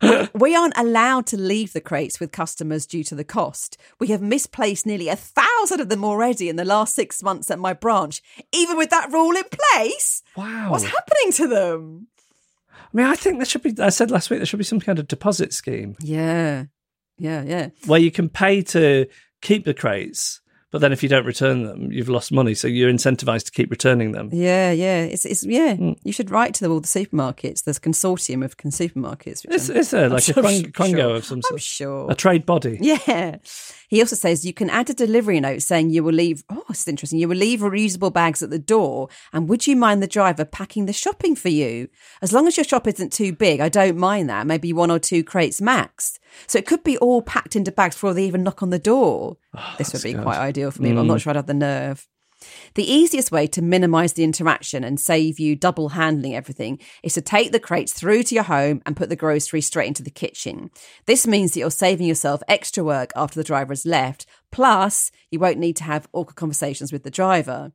we, 0.00 0.28
we 0.34 0.54
aren't 0.54 0.76
allowed 0.78 1.26
to 1.26 1.36
leave 1.36 1.72
the 1.72 1.80
crates 1.80 2.20
with 2.20 2.30
customers 2.30 2.86
due 2.86 3.02
to 3.04 3.14
the 3.16 3.24
cost. 3.24 3.76
We 3.98 4.06
have 4.08 4.22
misplaced 4.22 4.86
nearly 4.86 5.08
a 5.08 5.16
thousand 5.16 5.80
of 5.80 5.88
them 5.88 6.04
already 6.04 6.48
in 6.48 6.56
the 6.56 6.64
last 6.64 6.94
six 6.94 7.22
months 7.22 7.50
at 7.50 7.58
my 7.58 7.72
branch. 7.72 8.22
Even 8.52 8.76
with 8.76 8.90
that 8.90 9.10
rule 9.12 9.36
in 9.36 9.44
place, 9.50 10.22
Wow. 10.36 10.70
what's 10.70 10.84
happening 10.84 11.32
to 11.32 11.48
them? 11.48 12.06
I 12.70 12.96
mean, 12.96 13.06
I 13.06 13.16
think 13.16 13.38
there 13.38 13.46
should 13.46 13.62
be, 13.62 13.74
I 13.82 13.88
said 13.88 14.10
last 14.12 14.30
week, 14.30 14.38
there 14.38 14.46
should 14.46 14.58
be 14.58 14.64
some 14.64 14.80
kind 14.80 14.98
of 15.00 15.08
deposit 15.08 15.52
scheme 15.52 15.96
Yeah, 16.00 16.66
yeah, 17.18 17.42
yeah. 17.42 17.68
where 17.86 18.00
you 18.00 18.10
can 18.12 18.28
pay 18.28 18.62
to 18.62 19.06
keep 19.42 19.64
the 19.66 19.74
crates, 19.74 20.40
but 20.70 20.80
then 20.80 20.90
if 20.90 21.02
you 21.02 21.08
don't 21.10 21.26
return 21.26 21.64
them, 21.64 21.92
you've 21.92 22.08
lost 22.08 22.32
money. 22.32 22.54
So 22.54 22.66
you're 22.66 22.90
incentivized 22.90 23.44
to 23.44 23.50
keep 23.50 23.70
returning 23.70 24.12
them. 24.12 24.30
Yeah, 24.32 24.70
yeah. 24.72 25.02
It's, 25.02 25.26
it's 25.26 25.44
yeah. 25.44 25.74
Hmm. 25.74 25.92
You 26.02 26.14
should 26.14 26.30
write 26.30 26.54
to 26.54 26.60
them, 26.64 26.72
all 26.72 26.80
the 26.80 26.86
supermarkets. 26.86 27.64
There's 27.64 27.76
a 27.76 27.80
consortium 27.80 28.42
of 28.42 28.56
supermarkets. 28.56 29.44
Is, 29.50 29.68
is 29.68 29.90
there 29.90 30.06
I'm 30.06 30.12
like 30.12 30.22
sure- 30.22 30.38
a 30.38 30.42
quango 30.42 30.96
sure. 30.96 31.16
of 31.16 31.26
some 31.26 31.42
sort? 31.42 31.52
I'm 31.52 31.58
sure. 31.58 32.10
A 32.10 32.14
trade 32.14 32.46
body? 32.46 32.78
Yeah. 32.80 33.36
He 33.88 34.00
also 34.00 34.16
says 34.16 34.46
you 34.46 34.54
can 34.54 34.70
add 34.70 34.88
a 34.88 34.94
delivery 34.94 35.38
note 35.40 35.60
saying 35.60 35.90
you 35.90 36.02
will 36.02 36.14
leave. 36.14 36.42
Oh, 36.48 36.64
is 36.70 36.88
interesting. 36.88 37.18
You 37.18 37.28
will 37.28 37.36
leave 37.36 37.60
reusable 37.60 38.10
bags 38.10 38.42
at 38.42 38.48
the 38.48 38.58
door. 38.58 39.10
And 39.34 39.50
would 39.50 39.66
you 39.66 39.76
mind 39.76 40.02
the 40.02 40.06
driver 40.06 40.46
packing 40.46 40.86
the 40.86 40.94
shopping 40.94 41.36
for 41.36 41.50
you? 41.50 41.88
As 42.22 42.32
long 42.32 42.46
as 42.46 42.56
your 42.56 42.64
shop 42.64 42.86
isn't 42.88 43.12
too 43.12 43.34
big, 43.34 43.60
I 43.60 43.68
don't 43.68 43.98
mind 43.98 44.30
that. 44.30 44.46
Maybe 44.46 44.72
one 44.72 44.90
or 44.90 44.98
two 44.98 45.22
crates 45.22 45.60
max. 45.60 46.18
So 46.46 46.58
it 46.58 46.66
could 46.66 46.82
be 46.84 46.96
all 46.98 47.22
packed 47.22 47.56
into 47.56 47.72
bags 47.72 47.96
before 47.96 48.14
they 48.14 48.24
even 48.24 48.42
knock 48.42 48.62
on 48.62 48.70
the 48.70 48.78
door. 48.78 49.36
this 49.78 49.92
would 49.92 50.02
be 50.02 50.14
quite 50.14 50.38
ideal 50.38 50.70
for 50.70 50.82
me, 50.82 50.92
but 50.92 51.00
I'm 51.00 51.06
not 51.06 51.20
sure 51.20 51.30
I'd 51.30 51.36
have 51.36 51.46
the 51.46 51.54
nerve. 51.54 52.08
The 52.74 52.90
easiest 52.90 53.30
way 53.30 53.46
to 53.46 53.62
minimize 53.62 54.14
the 54.14 54.24
interaction 54.24 54.82
and 54.82 54.98
save 54.98 55.38
you 55.38 55.54
double 55.54 55.90
handling 55.90 56.34
everything 56.34 56.80
is 57.04 57.14
to 57.14 57.20
take 57.20 57.52
the 57.52 57.60
crates 57.60 57.92
through 57.92 58.24
to 58.24 58.34
your 58.34 58.42
home 58.44 58.82
and 58.84 58.96
put 58.96 59.08
the 59.08 59.14
groceries 59.16 59.66
straight 59.68 59.86
into 59.86 60.02
the 60.02 60.10
kitchen. 60.10 60.70
This 61.06 61.24
means 61.24 61.52
that 61.54 61.60
you're 61.60 61.70
saving 61.70 62.08
yourself 62.08 62.42
extra 62.48 62.82
work 62.82 63.12
after 63.14 63.38
the 63.38 63.44
driver 63.44 63.70
has 63.72 63.86
left. 63.86 64.26
Plus, 64.50 65.12
you 65.30 65.38
won't 65.38 65.58
need 65.58 65.76
to 65.76 65.84
have 65.84 66.08
awkward 66.12 66.34
conversations 66.34 66.92
with 66.92 67.04
the 67.04 67.10
driver. 67.10 67.70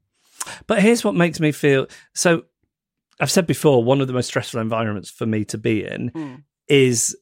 But 0.68 0.82
here's 0.82 1.04
what 1.04 1.16
makes 1.16 1.40
me 1.40 1.52
feel 1.54 1.88
so. 2.14 2.44
I've 3.20 3.32
said 3.32 3.48
before, 3.48 3.84
one 3.84 4.02
of 4.02 4.08
the 4.08 4.14
most 4.14 4.28
stressful 4.28 4.60
environments 4.60 5.10
for 5.10 5.26
me 5.26 5.44
to 5.46 5.58
be 5.58 5.84
in 5.86 6.10
Hmm. 6.10 6.36
is 6.68 7.16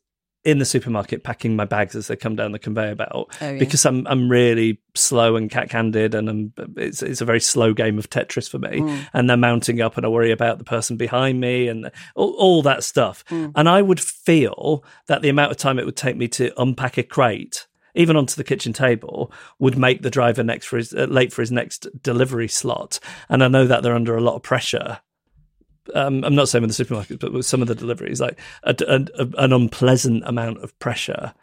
in 0.45 0.59
the 0.59 0.65
supermarket 0.65 1.23
packing 1.23 1.55
my 1.55 1.65
bags 1.65 1.95
as 1.95 2.07
they 2.07 2.15
come 2.15 2.35
down 2.35 2.51
the 2.51 2.59
conveyor 2.59 2.95
belt 2.95 3.35
Oh, 3.41 3.51
yeah. 3.51 3.57
because 3.59 3.83
I'm 3.85 4.05
I'm 4.07 4.29
really 4.29 4.79
slow 4.93 5.35
and 5.35 5.49
cat-handed 5.49 6.13
and 6.15 6.29
I'm, 6.29 6.53
it's 6.77 7.01
it's 7.01 7.19
a 7.19 7.25
very 7.25 7.41
slow 7.41 7.73
game 7.73 7.97
of 7.97 8.09
Tetris 8.09 8.49
for 8.49 8.59
me 8.59 8.79
Hmm. 8.79 8.97
and 9.13 9.29
they're 9.29 9.35
mounting 9.37 9.81
up 9.81 9.97
and 9.97 10.05
I 10.05 10.09
worry 10.09 10.31
about 10.31 10.59
the 10.59 10.63
person 10.63 10.95
behind 10.97 11.41
me 11.41 11.67
and 11.67 11.91
all, 12.15 12.33
all 12.37 12.61
that 12.61 12.83
stuff 12.83 13.25
Hmm. 13.27 13.47
and 13.55 13.67
I 13.67 13.81
would 13.81 13.99
feel 13.99 14.83
that 15.07 15.21
the 15.21 15.29
amount 15.29 15.51
of 15.51 15.57
time 15.57 15.79
it 15.79 15.85
would 15.85 15.97
take 15.97 16.15
me 16.15 16.27
to 16.29 16.53
unpack 16.61 16.97
a 16.97 17.03
crate 17.03 17.67
even 17.97 18.17
onto 18.17 18.35
the 18.35 18.43
kitchen 18.43 18.73
table 18.73 19.31
would 19.57 19.77
make 19.77 20.01
the 20.01 20.09
driver 20.09 20.43
next 20.43 20.65
for 20.67 20.75
his 20.77 20.93
uh, 20.93 21.05
late 21.09 21.31
for 21.33 21.41
his 21.41 21.51
next 21.51 21.87
delivery 22.03 22.47
slot 22.47 22.99
and 23.29 23.43
I 23.43 23.47
know 23.47 23.65
that 23.65 23.83
they're 23.83 23.95
under 23.95 24.15
a 24.15 24.21
lot 24.21 24.35
of 24.35 24.43
pressure 24.43 24.99
um, 25.93 26.23
I'm 26.23 26.35
not 26.35 26.49
saying 26.49 26.63
with 26.65 26.75
the 26.75 26.83
supermarkets, 26.83 27.19
but 27.19 27.31
with 27.33 27.45
some 27.45 27.61
of 27.61 27.67
the 27.67 27.75
deliveries, 27.75 28.19
like 28.21 28.39
a, 28.63 28.75
a, 28.87 29.27
an 29.37 29.53
unpleasant 29.53 30.23
amount 30.25 30.63
of 30.63 30.77
pressure 30.79 31.33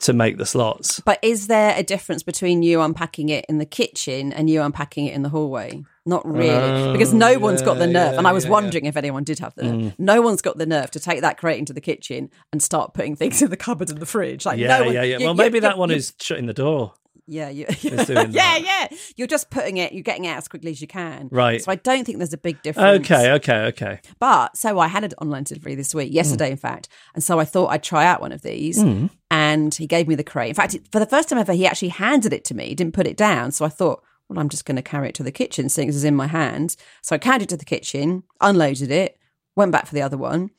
to 0.00 0.12
make 0.12 0.36
the 0.36 0.46
slots. 0.46 0.98
But 1.00 1.20
is 1.22 1.46
there 1.46 1.74
a 1.76 1.82
difference 1.84 2.24
between 2.24 2.64
you 2.64 2.80
unpacking 2.80 3.28
it 3.28 3.44
in 3.48 3.58
the 3.58 3.64
kitchen 3.66 4.32
and 4.32 4.50
you 4.50 4.60
unpacking 4.62 5.06
it 5.06 5.14
in 5.14 5.22
the 5.22 5.28
hallway? 5.28 5.84
Not 6.04 6.26
really, 6.26 6.90
because 6.92 7.14
no 7.14 7.38
one's 7.38 7.62
got 7.62 7.78
the 7.78 7.86
nerve. 7.86 8.18
and 8.18 8.26
I 8.26 8.32
was 8.32 8.48
wondering 8.48 8.86
if 8.86 8.96
anyone 8.96 9.22
did 9.22 9.38
have 9.38 9.54
the 9.54 9.62
nerve. 9.62 9.94
No 10.00 10.20
one's 10.20 10.42
got 10.42 10.58
the 10.58 10.66
nerve 10.66 10.90
to 10.92 10.98
take 11.00 11.20
that 11.20 11.38
crate 11.38 11.60
into 11.60 11.72
the 11.72 11.80
kitchen 11.80 12.28
and 12.52 12.60
start 12.60 12.92
putting 12.94 13.14
things 13.14 13.40
in 13.40 13.50
the 13.50 13.56
cupboard 13.56 13.90
and 13.90 13.98
the 14.00 14.06
fridge. 14.06 14.44
Like, 14.44 14.58
Yeah, 14.58 14.78
no 14.78 14.84
one, 14.86 14.94
yeah, 14.94 15.02
yeah. 15.04 15.18
you- 15.18 15.26
well, 15.26 15.34
you- 15.34 15.38
maybe 15.38 15.58
you- 15.58 15.60
that 15.62 15.78
one 15.78 15.90
you- 15.90 15.96
is 15.96 16.12
shutting 16.20 16.46
the 16.46 16.52
door. 16.54 16.94
Yeah, 17.26 17.50
you, 17.50 17.66
yeah, 17.82 18.56
yeah. 18.56 18.88
You're 19.16 19.28
just 19.28 19.50
putting 19.50 19.76
it. 19.76 19.92
You're 19.92 20.02
getting 20.02 20.24
it 20.24 20.28
out 20.28 20.38
as 20.38 20.48
quickly 20.48 20.72
as 20.72 20.80
you 20.80 20.88
can. 20.88 21.28
Right. 21.30 21.62
So 21.62 21.70
I 21.70 21.76
don't 21.76 22.04
think 22.04 22.18
there's 22.18 22.32
a 22.32 22.38
big 22.38 22.60
difference. 22.62 23.04
Okay, 23.10 23.32
okay, 23.32 23.58
okay. 23.66 24.00
But 24.18 24.56
so 24.56 24.78
I 24.78 24.88
had 24.88 25.04
an 25.04 25.12
online 25.20 25.44
delivery 25.44 25.74
this 25.76 25.94
week, 25.94 26.12
yesterday, 26.12 26.50
in 26.50 26.56
fact. 26.56 26.88
And 27.14 27.22
so 27.22 27.38
I 27.38 27.44
thought 27.44 27.68
I'd 27.68 27.82
try 27.84 28.04
out 28.04 28.20
one 28.20 28.32
of 28.32 28.42
these. 28.42 28.82
And 29.30 29.74
he 29.74 29.86
gave 29.86 30.08
me 30.08 30.14
the 30.14 30.24
crate. 30.24 30.50
In 30.50 30.54
fact, 30.54 30.76
for 30.90 30.98
the 30.98 31.06
first 31.06 31.28
time 31.28 31.38
ever, 31.38 31.52
he 31.52 31.66
actually 31.66 31.88
handed 31.88 32.32
it 32.32 32.44
to 32.46 32.54
me, 32.54 32.66
he 32.68 32.74
didn't 32.74 32.94
put 32.94 33.06
it 33.06 33.16
down. 33.16 33.52
So 33.52 33.64
I 33.64 33.68
thought, 33.68 34.02
well, 34.28 34.38
I'm 34.38 34.48
just 34.48 34.64
going 34.64 34.76
to 34.76 34.82
carry 34.82 35.08
it 35.08 35.14
to 35.16 35.22
the 35.22 35.32
kitchen, 35.32 35.68
seeing 35.68 35.88
as 35.88 35.96
it's 35.96 36.04
in 36.04 36.16
my 36.16 36.26
hands. 36.26 36.76
So 37.02 37.14
I 37.14 37.18
carried 37.18 37.42
it 37.42 37.48
to 37.50 37.56
the 37.56 37.64
kitchen, 37.64 38.24
unloaded 38.40 38.90
it, 38.90 39.18
went 39.56 39.72
back 39.72 39.86
for 39.86 39.94
the 39.94 40.02
other 40.02 40.18
one, 40.18 40.50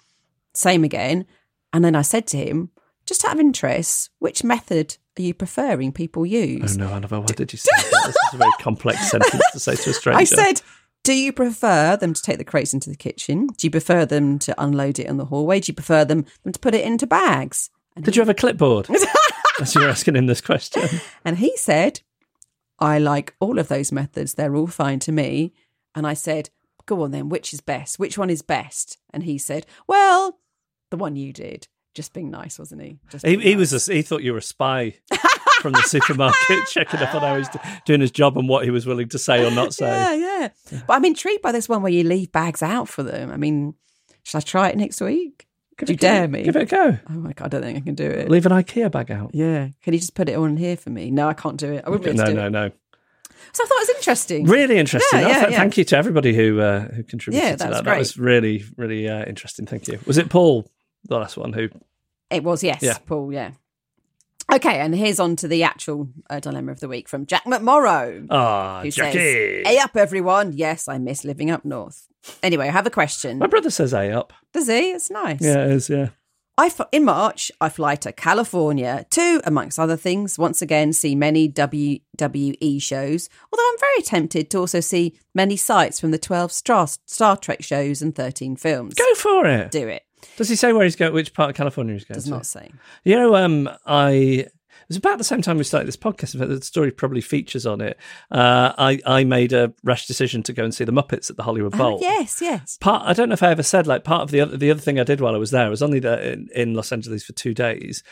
same 0.53 0.83
again. 0.83 1.25
And 1.71 1.83
then 1.83 1.95
I 1.95 2.03
said 2.03 2.27
to 2.27 2.37
him, 2.37 2.71
just 3.05 3.25
out 3.25 3.33
of 3.33 3.39
interest, 3.39 4.09
which 4.19 4.43
method 4.43 4.97
are 5.17 5.21
you 5.21 5.33
preferring 5.33 5.91
people 5.91 6.25
use? 6.25 6.59
Oh 6.59 6.63
use? 6.63 6.77
no, 6.77 6.87
Annabelle, 6.87 7.21
why 7.21 7.33
did 7.35 7.53
you 7.53 7.57
say 7.57 7.69
that? 7.75 8.03
This 8.05 8.15
is 8.15 8.33
a 8.33 8.37
very 8.37 8.51
complex 8.59 9.11
sentence 9.11 9.43
to 9.51 9.59
say 9.59 9.75
to 9.75 9.89
a 9.89 9.93
stranger. 9.93 10.19
I 10.19 10.23
said, 10.23 10.61
do 11.03 11.13
you 11.13 11.33
prefer 11.33 11.97
them 11.97 12.13
to 12.13 12.21
take 12.21 12.37
the 12.37 12.45
crates 12.45 12.73
into 12.73 12.89
the 12.89 12.95
kitchen? 12.95 13.47
Do 13.57 13.67
you 13.67 13.71
prefer 13.71 14.05
them 14.05 14.39
to 14.39 14.55
unload 14.61 14.99
it 14.99 15.07
in 15.07 15.17
the 15.17 15.25
hallway? 15.25 15.59
Do 15.59 15.71
you 15.71 15.75
prefer 15.75 16.05
them, 16.05 16.25
them 16.43 16.53
to 16.53 16.59
put 16.59 16.73
it 16.73 16.85
into 16.85 17.05
bags? 17.05 17.69
And 17.95 18.05
Did 18.05 18.15
you 18.15 18.21
have 18.21 18.29
a 18.29 18.33
clipboard? 18.33 18.87
As 19.61 19.75
you're 19.75 19.89
asking 19.89 20.15
him 20.15 20.27
this 20.27 20.41
question. 20.41 20.83
And 21.23 21.37
he 21.37 21.55
said, 21.57 22.01
I 22.79 22.99
like 22.99 23.35
all 23.39 23.59
of 23.59 23.67
those 23.67 23.91
methods. 23.91 24.33
They're 24.33 24.55
all 24.55 24.67
fine 24.67 24.99
to 24.99 25.11
me. 25.11 25.53
And 25.93 26.07
I 26.07 26.13
said, 26.13 26.49
Go 26.85 27.03
on 27.03 27.11
then, 27.11 27.29
which 27.29 27.53
is 27.53 27.61
best? 27.61 27.99
Which 27.99 28.17
one 28.17 28.29
is 28.29 28.41
best? 28.41 28.97
And 29.11 29.23
he 29.23 29.37
said, 29.37 29.65
Well, 29.87 30.39
the 30.89 30.97
one 30.97 31.15
you 31.15 31.31
did. 31.31 31.67
Just 31.93 32.13
being 32.13 32.31
nice, 32.31 32.57
wasn't 32.57 32.81
he? 32.81 32.99
Just 33.09 33.25
He, 33.25 33.37
he 33.37 33.55
nice. 33.55 33.71
was 33.71 33.87
a, 33.89 33.93
he 33.93 34.01
thought 34.01 34.23
you 34.23 34.31
were 34.31 34.39
a 34.39 34.41
spy 34.41 34.95
from 35.61 35.73
the 35.73 35.81
supermarket, 35.83 36.65
checking 36.69 36.99
up 36.99 37.13
on 37.13 37.21
how 37.21 37.37
he's 37.37 37.47
doing 37.85 38.01
his 38.01 38.11
job 38.11 38.37
and 38.37 38.49
what 38.49 38.63
he 38.65 38.71
was 38.71 38.85
willing 38.87 39.09
to 39.09 39.19
say 39.19 39.45
or 39.45 39.51
not 39.51 39.73
say. 39.73 39.85
Yeah, 39.87 40.13
yeah. 40.13 40.49
yeah. 40.71 40.81
But 40.87 40.93
I'm 40.93 41.05
intrigued 41.05 41.41
by 41.43 41.51
this 41.51 41.69
one 41.69 41.81
where 41.83 41.91
you 41.91 42.03
leave 42.03 42.31
bags 42.31 42.63
out 42.63 42.89
for 42.89 43.03
them. 43.03 43.31
I 43.31 43.37
mean, 43.37 43.75
should 44.23 44.37
I 44.37 44.41
try 44.41 44.69
it 44.69 44.77
next 44.77 45.01
week? 45.01 45.47
Give 45.77 45.87
Do 45.87 45.93
you 45.93 45.97
go. 45.97 46.07
dare 46.07 46.27
me? 46.27 46.43
Give 46.43 46.55
it 46.55 46.61
a 46.63 46.65
go. 46.65 46.97
Oh 47.09 47.13
my 47.13 47.33
god, 47.33 47.45
I 47.45 47.47
don't 47.49 47.61
think 47.63 47.77
I 47.77 47.81
can 47.81 47.95
do 47.95 48.05
it. 48.09 48.29
Leave 48.29 48.45
an 48.45 48.51
IKEA 48.51 48.91
bag 48.91 49.11
out. 49.11 49.31
Yeah. 49.33 49.69
Can 49.83 49.93
you 49.93 49.99
just 49.99 50.13
put 50.15 50.29
it 50.29 50.33
on 50.35 50.55
here 50.57 50.77
for 50.77 50.89
me? 50.89 51.09
No, 51.11 51.27
I 51.27 51.33
can't 51.33 51.57
do 51.57 51.71
it. 51.73 51.83
I 51.85 51.89
wouldn't 51.89 52.15
No, 52.17 52.31
no, 52.31 52.49
no. 52.49 52.69
So 53.53 53.63
I 53.63 53.67
thought 53.67 53.75
it 53.77 53.87
was 53.87 53.95
interesting. 53.97 54.45
Really 54.45 54.77
interesting. 54.77 55.19
Yeah, 55.19 55.25
Oh, 55.25 55.29
yeah, 55.29 55.39
th- 55.41 55.51
yeah. 55.51 55.57
Thank 55.57 55.77
you 55.77 55.83
to 55.85 55.97
everybody 55.97 56.33
who 56.35 56.59
uh, 56.59 56.87
who 56.91 57.03
contributed 57.03 57.43
Yeah, 57.43 57.51
to 57.51 57.57
that 57.57 57.69
that. 57.69 57.75
was 57.75 57.83
That 57.85 57.97
was 57.97 58.17
really, 58.17 58.63
really 58.77 59.07
uh, 59.07 59.25
interesting. 59.25 59.65
Thank 59.65 59.87
you. 59.87 59.99
Was 60.07 60.17
it 60.17 60.29
Paul, 60.29 60.69
the 61.05 61.17
last 61.17 61.37
one, 61.37 61.53
who 61.53 61.69
It 62.33 62.43
was, 62.43 62.63
yes, 62.63 62.81
Yeah. 62.81 62.97
Paul, 63.05 63.31
yeah. 63.33 63.51
Okay, 64.51 64.79
and 64.79 64.93
here's 64.93 65.19
on 65.19 65.35
to 65.37 65.47
the 65.47 65.63
actual 65.63 66.09
uh, 66.29 66.39
dilemma 66.39 66.71
of 66.73 66.79
the 66.79 66.87
week 66.87 67.07
from 67.07 67.25
Jack 67.25 67.45
McMorrow. 67.45 68.27
Ah, 68.29 68.81
who 68.83 68.91
Jackie. 68.91 69.17
says, 69.17 69.67
Hey 69.67 69.79
up, 69.79 69.95
everyone. 69.95 70.51
Yes, 70.53 70.87
I 70.87 70.97
miss 70.97 71.23
living 71.23 71.49
up 71.49 71.63
north. 71.65 72.07
Anyway, 72.43 72.67
I 72.67 72.71
have 72.71 72.85
a 72.85 72.89
question. 72.91 73.39
My 73.39 73.47
brother 73.47 73.69
says 73.69 73.93
A 73.93 74.11
up. 74.11 74.33
Does 74.51 74.67
he? 74.67 74.91
It's 74.91 75.09
nice. 75.09 75.41
Yeah, 75.41 75.65
it 75.65 75.71
is, 75.71 75.89
yeah. 75.89 76.09
I 76.55 76.67
f- 76.67 76.81
in 76.91 77.03
March, 77.03 77.51
I 77.59 77.69
fly 77.69 77.95
to 77.95 78.11
California 78.11 79.07
to, 79.11 79.41
amongst 79.43 79.79
other 79.79 79.97
things, 79.97 80.37
once 80.37 80.61
again 80.61 80.93
see 80.93 81.15
many 81.15 81.49
WWE 81.49 82.79
shows. 82.81 83.27
Although 83.51 83.69
I'm 83.71 83.79
very 83.79 84.01
tempted 84.03 84.51
to 84.51 84.59
also 84.59 84.79
see 84.79 85.17
many 85.33 85.55
sights 85.57 85.99
from 85.99 86.11
the 86.11 86.19
12 86.19 86.51
Star, 86.51 86.87
Star 87.07 87.37
Trek 87.37 87.63
shows 87.63 88.03
and 88.03 88.13
13 88.13 88.55
films. 88.57 88.93
Go 88.93 89.15
for 89.15 89.47
it. 89.47 89.71
Do 89.71 89.87
it. 89.87 90.02
Does 90.37 90.49
he 90.49 90.55
say 90.55 90.73
where 90.73 90.83
he's 90.83 90.95
going? 90.95 91.13
Which 91.13 91.33
part 91.33 91.49
of 91.49 91.55
California 91.55 91.93
he's 91.93 92.05
going 92.05 92.15
Does 92.15 92.25
to? 92.25 92.31
not 92.31 92.45
say. 92.45 92.71
You 93.03 93.15
know, 93.15 93.35
um, 93.35 93.69
I 93.85 94.47
it 94.83 94.89
was 94.89 94.97
about 94.97 95.17
the 95.17 95.23
same 95.23 95.41
time 95.41 95.57
we 95.57 95.63
started 95.63 95.87
this 95.87 95.95
podcast. 95.95 96.33
In 96.33 96.39
fact, 96.41 96.49
the 96.49 96.61
story 96.61 96.91
probably 96.91 97.21
features 97.21 97.65
on 97.65 97.79
it. 97.79 97.97
Uh, 98.31 98.73
I 98.77 98.99
I 99.05 99.23
made 99.23 99.53
a 99.53 99.73
rash 99.83 100.07
decision 100.07 100.43
to 100.43 100.53
go 100.53 100.63
and 100.63 100.73
see 100.73 100.83
the 100.83 100.91
Muppets 100.91 101.29
at 101.29 101.37
the 101.37 101.43
Hollywood 101.43 101.77
Bowl. 101.77 101.95
Oh, 101.95 102.01
yes, 102.01 102.41
yes. 102.41 102.77
Part 102.81 103.03
I 103.05 103.13
don't 103.13 103.29
know 103.29 103.33
if 103.33 103.43
I 103.43 103.51
ever 103.51 103.63
said 103.63 103.87
like 103.87 104.03
part 104.03 104.23
of 104.23 104.31
the 104.31 104.41
other 104.41 104.57
the 104.57 104.71
other 104.71 104.81
thing 104.81 104.99
I 104.99 105.03
did 105.03 105.21
while 105.21 105.35
I 105.35 105.37
was 105.37 105.51
there 105.51 105.65
I 105.65 105.69
was 105.69 105.81
only 105.83 105.99
there 105.99 106.19
in, 106.19 106.49
in 106.53 106.73
Los 106.73 106.91
Angeles 106.91 107.23
for 107.23 107.33
two 107.33 107.53
days. 107.53 108.03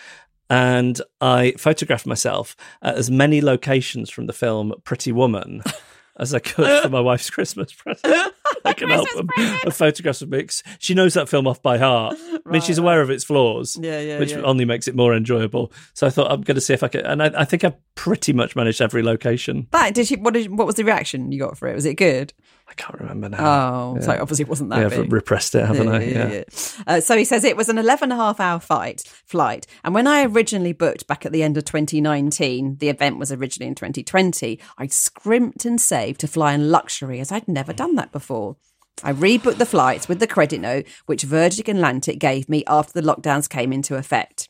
And 0.49 1.01
I 1.22 1.53
photographed 1.57 2.05
myself 2.05 2.57
at 2.82 2.95
as 2.95 3.09
many 3.09 3.39
locations 3.39 4.09
from 4.09 4.26
the 4.28 4.34
film 4.34 4.74
Pretty 4.84 5.13
Woman 5.13 5.63
as 6.19 6.34
I 6.34 6.39
could 6.39 6.84
for 6.84 6.89
my 6.89 6.99
wife's 6.99 7.30
Christmas 7.30 7.72
present. 7.74 8.34
Like 8.66 8.82
an 8.82 8.91
album 8.91 9.30
of 9.66 9.76
photographs 9.76 10.22
of. 10.22 10.30
'Cause 10.32 10.64
She 10.80 10.93
knows 10.93 11.14
that 11.16 11.30
film 11.30 11.47
off 11.47 11.62
by 11.62 11.78
heart. 11.78 12.16
I 12.45 12.49
mean, 12.49 12.62
she's 12.62 12.78
aware 12.78 13.01
of 13.01 13.09
its 13.09 13.24
flaws, 13.24 13.78
Yeah, 13.82 13.99
yeah, 14.01 14.20
which 14.20 14.32
yeah. 14.32 14.41
only 14.41 14.66
makes 14.66 14.88
it 14.88 14.95
more 14.95 15.14
enjoyable. 15.16 15.72
So 15.93 16.07
I 16.07 16.09
thought 16.09 16.32
I'm 16.32 16.41
going 16.41 16.55
to 16.55 16.62
see 16.62 16.74
if 16.74 16.84
I 16.84 16.88
could, 16.88 17.01
and 17.01 17.22
I, 17.22 17.32
I 17.36 17.45
think 17.45 17.64
I 17.64 17.74
pretty 17.95 18.34
much 18.34 18.55
managed 18.55 18.82
every 18.82 19.03
location. 19.03 19.68
That 19.72 19.93
did 19.93 20.07
she? 20.07 20.16
What 20.16 20.34
did? 20.34 20.57
What 20.57 20.66
was 20.68 20.76
the 20.76 20.84
reaction 20.84 21.32
you 21.32 21.39
got 21.39 21.57
for 21.57 21.68
it? 21.68 21.76
Was 21.76 21.86
it 21.86 21.95
good? 21.95 22.34
I 22.72 22.74
can't 22.76 22.97
remember 23.01 23.28
now. 23.28 23.95
Oh, 23.97 23.99
so 23.99 24.11
obviously 24.13 24.43
it 24.43 24.47
wasn't 24.47 24.69
that 24.69 24.80
yeah, 24.80 24.88
big. 24.88 24.99
I've 24.99 25.11
repressed 25.11 25.55
it, 25.55 25.65
haven't 25.65 25.89
I? 25.89 26.03
Yeah. 26.03 26.43
Uh, 26.88 27.01
so 27.01 27.17
he 27.17 27.26
says 27.26 27.43
it 27.43 27.57
was 27.57 27.67
an 27.67 27.78
11 27.78 28.11
and 28.11 28.13
a 28.13 28.24
half 28.24 28.39
hour 28.39 28.61
fight, 28.61 29.01
flight. 29.26 29.67
And 29.84 29.93
when 29.93 30.07
I 30.07 30.24
originally 30.24 30.72
booked 30.72 31.05
back 31.05 31.26
at 31.26 31.34
the 31.34 31.43
end 31.43 31.57
of 31.57 31.65
2019, 31.65 32.78
the 32.78 32.88
event 32.88 33.19
was 33.19 33.30
originally 33.30 33.67
in 33.67 33.76
2020, 33.76 34.57
I 34.78 34.88
scrimped 34.88 35.65
and 35.65 35.82
saved 35.82 36.22
to 36.22 36.28
fly 36.28 36.53
in 36.53 36.72
luxury 36.72 37.19
as 37.19 37.30
I'd 37.30 37.47
never 37.47 37.74
done 37.74 37.95
that 37.95 38.13
before. 38.13 38.55
I 39.03 39.11
rebooked 39.11 39.57
the 39.57 39.65
flights 39.65 40.07
with 40.07 40.19
the 40.19 40.28
credit 40.28 40.61
note 40.61 40.88
which 41.07 41.24
Virgin 41.24 41.76
Atlantic 41.76 42.19
gave 42.19 42.47
me 42.47 42.63
after 42.67 42.93
the 42.93 43.05
lockdowns 43.05 43.49
came 43.49 43.74
into 43.74 43.97
effect. 43.97 44.47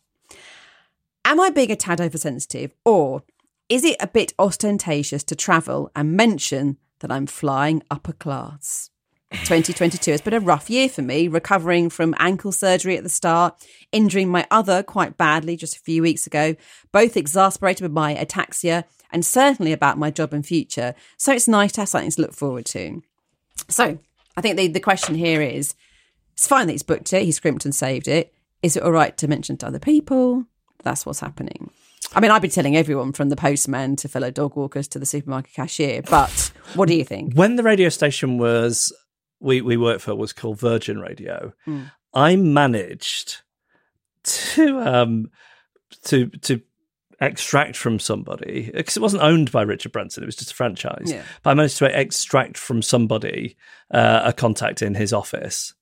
Am 1.25 1.39
I 1.39 1.49
being 1.49 1.71
a 1.71 1.75
tad 1.75 1.99
oversensitive, 1.99 2.73
or 2.85 3.23
is 3.67 3.83
it 3.83 3.97
a 3.99 4.07
bit 4.07 4.33
ostentatious 4.37 5.23
to 5.23 5.35
travel 5.35 5.89
and 5.95 6.13
mention 6.13 6.77
that 7.01 7.11
I'm 7.11 7.27
flying 7.27 7.83
upper 7.91 8.13
class? 8.13 8.89
2022 9.31 10.11
has 10.11 10.21
been 10.21 10.33
a 10.33 10.39
rough 10.39 10.69
year 10.69 10.89
for 10.89 11.01
me, 11.01 11.27
recovering 11.27 11.89
from 11.89 12.13
ankle 12.19 12.51
surgery 12.51 12.97
at 12.97 13.03
the 13.03 13.09
start, 13.09 13.55
injuring 13.91 14.29
my 14.29 14.45
other 14.51 14.83
quite 14.83 15.17
badly 15.17 15.55
just 15.55 15.77
a 15.77 15.79
few 15.79 16.01
weeks 16.01 16.27
ago, 16.27 16.55
both 16.91 17.15
exasperated 17.15 17.81
with 17.81 17.93
my 17.93 18.13
ataxia 18.15 18.83
and 19.11 19.25
certainly 19.25 19.71
about 19.71 19.97
my 19.97 20.11
job 20.11 20.33
and 20.33 20.45
future. 20.45 20.93
So 21.17 21.31
it's 21.31 21.47
nice 21.47 21.71
to 21.73 21.81
have 21.81 21.89
something 21.89 22.11
to 22.11 22.21
look 22.21 22.33
forward 22.33 22.65
to. 22.67 23.01
So 23.69 23.99
I 24.35 24.41
think 24.41 24.57
the, 24.57 24.67
the 24.67 24.79
question 24.79 25.15
here 25.15 25.41
is 25.41 25.75
it's 26.33 26.47
fine 26.47 26.67
that 26.67 26.73
he's 26.73 26.83
booked 26.83 27.13
it, 27.13 27.23
he 27.23 27.31
scrimped 27.31 27.65
and 27.65 27.73
saved 27.73 28.07
it. 28.07 28.33
Is 28.61 28.75
it 28.75 28.83
all 28.83 28.91
right 28.91 29.17
to 29.17 29.27
mention 29.27 29.57
to 29.57 29.67
other 29.67 29.79
people? 29.79 30.45
That's 30.83 31.05
what's 31.05 31.19
happening. 31.19 31.71
I 32.13 32.19
mean, 32.19 32.31
I've 32.31 32.41
been 32.41 32.51
telling 32.51 32.75
everyone 32.75 33.13
from 33.13 33.29
the 33.29 33.35
postman 33.35 33.95
to 33.97 34.09
fellow 34.09 34.31
dog 34.31 34.57
walkers 34.57 34.87
to 34.89 34.99
the 34.99 35.05
supermarket 35.05 35.53
cashier, 35.53 36.01
but 36.01 36.50
what 36.75 36.87
do 36.87 36.95
you 36.95 37.03
think? 37.03 37.33
When 37.33 37.55
the 37.55 37.63
radio 37.63 37.89
station 37.89 38.37
was 38.37 38.93
we 39.39 39.61
we 39.61 39.77
worked 39.77 40.01
for 40.01 40.15
was 40.15 40.33
called 40.33 40.59
Virgin 40.59 40.99
Radio, 40.99 41.53
I 42.13 42.35
managed 42.35 43.41
to 44.23 44.79
um 44.79 45.31
to 46.03 46.27
to 46.27 46.61
extract 47.19 47.75
from 47.75 47.99
somebody 47.99 48.71
because 48.73 48.97
it 48.97 49.01
wasn't 49.01 49.23
owned 49.23 49.51
by 49.51 49.61
Richard 49.61 49.91
Branson; 49.91 50.23
it 50.23 50.25
was 50.25 50.35
just 50.35 50.51
a 50.51 50.55
franchise. 50.55 51.05
Yeah. 51.05 51.23
But 51.43 51.51
I 51.51 51.53
managed 51.53 51.77
to 51.77 51.99
extract 51.99 52.57
from 52.57 52.81
somebody 52.81 53.57
uh, 53.93 54.21
a 54.25 54.33
contact 54.33 54.81
in 54.81 54.95
his 54.95 55.13
office, 55.13 55.73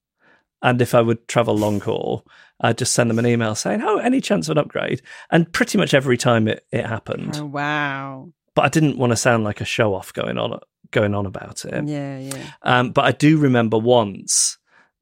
and 0.62 0.82
if 0.82 0.94
I 0.94 1.02
would 1.02 1.28
travel 1.28 1.58
long 1.58 1.80
haul, 1.80 2.26
I'd 2.62 2.78
just 2.78 2.94
send 2.94 3.10
them 3.10 3.20
an 3.20 3.28
email 3.28 3.56
saying, 3.56 3.82
"Oh, 3.82 3.98
any 3.98 4.22
chance 4.22 4.48
of 4.48 4.58
an 4.58 4.64
upgrade?" 4.64 5.02
And 5.32 5.52
pretty 5.52 5.78
much 5.78 5.94
every 5.94 6.18
time 6.18 6.48
it 6.48 6.66
it 6.72 6.86
happened. 6.86 7.38
Oh, 7.38 7.46
wow. 7.46 8.30
But 8.60 8.66
I 8.66 8.70
didn't 8.78 8.98
want 8.98 9.12
to 9.12 9.16
sound 9.16 9.46
like 9.46 9.62
a 9.62 9.66
show 9.66 9.96
off 9.96 10.12
going 10.12 10.38
on 10.38 10.60
going 10.92 11.16
on 11.16 11.26
about 11.26 11.64
it. 11.64 11.88
Yeah, 11.88 12.20
yeah. 12.20 12.52
Um, 12.62 12.92
but 12.92 13.06
I 13.06 13.14
do 13.14 13.38
remember 13.38 13.78
once, 13.78 14.58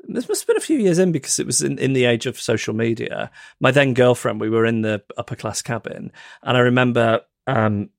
this 0.08 0.30
must 0.30 0.42
have 0.42 0.48
been 0.48 0.58
a 0.58 0.60
few 0.60 0.78
years 0.78 1.00
in 1.00 1.12
because 1.12 1.40
it 1.40 1.48
was 1.48 1.64
in, 1.64 1.80
in 1.80 1.94
the 1.94 2.06
age 2.06 2.28
of 2.28 2.40
social 2.40 2.76
media. 2.76 3.32
My 3.60 3.72
then 3.72 3.96
girlfriend, 3.96 4.40
we 4.40 4.52
were 4.52 4.64
in 4.64 4.84
the 4.84 5.04
upper 5.18 5.36
class 5.36 5.64
cabin, 5.64 6.12
and 6.44 6.56
I 6.56 6.60
remember 6.60 7.22
um, 7.48 7.90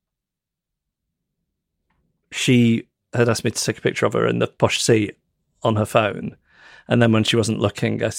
she 2.31 2.87
had 3.13 3.29
asked 3.29 3.43
me 3.43 3.51
to 3.51 3.65
take 3.65 3.79
a 3.79 3.83
picture 3.83 4.07
of 4.07 4.13
her 4.13 4.29
in 4.29 4.39
the 4.39 4.47
posh 4.47 4.81
seat 4.81 5.19
on 5.65 5.75
her 5.75 5.87
phone. 5.87 6.37
And 6.89 7.03
then 7.03 7.13
when 7.13 7.25
she 7.25 7.37
wasn't 7.37 7.61
looking, 7.61 8.03
I, 8.03 8.11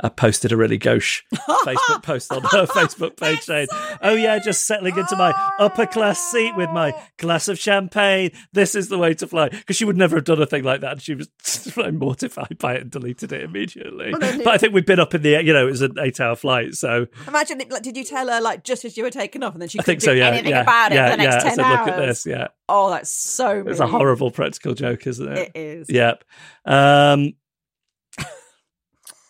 I 0.00 0.08
posted 0.08 0.52
a 0.52 0.56
really 0.56 0.78
gauche 0.78 1.22
Facebook 1.34 2.02
post 2.02 2.32
on 2.32 2.42
her 2.42 2.66
Facebook 2.66 3.16
page 3.16 3.40
saying, 3.40 3.68
Oh, 4.02 4.14
yeah, 4.14 4.38
just 4.38 4.66
settling 4.66 4.96
into 4.96 5.16
my 5.16 5.32
upper 5.58 5.86
class 5.86 6.20
seat 6.30 6.56
with 6.56 6.70
my 6.70 6.94
glass 7.18 7.48
of 7.48 7.58
champagne. 7.58 8.30
This 8.52 8.74
is 8.74 8.88
the 8.88 8.98
way 8.98 9.14
to 9.14 9.26
fly. 9.26 9.48
Because 9.48 9.76
she 9.76 9.84
would 9.84 9.96
never 9.96 10.16
have 10.16 10.24
done 10.24 10.40
a 10.40 10.46
thing 10.46 10.64
like 10.64 10.82
that. 10.82 10.92
And 10.92 11.02
she 11.02 11.14
was 11.14 11.28
mortified 11.92 12.58
by 12.58 12.74
it 12.74 12.82
and 12.82 12.90
deleted 12.90 13.32
it 13.32 13.42
immediately. 13.42 14.12
But 14.12 14.48
I 14.48 14.58
think 14.58 14.72
we'd 14.72 14.86
been 14.86 15.00
up 15.00 15.14
in 15.14 15.22
the, 15.22 15.42
you 15.42 15.52
know, 15.52 15.66
it 15.66 15.70
was 15.70 15.82
an 15.82 15.96
eight 15.98 16.20
hour 16.20 16.36
flight. 16.36 16.74
So 16.74 17.06
Imagine, 17.26 17.60
it, 17.60 17.70
like, 17.70 17.82
did 17.82 17.96
you 17.96 18.04
tell 18.04 18.28
her 18.28 18.40
like 18.40 18.64
just 18.64 18.84
as 18.84 18.96
you 18.96 19.02
were 19.02 19.10
taking 19.10 19.42
off, 19.42 19.54
and 19.54 19.62
then 19.62 19.68
she 19.68 19.78
I 19.80 19.82
couldn't 19.82 20.00
so, 20.00 20.12
do 20.12 20.18
yeah. 20.18 20.28
anything 20.28 20.50
yeah, 20.50 20.62
about 20.62 20.92
it 20.92 20.96
for 20.96 21.10
the 21.10 21.16
next 21.16 21.34
yeah. 21.34 21.38
I 21.38 21.42
ten 21.42 21.54
said, 21.56 21.64
hours? 21.64 21.86
Look 21.86 21.94
at 21.94 22.06
this. 22.06 22.26
Yeah. 22.26 22.48
Oh, 22.68 22.90
that's 22.90 23.10
so. 23.10 23.64
It's 23.66 23.80
a 23.80 23.86
horrible 23.86 24.30
practical 24.30 24.74
joke, 24.74 25.06
isn't 25.06 25.28
it? 25.28 25.52
It 25.54 25.58
is. 25.58 25.90
Yep. 25.90 26.24
Um, 26.64 27.34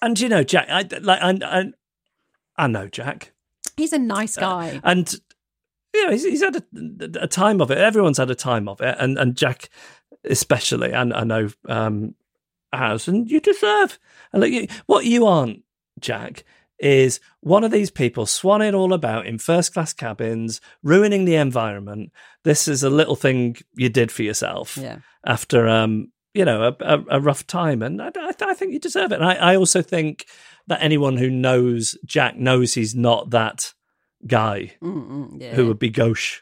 and 0.03 0.19
you 0.19 0.29
know, 0.29 0.43
Jack, 0.43 0.69
I 0.69 0.83
like, 1.01 1.21
I, 1.23 1.39
I, 1.43 1.65
I 2.57 2.67
know 2.67 2.89
Jack, 2.89 3.33
He's 3.77 3.93
a 3.93 3.99
nice 3.99 4.37
guy. 4.37 4.81
and 4.85 5.13
you 5.95 6.05
know, 6.05 6.13
he's, 6.13 6.25
he's 6.25 6.43
had 6.43 6.57
a, 6.57 7.23
a 7.23 7.29
time 7.29 7.61
of 7.61 7.71
it. 7.71 7.79
Everyone's 7.79 8.19
had 8.19 8.31
a 8.31 8.35
time 8.35 8.69
of 8.69 8.81
it, 8.81 8.97
and 8.99 9.19
and 9.19 9.37
Jack 9.37 9.71
especially, 10.25 10.93
and 10.93 11.13
I 11.13 11.25
know 11.25 11.49
um, 11.69 12.15
has, 12.73 13.09
and 13.09 13.31
you 13.31 13.41
deserve. 13.41 13.99
And 14.33 14.45
you, 14.45 14.69
what 14.87 15.05
you 15.05 15.27
aren't, 15.27 15.63
Jack, 16.01 16.45
is 16.79 17.21
one 17.41 17.65
of 17.65 17.71
these 17.71 17.91
people 17.91 18.27
swanning 18.27 18.75
all 18.75 18.93
about 18.93 19.27
in 19.27 19.39
first 19.39 19.73
class 19.73 19.93
cabins, 19.93 20.61
ruining 20.83 21.25
the 21.25 21.37
environment. 21.37 22.13
This 22.45 22.69
is 22.69 22.83
a 22.83 22.91
little 22.91 23.17
thing 23.17 23.57
you 23.75 23.89
did 23.89 24.13
for 24.13 24.23
yourself 24.23 24.77
yeah. 24.77 24.99
after 25.25 25.69
um 25.69 26.13
you 26.37 26.45
know 26.45 26.63
a, 26.69 26.77
a, 26.81 27.05
a 27.13 27.21
rough 27.21 27.47
time 27.47 27.83
and 27.83 28.01
I, 28.01 28.11
I, 28.17 28.33
I 28.41 28.55
think 28.55 28.73
you 28.73 28.79
deserve 28.79 29.13
it 29.13 29.17
and 29.17 29.25
I, 29.25 29.35
I 29.35 29.57
also 29.57 29.83
think 29.83 30.27
that 30.67 30.83
anyone 30.83 31.17
who 31.17 31.31
knows 31.31 31.97
jack 32.05 32.37
knows 32.37 32.75
he's 32.75 32.95
not 32.95 33.31
that 33.31 33.73
guy 34.27 34.75
yeah. 34.83 35.55
who 35.55 35.67
would 35.67 35.79
be 35.79 35.91
gauche 35.91 36.41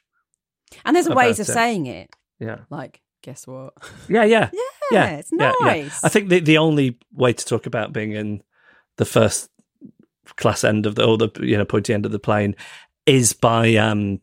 and 0.84 0.96
there's 0.96 1.08
ways 1.08 1.38
of 1.40 1.48
it. 1.48 1.52
saying 1.52 1.86
it. 1.86 2.10
yeah 2.38 2.58
Like, 2.70 3.00
guess 3.22 3.46
what? 3.46 3.74
yeah 4.08 4.24
yeah 4.24 4.50
Yeah, 4.90 5.16
it's 5.16 5.32
nice. 5.32 6.04
i 6.04 6.08
think 6.08 6.28
the, 6.28 6.40
the 6.40 6.58
only 6.58 6.98
way 7.12 7.32
to 7.32 7.44
talk 7.44 7.66
about 7.66 7.92
being 7.92 8.12
in 8.12 8.42
the 8.96 9.04
first 9.06 9.48
class 10.36 10.62
end 10.64 10.86
of 10.86 10.94
the 10.94 11.04
or 11.04 11.16
the 11.18 11.30
you 11.40 11.56
know 11.56 11.64
pointy 11.64 11.94
end 11.94 12.06
of 12.06 12.12
the 12.12 12.18
plane 12.18 12.54
is 13.06 13.32
by 13.32 13.74
um 13.76 14.20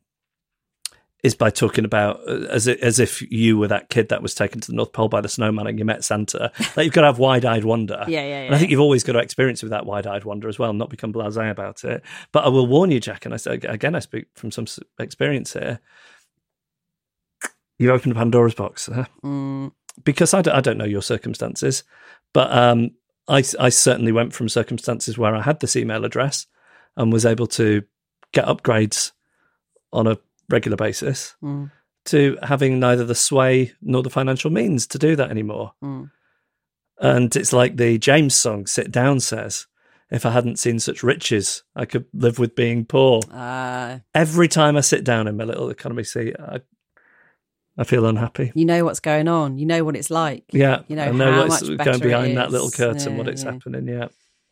is 1.23 1.35
by 1.35 1.49
talking 1.51 1.85
about 1.85 2.19
uh, 2.27 2.45
as 2.49 2.67
i- 2.67 2.77
as 2.81 2.97
if 2.99 3.21
you 3.31 3.57
were 3.57 3.67
that 3.67 3.89
kid 3.89 4.09
that 4.09 4.23
was 4.23 4.33
taken 4.33 4.59
to 4.59 4.67
the 4.71 4.75
North 4.75 4.91
Pole 4.91 5.07
by 5.07 5.21
the 5.21 5.29
snowman 5.29 5.67
and 5.67 5.77
you 5.77 5.85
met 5.85 6.03
Santa. 6.03 6.51
Like 6.75 6.85
you've 6.85 6.93
got 6.93 7.01
to 7.01 7.07
have 7.07 7.19
wide 7.19 7.45
eyed 7.45 7.63
wonder. 7.63 8.03
Yeah, 8.07 8.21
yeah, 8.25 8.41
And 8.43 8.55
I 8.55 8.57
think 8.57 8.71
you've 8.71 8.79
always 8.79 9.03
got 9.03 9.13
to 9.13 9.19
experience 9.19 9.61
with 9.61 9.69
that 9.71 9.85
wide 9.85 10.07
eyed 10.07 10.23
wonder 10.25 10.47
as 10.49 10.57
well, 10.57 10.71
and 10.71 10.79
not 10.79 10.89
become 10.89 11.13
blasé 11.13 11.51
about 11.51 11.83
it. 11.83 12.01
But 12.31 12.45
I 12.45 12.49
will 12.49 12.65
warn 12.65 12.89
you, 12.89 12.99
Jack, 12.99 13.25
and 13.25 13.33
I 13.33 13.37
say 13.37 13.53
again, 13.63 13.93
I 13.95 13.99
speak 13.99 14.25
from 14.35 14.49
some 14.51 14.65
experience 14.99 15.53
here. 15.53 15.79
You've 17.77 17.91
opened 17.91 18.15
Pandora's 18.15 18.53
box 18.55 18.85
there 18.85 19.07
Mm, 19.23 19.71
because 20.03 20.33
I, 20.33 20.41
d- 20.41 20.51
I 20.51 20.61
don't 20.61 20.77
know 20.77 20.85
your 20.85 21.01
circumstances, 21.01 21.83
but 22.33 22.51
um, 22.55 22.91
I, 23.27 23.43
I 23.59 23.69
certainly 23.69 24.11
went 24.11 24.33
from 24.33 24.49
circumstances 24.49 25.17
where 25.17 25.35
I 25.35 25.41
had 25.41 25.59
this 25.59 25.75
email 25.75 26.05
address 26.05 26.45
and 26.95 27.11
was 27.11 27.25
able 27.25 27.47
to 27.47 27.83
get 28.33 28.45
upgrades 28.45 29.11
on 29.91 30.07
a 30.07 30.17
regular 30.51 30.77
basis 30.77 31.35
mm, 31.43 31.71
to 32.05 32.37
having 32.43 32.79
neither 32.79 33.05
the 33.05 33.15
sway 33.15 33.73
nor 33.81 34.03
the 34.03 34.09
financial 34.09 34.51
means 34.51 34.87
to 34.87 34.97
do 34.99 35.15
that 35.15 35.31
anymore. 35.31 35.73
mm. 35.83 36.09
And 36.99 37.35
it's 37.35 37.51
like 37.51 37.77
the 37.77 37.97
James 37.97 38.35
song, 38.35 38.67
Sit 38.67 38.91
Down 38.91 39.19
says, 39.19 39.65
if 40.11 40.23
I 40.23 40.29
hadn't 40.31 40.59
seen 40.59 40.77
such 40.79 41.01
riches, 41.01 41.63
I 41.75 41.85
could 41.85 42.05
live 42.13 42.37
with 42.37 42.53
being 42.53 42.85
poor. 42.85 43.21
Uh, 43.31 43.99
Every 44.13 44.47
time 44.47 44.77
I 44.77 44.81
sit 44.81 45.03
down 45.03 45.27
in 45.27 45.35
my 45.37 45.45
little 45.45 45.69
economy 45.71 46.03
seat, 46.03 46.35
I, 46.37 46.59
I 47.77 47.85
feel 47.85 48.05
unhappy. 48.05 48.51
you 48.53 48.65
know 48.65 48.83
what's 48.85 48.99
going 48.99 49.27
on. 49.27 49.57
You 49.57 49.65
know 49.65 49.83
what 49.83 49.95
it's 49.95 50.11
like. 50.11 50.43
Yeah, 50.51 50.83
You 50.89 50.95
know 50.95 51.05
I 51.05 51.11
know 51.11 51.31
how 51.31 51.47
what's 51.47 51.67
much 51.67 51.77
going 51.77 51.99
behind 51.99 52.37
that 52.37 52.51
little 52.51 52.69
curtain, 52.69 53.13
Yeah, 53.13 53.17
what 53.17 53.27
it's 53.29 53.43
yeah. 53.43 53.51
happening. 53.51 53.87
Yeah, 53.87 54.09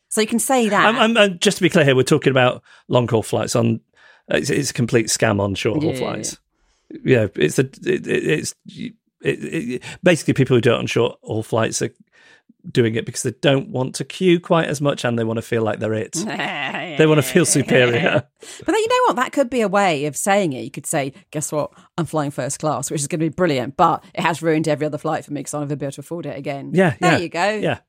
So 0.07 0.21
you 0.21 0.27
can 0.27 0.39
say 0.39 0.69
that. 0.69 0.95
I'm, 0.95 1.17
I'm, 1.17 1.37
just 1.39 1.57
to 1.57 1.63
be 1.63 1.69
clear 1.69 1.85
here, 1.85 1.95
we're 1.95 2.03
talking 2.03 2.31
about 2.31 2.63
long 2.87 3.07
haul 3.07 3.21
flights. 3.21 3.55
On 3.55 3.81
it's, 4.29 4.49
it's 4.49 4.71
a 4.71 4.73
complete 4.73 5.07
scam 5.07 5.39
on 5.39 5.55
short 5.55 5.81
haul 5.81 5.91
Yeah, 5.93 5.99
yeah, 5.99 6.05
flights. 6.05 6.39
Yeah, 7.03 7.27
it's 7.35 7.59
a 7.59 7.61
it, 7.61 8.07
it, 8.07 8.07
it's 8.07 8.55
it, 9.21 9.83
basically 10.03 10.33
people 10.33 10.55
who 10.55 10.61
do 10.61 10.71
it 10.73 10.77
on 10.77 10.87
short 10.87 11.19
haul 11.21 11.43
flights 11.43 11.81
are 11.81 11.91
doing 12.69 12.95
it 12.95 13.05
because 13.05 13.23
they 13.23 13.31
don't 13.41 13.69
want 13.69 13.95
to 13.95 14.03
queue 14.03 14.39
quite 14.39 14.67
as 14.67 14.81
much 14.81 15.05
and 15.05 15.17
they 15.17 15.23
want 15.23 15.37
to 15.37 15.41
feel 15.41 15.61
like 15.63 15.79
they're 15.79 15.93
it. 15.93 16.11
they 16.97 17.05
want 17.07 17.17
to 17.17 17.21
feel 17.23 17.45
superior. 17.45 18.27
But 18.41 18.65
then, 18.65 18.75
you 18.75 18.87
know 18.87 19.03
what? 19.07 19.15
That 19.15 19.31
could 19.31 19.49
be 19.49 19.61
a 19.61 19.67
way 19.67 20.05
of 20.05 20.17
saying 20.17 20.53
it. 20.53 20.63
You 20.63 20.71
could 20.71 20.85
say, 20.85 21.13
guess 21.31 21.51
what? 21.51 21.71
I'm 21.97 22.05
flying 22.05 22.31
first 22.31 22.59
class, 22.59 22.91
which 22.91 22.99
is 23.01 23.07
going 23.07 23.19
to 23.21 23.25
be 23.25 23.33
brilliant, 23.33 23.77
but 23.77 24.03
it 24.13 24.21
has 24.21 24.41
ruined 24.41 24.67
every 24.67 24.85
other 24.85 24.97
flight 24.97 25.23
for 25.25 25.31
me 25.31 25.39
because 25.39 25.53
I'll 25.53 25.61
never 25.61 25.75
be 25.77 25.85
able 25.85 25.93
to 25.93 26.01
afford 26.01 26.25
it 26.25 26.37
again. 26.37 26.71
Yeah, 26.73 26.95
There 26.99 27.13
yeah, 27.13 27.17
you 27.19 27.29
go. 27.29 27.49
Yeah, 27.49 27.79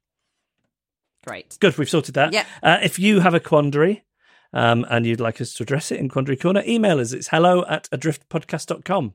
Great. 1.26 1.58
good. 1.60 1.76
We've 1.76 1.88
sorted 1.90 2.14
that. 2.14 2.32
Yeah. 2.32 2.44
Uh, 2.62 2.78
if 2.82 2.98
you 2.98 3.20
have 3.20 3.34
a 3.34 3.40
quandary 3.40 4.04
um, 4.52 4.86
and 4.90 5.06
you'd 5.06 5.20
like 5.20 5.40
us 5.40 5.52
to 5.54 5.62
address 5.62 5.90
it 5.92 5.98
in 6.00 6.08
Quandary 6.08 6.36
Corner, 6.36 6.62
email 6.66 7.00
us. 7.00 7.12
It's 7.12 7.28
hello 7.28 7.64
at 7.66 7.88
adriftpodcast.com. 7.90 9.14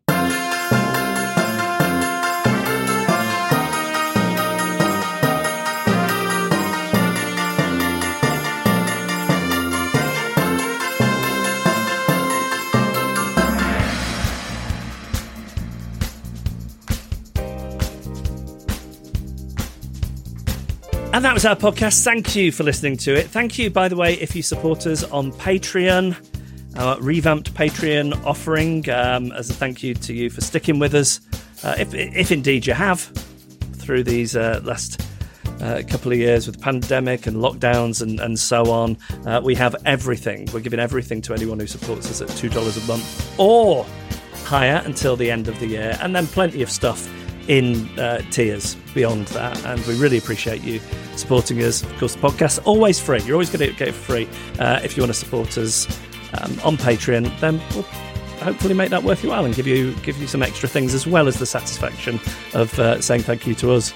And 21.15 21.23
that 21.23 21.33
was 21.33 21.45
our 21.45 21.55
podcast. 21.55 22.03
Thank 22.03 22.35
you 22.35 22.51
for 22.51 22.63
listening 22.63 22.97
to 22.97 23.15
it. 23.15 23.27
Thank 23.27 23.57
you, 23.57 23.69
by 23.69 23.87
the 23.87 23.95
way, 23.95 24.15
if 24.15 24.35
you 24.35 24.43
support 24.43 24.85
us 24.85 25.01
on 25.01 25.31
Patreon, 25.31 26.13
our 26.77 26.99
revamped 26.99 27.53
Patreon 27.53 28.21
offering, 28.25 28.89
um, 28.89 29.31
as 29.31 29.49
a 29.49 29.53
thank 29.53 29.81
you 29.81 29.93
to 29.93 30.13
you 30.13 30.29
for 30.29 30.41
sticking 30.41 30.77
with 30.77 30.93
us. 30.93 31.21
Uh, 31.63 31.73
if, 31.79 31.93
if 31.93 32.33
indeed 32.33 32.67
you 32.67 32.73
have, 32.73 32.99
through 33.77 34.03
these 34.03 34.35
uh, 34.35 34.59
last 34.65 35.07
uh, 35.61 35.83
couple 35.87 36.11
of 36.11 36.17
years 36.17 36.47
with 36.47 36.59
pandemic 36.59 37.27
and 37.27 37.37
lockdowns 37.37 38.01
and, 38.01 38.19
and 38.19 38.37
so 38.37 38.69
on, 38.69 38.97
uh, 39.25 39.39
we 39.41 39.55
have 39.55 39.73
everything. 39.85 40.49
We're 40.53 40.59
giving 40.59 40.81
everything 40.81 41.21
to 41.21 41.33
anyone 41.33 41.61
who 41.61 41.67
supports 41.67 42.11
us 42.11 42.21
at 42.21 42.27
$2 42.27 42.51
a 42.51 42.87
month 42.89 43.39
or 43.39 43.85
higher 44.43 44.81
until 44.83 45.15
the 45.15 45.31
end 45.31 45.47
of 45.47 45.57
the 45.61 45.67
year, 45.67 45.97
and 46.01 46.13
then 46.13 46.27
plenty 46.27 46.61
of 46.61 46.69
stuff 46.69 47.09
in 47.47 47.87
uh, 47.99 48.21
tiers 48.31 48.75
beyond 48.93 49.27
that. 49.27 49.63
And 49.65 49.83
we 49.85 49.97
really 49.97 50.17
appreciate 50.17 50.61
you 50.63 50.79
supporting 51.15 51.61
us. 51.63 51.83
Of 51.83 51.97
course, 51.97 52.15
the 52.15 52.21
podcast's 52.21 52.59
always 52.59 52.99
free. 52.99 53.21
You're 53.21 53.35
always 53.35 53.49
going 53.49 53.69
to 53.69 53.75
get 53.77 53.87
it 53.89 53.93
for 53.93 54.13
free. 54.13 54.27
Uh, 54.59 54.79
if 54.83 54.95
you 54.97 55.03
want 55.03 55.13
to 55.13 55.19
support 55.19 55.57
us 55.57 55.87
um, 56.41 56.59
on 56.63 56.77
Patreon, 56.77 57.39
then 57.39 57.61
we'll 57.73 57.83
hopefully 58.43 58.73
make 58.73 58.89
that 58.89 59.03
worth 59.03 59.23
your 59.23 59.31
while 59.31 59.45
and 59.45 59.55
give 59.55 59.65
you 59.67 59.93
give 60.03 60.17
you 60.17 60.27
some 60.27 60.43
extra 60.43 60.67
things 60.69 60.93
as 60.93 61.07
well 61.07 61.27
as 61.27 61.39
the 61.39 61.45
satisfaction 61.45 62.19
of 62.53 62.77
uh, 62.79 62.99
saying 63.01 63.21
thank 63.21 63.47
you 63.47 63.55
to 63.55 63.71
us 63.71 63.91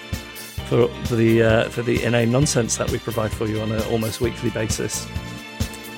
for, 0.68 0.88
for 1.06 1.16
the 1.16 1.43
uh, 1.43 1.70
for 1.70 1.82
the 1.82 2.02
inane 2.04 2.32
nonsense 2.32 2.78
that 2.78 2.89
we 2.91 2.97
provide 3.00 3.32
for 3.32 3.47
you 3.47 3.60
on 3.62 3.72
an 3.72 3.82
almost 3.91 4.22
weekly 4.22 4.50
basis. 4.52 5.08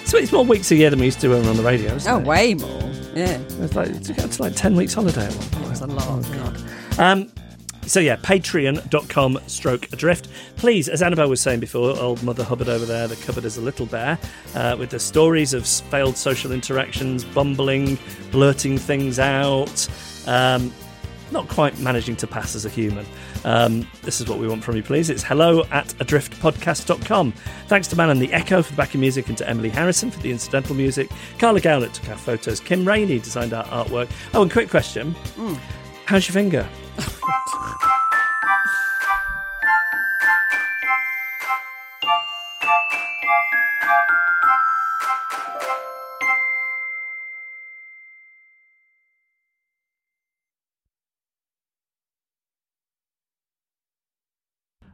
So 0.06 0.18
it's 0.18 0.32
more 0.32 0.44
weeks 0.44 0.72
a 0.72 0.76
year 0.76 0.90
than 0.90 1.00
we 1.00 1.06
used 1.06 1.22
to 1.22 1.30
when 1.30 1.38
we 1.42 1.44
were 1.46 1.52
on 1.52 1.58
the 1.58 1.64
radio. 1.64 1.94
Isn't 1.94 2.12
Oh, 2.12 2.20
it? 2.20 2.26
way 2.26 2.54
more. 2.56 2.82
Yeah. 3.16 3.38
It's 3.60 3.76
like 3.76 3.90
it's 3.90 4.36
to 4.38 4.42
like 4.42 4.56
ten 4.56 4.76
weeks 4.76 4.94
holiday. 4.94 5.28
at 5.28 5.34
one 5.36 5.50
point. 5.50 5.68
That's 5.68 5.82
a 5.82 5.88
lot. 5.88 6.06
Oh 6.10 6.22
god. 6.34 7.00
Um, 7.00 7.32
so 7.86 8.00
yeah, 8.00 8.16
patreon.com 8.18 9.40
stroke 9.48 9.92
adrift. 9.92 10.28
Please, 10.58 10.88
as 10.88 11.02
Annabelle 11.02 11.30
was 11.30 11.42
saying 11.42 11.60
before, 11.60 11.98
old 12.00 12.22
Mother 12.24 12.44
Hubbard 12.44 12.70
over 12.70 12.86
there, 12.86 13.08
the 13.08 13.16
cupboard 13.18 13.46
is 13.46 13.58
a 13.58 13.62
little 13.62 13.86
bare, 13.86 14.18
uh, 14.56 14.76
with 14.78 14.92
the 14.92 15.00
stories 15.00 15.54
of 15.54 15.68
failed 15.68 16.18
social 16.18 16.52
interactions, 16.52 17.24
bumbling, 17.24 17.98
blurting 18.32 18.78
things 18.78 19.20
out, 19.20 19.88
um, 20.28 20.72
not 21.32 21.48
quite 21.48 21.78
managing 21.80 22.16
to 22.18 22.28
pass 22.28 22.56
as 22.56 22.66
a 22.66 22.70
human. 22.70 23.06
Um, 23.44 23.88
this 24.04 24.22
is 24.22 24.28
what 24.28 24.38
we 24.38 24.48
want 24.48 24.64
from 24.64 24.76
you, 24.76 24.84
please. 24.84 25.10
It's 25.10 25.24
hello 25.24 25.64
at 25.72 25.88
adriftpodcast.com. 26.00 27.32
Thanks 27.68 27.88
to 27.88 27.96
Man 27.96 28.10
and 28.10 28.22
the 28.22 28.32
Echo 28.34 28.62
for 28.62 28.72
the 28.72 28.78
backing 28.78 29.02
music 29.02 29.30
and 29.30 29.38
to 29.38 29.50
Emily 29.50 29.70
Harrison 29.70 30.12
for 30.12 30.20
the 30.20 30.32
incidental 30.32 30.76
music. 30.76 31.10
Carla 31.40 31.62
Gowlett 31.62 31.94
took 31.94 32.10
our 32.10 32.18
photos. 32.18 32.60
Kim 32.60 32.88
Rainey 32.88 33.20
designed 33.20 33.54
our 33.54 33.66
artwork. 33.66 34.10
Oh, 34.34 34.42
and 34.44 34.52
quick 34.52 34.70
question. 34.70 35.16
How's 36.12 36.28
your 36.28 36.34
finger? 36.34 36.68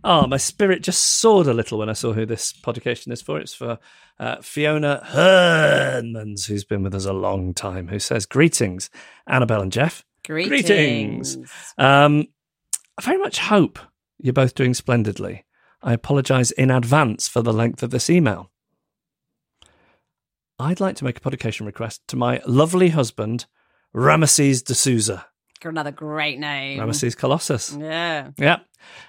Oh, 0.04 0.28
my 0.28 0.38
spirit 0.38 0.84
just 0.84 1.02
soared 1.02 1.48
a 1.48 1.54
little 1.56 1.80
when 1.80 1.90
I 1.90 1.94
saw 1.94 2.14
who 2.14 2.28
this 2.28 2.54
podcast 2.54 3.12
is 3.12 3.24
for. 3.24 3.40
It's 3.40 3.56
for 3.56 3.80
uh, 4.20 4.36
Fiona 4.44 5.02
Hermans, 5.04 6.46
who's 6.46 6.64
been 6.64 6.84
with 6.84 6.94
us 6.94 7.06
a 7.06 7.14
long 7.14 7.56
time, 7.56 7.88
who 7.88 7.98
says, 7.98 8.28
Greetings, 8.28 8.92
Annabelle 9.26 9.64
and 9.64 9.72
Jeff. 9.72 10.06
Greetings. 10.28 11.38
Um, 11.78 12.28
I 12.98 13.02
very 13.02 13.18
much 13.18 13.40
hope 13.40 13.80
you're 14.20 14.34
both 14.34 14.56
doing 14.56 14.74
splendidly. 14.74 15.46
I 15.82 15.94
apologise 15.94 16.52
in 16.52 16.70
advance 16.70 17.28
for 17.28 17.42
the 17.42 17.54
length 17.54 17.82
of 17.82 17.92
this 17.92 18.10
email. 18.10 18.52
I'd 20.60 20.80
like 20.80 20.96
to 20.98 21.06
make 21.06 21.18
a 21.18 21.22
publication 21.22 21.66
request 21.66 22.02
to 22.10 22.18
my 22.18 22.42
lovely 22.46 22.90
husband, 22.90 23.46
Ramesses 23.96 24.64
de 24.64 24.74
Souza. 24.74 25.28
Got 25.62 25.70
another 25.70 25.92
great 25.92 26.40
name. 26.40 26.80
Ramesses 26.80 27.16
Colossus. 27.16 27.76
Yeah. 27.80 28.32
Yeah. 28.38 28.60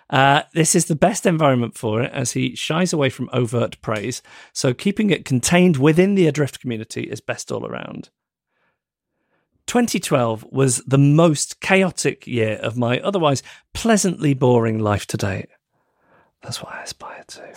Uh, 0.08 0.42
this 0.54 0.74
is 0.74 0.86
the 0.86 0.96
best 0.96 1.26
environment 1.26 1.76
for 1.76 2.02
it 2.02 2.12
as 2.12 2.32
he 2.32 2.54
shies 2.54 2.92
away 2.92 3.10
from 3.10 3.28
overt 3.32 3.80
praise. 3.82 4.22
So 4.52 4.72
keeping 4.72 5.10
it 5.10 5.24
contained 5.24 5.78
within 5.78 6.14
the 6.14 6.26
Adrift 6.26 6.60
community 6.60 7.02
is 7.02 7.20
best 7.20 7.50
all 7.50 7.66
around. 7.66 8.10
2012 9.68 10.44
was 10.50 10.78
the 10.78 10.98
most 10.98 11.60
chaotic 11.60 12.26
year 12.26 12.56
of 12.56 12.76
my 12.76 12.98
otherwise 13.00 13.42
pleasantly 13.74 14.34
boring 14.34 14.78
life 14.78 15.06
to 15.06 15.16
date. 15.16 15.48
That's 16.42 16.62
what 16.62 16.74
I 16.74 16.82
aspire 16.82 17.24
to. 17.28 17.54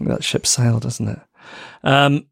That 0.00 0.24
ship 0.24 0.46
sailed, 0.46 0.82
doesn't 0.82 1.08
it? 1.08 1.20
Um, 1.82 2.26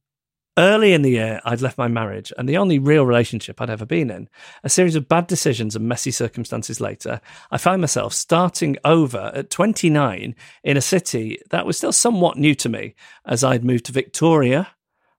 Early 0.57 0.93
in 0.93 1.03
the 1.03 1.11
year, 1.11 1.41
I'd 1.45 1.63
left 1.63 1.79
my 1.79 1.89
marriage 1.89 2.33
and 2.39 2.49
the 2.49 2.59
only 2.59 2.79
real 2.79 3.05
relationship 3.05 3.61
I'd 3.61 3.71
ever 3.71 3.85
been 3.85 4.09
in. 4.09 4.29
A 4.63 4.69
series 4.69 4.95
of 4.95 5.09
bad 5.09 5.27
decisions 5.27 5.75
and 5.75 5.89
messy 5.89 6.13
circumstances 6.13 6.81
later, 6.81 7.21
I 7.51 7.59
found 7.59 7.81
myself 7.81 8.13
starting 8.13 8.77
over 8.85 9.33
at 9.35 9.51
29 9.51 10.37
in 10.63 10.77
a 10.77 10.81
city 10.81 11.41
that 11.51 11.67
was 11.67 11.77
still 11.77 11.91
somewhat 11.91 12.39
new 12.39 12.55
to 12.55 12.69
me, 12.69 12.95
as 13.27 13.43
I'd 13.43 13.65
moved 13.65 13.87
to 13.87 13.93
Victoria 13.93 14.69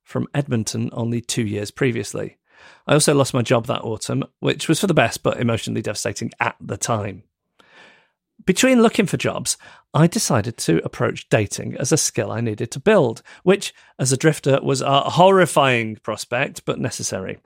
from 0.04 0.28
Edmonton 0.34 0.90
only 0.94 1.20
two 1.20 1.46
years 1.46 1.70
previously. 1.70 2.38
I 2.88 2.94
also 2.94 3.14
lost 3.14 3.34
my 3.34 3.42
job 3.42 3.66
that 3.68 3.84
autumn, 3.84 4.24
which 4.40 4.68
was 4.68 4.80
for 4.80 4.88
the 4.88 4.94
best 4.94 5.24
but 5.24 5.40
emotionally 5.40 5.82
devastating 5.82 6.32
at 6.40 6.56
the 6.62 6.78
time. 6.78 7.24
Between 8.46 8.82
looking 8.82 9.08
for 9.08 9.18
jobs, 9.18 9.58
I 9.94 10.06
decided 10.08 10.58
to 10.58 10.82
approach 10.84 11.30
dating 11.30 11.78
as 11.78 11.92
a 11.92 11.98
skill 11.98 12.32
I 12.32 12.42
needed 12.42 12.70
to 12.72 12.80
build, 12.80 13.24
which, 13.44 13.74
as 13.98 14.12
a 14.12 14.18
drifter, 14.18 14.60
was 14.62 14.82
a 14.82 15.02
horrifying 15.02 15.96
prospect 15.98 16.64
but 16.66 16.80
necessary. 16.80 17.40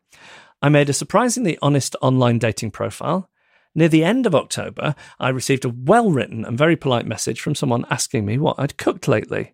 I 0.61 0.67
made 0.67 0.89
a 0.89 0.93
surprisingly 0.93 1.57
honest 1.61 1.95
online 2.01 2.37
dating 2.37 2.71
profile. 2.71 3.29
Near 3.75 3.87
the 3.87 4.03
end 4.03 4.25
of 4.25 4.35
October, 4.35 4.93
I 5.19 5.29
received 5.29 5.63
a 5.63 5.69
well 5.69 6.11
written 6.11 6.43
and 6.43 6.57
very 6.57 6.75
polite 6.75 7.05
message 7.05 7.39
from 7.39 7.55
someone 7.55 7.85
asking 7.89 8.25
me 8.25 8.37
what 8.37 8.59
I'd 8.59 8.77
cooked 8.77 9.07
lately 9.07 9.53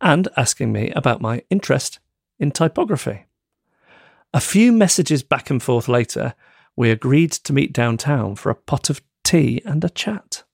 and 0.00 0.28
asking 0.36 0.72
me 0.72 0.90
about 0.90 1.22
my 1.22 1.42
interest 1.48 2.00
in 2.38 2.50
typography. 2.50 3.24
A 4.34 4.40
few 4.40 4.72
messages 4.72 5.22
back 5.22 5.50
and 5.50 5.62
forth 5.62 5.88
later, 5.88 6.34
we 6.74 6.90
agreed 6.90 7.32
to 7.32 7.52
meet 7.52 7.72
downtown 7.72 8.34
for 8.34 8.50
a 8.50 8.54
pot 8.54 8.88
of 8.88 9.02
tea 9.22 9.60
and 9.64 9.84
a 9.84 9.90
chat. 9.90 10.44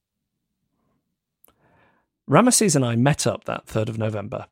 Ramesses 2.29 2.75
and 2.75 2.85
I 2.85 2.97
met 2.97 3.27
up 3.27 3.45
that 3.45 3.67
3rd 3.67 3.89
of 3.89 3.99
November, 3.99 4.47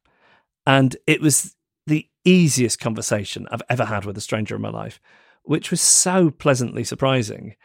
and 0.64 0.96
it 1.06 1.20
was 1.20 1.56
the 1.86 2.08
easiest 2.24 2.78
conversation 2.78 3.46
I've 3.50 3.62
ever 3.68 3.84
had 3.84 4.04
with 4.04 4.16
a 4.16 4.20
stranger 4.20 4.54
in 4.54 4.62
my 4.62 4.70
life, 4.70 5.00
which 5.42 5.70
was 5.70 5.80
so 5.80 6.30
pleasantly 6.30 6.84
surprising. 6.84 7.56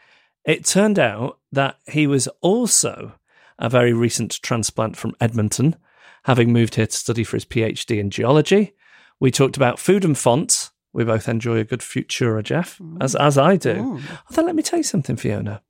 It 0.44 0.64
turned 0.64 0.98
out 0.98 1.38
that 1.52 1.78
he 1.88 2.06
was 2.06 2.26
also 2.40 3.14
a 3.58 3.68
very 3.68 3.92
recent 3.92 4.42
transplant 4.42 4.96
from 4.96 5.14
Edmonton, 5.20 5.76
having 6.24 6.52
moved 6.52 6.74
here 6.74 6.86
to 6.86 6.96
study 6.96 7.22
for 7.22 7.36
his 7.36 7.44
PhD 7.44 7.98
in 7.98 8.10
geology. 8.10 8.74
We 9.20 9.30
talked 9.30 9.56
about 9.56 9.78
food 9.78 10.04
and 10.04 10.18
fonts. 10.18 10.71
We 10.92 11.04
both 11.04 11.28
enjoy 11.28 11.58
a 11.58 11.64
good 11.64 11.80
Futura, 11.80 12.40
uh, 12.40 12.42
Jeff, 12.42 12.78
mm. 12.78 12.98
as 13.00 13.14
as 13.14 13.38
I 13.38 13.56
do. 13.56 14.00
Although, 14.28 14.42
let 14.42 14.54
me 14.54 14.62
tell 14.62 14.78
you 14.78 14.84
something, 14.84 15.16
Fiona. 15.16 15.62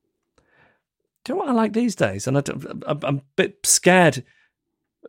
Do 1.24 1.32
you 1.32 1.34
know 1.36 1.44
what 1.44 1.50
I 1.50 1.52
like 1.52 1.72
these 1.72 1.94
days? 1.94 2.26
And 2.26 2.36
I 2.36 2.42
I'm 2.86 3.18
a 3.18 3.22
bit 3.36 3.64
scared. 3.64 4.24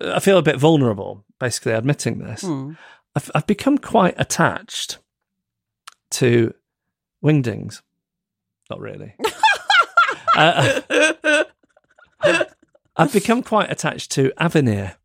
I 0.01 0.19
feel 0.19 0.37
a 0.37 0.43
bit 0.43 0.57
vulnerable, 0.57 1.25
basically, 1.39 1.73
admitting 1.73 2.19
this. 2.19 2.41
Hmm. 2.41 2.73
I've, 3.15 3.31
I've 3.35 3.47
become 3.47 3.77
quite 3.77 4.15
attached 4.17 4.99
to 6.11 6.53
wingdings. 7.23 7.81
Not 8.69 8.79
really. 8.79 9.15
uh, 10.35 11.43
I've 12.95 13.13
become 13.13 13.43
quite 13.43 13.71
attached 13.71 14.11
to 14.11 14.31
Avenir. 14.37 14.95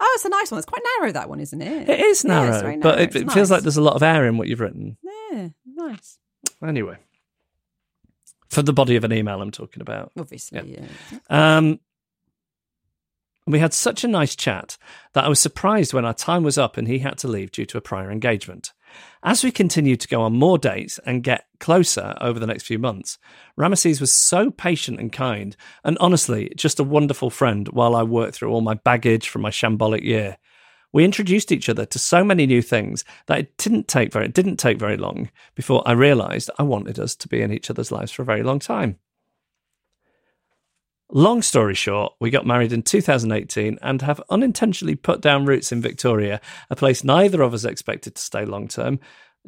Oh, 0.00 0.12
it's 0.14 0.24
a 0.24 0.28
nice 0.28 0.50
one. 0.50 0.58
It's 0.58 0.66
quite 0.66 0.82
narrow, 1.00 1.12
that 1.12 1.28
one, 1.28 1.40
isn't 1.40 1.60
it? 1.60 1.88
It 1.88 2.00
is 2.00 2.24
Yeah, 2.24 2.40
narrow, 2.40 2.76
but 2.80 2.96
narrow. 2.96 3.02
it, 3.02 3.16
it 3.16 3.32
feels 3.32 3.50
like 3.50 3.62
there's 3.62 3.76
a 3.76 3.82
lot 3.82 3.96
of 3.96 4.02
air 4.02 4.26
in 4.26 4.36
what 4.38 4.48
you've 4.48 4.60
written. 4.60 4.96
Yeah, 5.32 5.48
nice. 5.66 6.18
Anyway, 6.62 6.96
for 8.48 8.62
the 8.62 8.72
body 8.72 8.96
of 8.96 9.04
an 9.04 9.12
email, 9.12 9.40
I'm 9.42 9.50
talking 9.50 9.80
about. 9.80 10.12
Obviously, 10.18 10.78
yeah. 10.78 10.86
Um, 11.56 11.80
we 13.46 13.58
had 13.58 13.72
such 13.72 14.04
a 14.04 14.08
nice 14.08 14.36
chat 14.36 14.76
that 15.14 15.24
I 15.24 15.28
was 15.28 15.40
surprised 15.40 15.92
when 15.94 16.04
our 16.04 16.14
time 16.14 16.42
was 16.42 16.58
up 16.58 16.76
and 16.76 16.86
he 16.86 16.98
had 16.98 17.18
to 17.18 17.28
leave 17.28 17.50
due 17.50 17.64
to 17.66 17.78
a 17.78 17.80
prior 17.80 18.10
engagement. 18.10 18.72
As 19.22 19.42
we 19.42 19.50
continued 19.50 20.00
to 20.00 20.08
go 20.08 20.22
on 20.22 20.34
more 20.34 20.58
dates 20.58 20.98
and 21.04 21.24
get 21.24 21.46
closer 21.58 22.16
over 22.20 22.38
the 22.38 22.46
next 22.46 22.64
few 22.64 22.78
months, 22.78 23.18
Ramesses 23.58 24.00
was 24.00 24.12
so 24.12 24.50
patient 24.50 25.00
and 25.00 25.12
kind, 25.12 25.56
and 25.82 25.98
honestly, 25.98 26.52
just 26.56 26.78
a 26.78 26.84
wonderful 26.84 27.30
friend 27.30 27.68
while 27.68 27.96
I 27.96 28.04
worked 28.04 28.36
through 28.36 28.50
all 28.50 28.60
my 28.60 28.74
baggage 28.74 29.28
from 29.28 29.42
my 29.42 29.50
shambolic 29.50 30.02
year. 30.02 30.38
We 30.92 31.04
introduced 31.04 31.52
each 31.52 31.68
other 31.68 31.84
to 31.84 31.98
so 31.98 32.24
many 32.24 32.46
new 32.46 32.62
things 32.62 33.04
that 33.26 33.40
it 33.40 33.58
didn't 33.58 33.88
take 33.88 34.12
very 34.12 34.26
it 34.26 34.34
didn't 34.34 34.56
take 34.56 34.78
very 34.78 34.96
long 34.96 35.30
before 35.54 35.82
I 35.86 35.92
realized 35.92 36.50
I 36.58 36.62
wanted 36.62 36.98
us 36.98 37.14
to 37.16 37.28
be 37.28 37.42
in 37.42 37.52
each 37.52 37.70
other's 37.70 37.92
lives 37.92 38.12
for 38.12 38.22
a 38.22 38.26
very 38.26 38.42
long 38.42 38.58
time. 38.58 38.98
Long 41.10 41.40
story 41.40 41.74
short, 41.74 42.12
we 42.20 42.28
got 42.28 42.46
married 42.46 42.72
in 42.72 42.82
2018 42.82 43.78
and 43.80 44.02
have 44.02 44.20
unintentionally 44.28 44.94
put 44.94 45.22
down 45.22 45.46
roots 45.46 45.72
in 45.72 45.80
Victoria, 45.80 46.40
a 46.68 46.76
place 46.76 47.02
neither 47.02 47.40
of 47.40 47.54
us 47.54 47.64
expected 47.64 48.14
to 48.14 48.22
stay 48.22 48.44
long 48.44 48.68
term. 48.68 49.00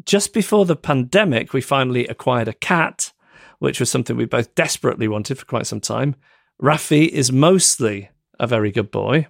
Just 0.04 0.32
before 0.32 0.64
the 0.64 0.76
pandemic, 0.76 1.52
we 1.52 1.60
finally 1.60 2.06
acquired 2.06 2.48
a 2.48 2.54
cat, 2.54 3.12
which 3.58 3.78
was 3.78 3.90
something 3.90 4.16
we 4.16 4.24
both 4.24 4.54
desperately 4.54 5.06
wanted 5.06 5.38
for 5.38 5.44
quite 5.44 5.66
some 5.66 5.80
time. 5.80 6.16
Rafi 6.62 7.06
is 7.08 7.30
mostly 7.30 8.08
a 8.38 8.46
very 8.46 8.70
good 8.70 8.90
boy. 8.90 9.26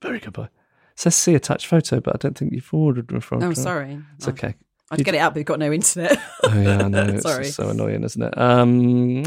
Very 0.00 0.18
good 0.18 0.32
boy. 0.32 0.44
It 0.44 0.50
says 1.00 1.14
see 1.14 1.34
attached 1.34 1.66
photo, 1.66 2.00
but 2.00 2.14
I 2.14 2.18
don't 2.18 2.38
think 2.38 2.54
you 2.54 2.62
forwarded 2.62 3.12
me 3.12 3.20
from. 3.20 3.42
Oh, 3.42 3.52
sorry. 3.52 4.00
It's 4.16 4.28
okay. 4.28 4.54
I'd 4.90 5.04
get 5.04 5.14
it 5.14 5.18
out, 5.18 5.32
but 5.34 5.38
we've 5.40 5.46
got 5.46 5.58
no 5.58 5.72
internet. 5.72 6.16
Oh 6.44 6.60
yeah, 6.60 6.78
I 6.84 6.88
know. 6.88 7.04
It's 7.14 7.22
Sorry. 7.22 7.46
so 7.46 7.68
annoying, 7.70 8.04
isn't 8.04 8.22
it? 8.22 8.38
Um, 8.38 9.24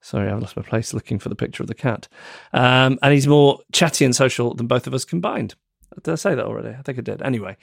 sorry, 0.00 0.30
I've 0.30 0.40
lost 0.40 0.56
my 0.56 0.62
place 0.62 0.94
looking 0.94 1.18
for 1.18 1.28
the 1.28 1.34
picture 1.34 1.62
of 1.62 1.66
the 1.66 1.74
cat. 1.74 2.06
Um, 2.52 2.98
and 3.02 3.12
he's 3.12 3.26
more 3.26 3.58
chatty 3.72 4.04
and 4.04 4.14
social 4.14 4.54
than 4.54 4.68
both 4.68 4.86
of 4.86 4.94
us 4.94 5.04
combined. 5.04 5.54
Did 6.02 6.12
I 6.12 6.16
say 6.16 6.34
that 6.34 6.44
already? 6.44 6.76
I 6.76 6.82
think 6.82 6.98
I 6.98 7.00
did. 7.00 7.20
Anyway, 7.22 7.56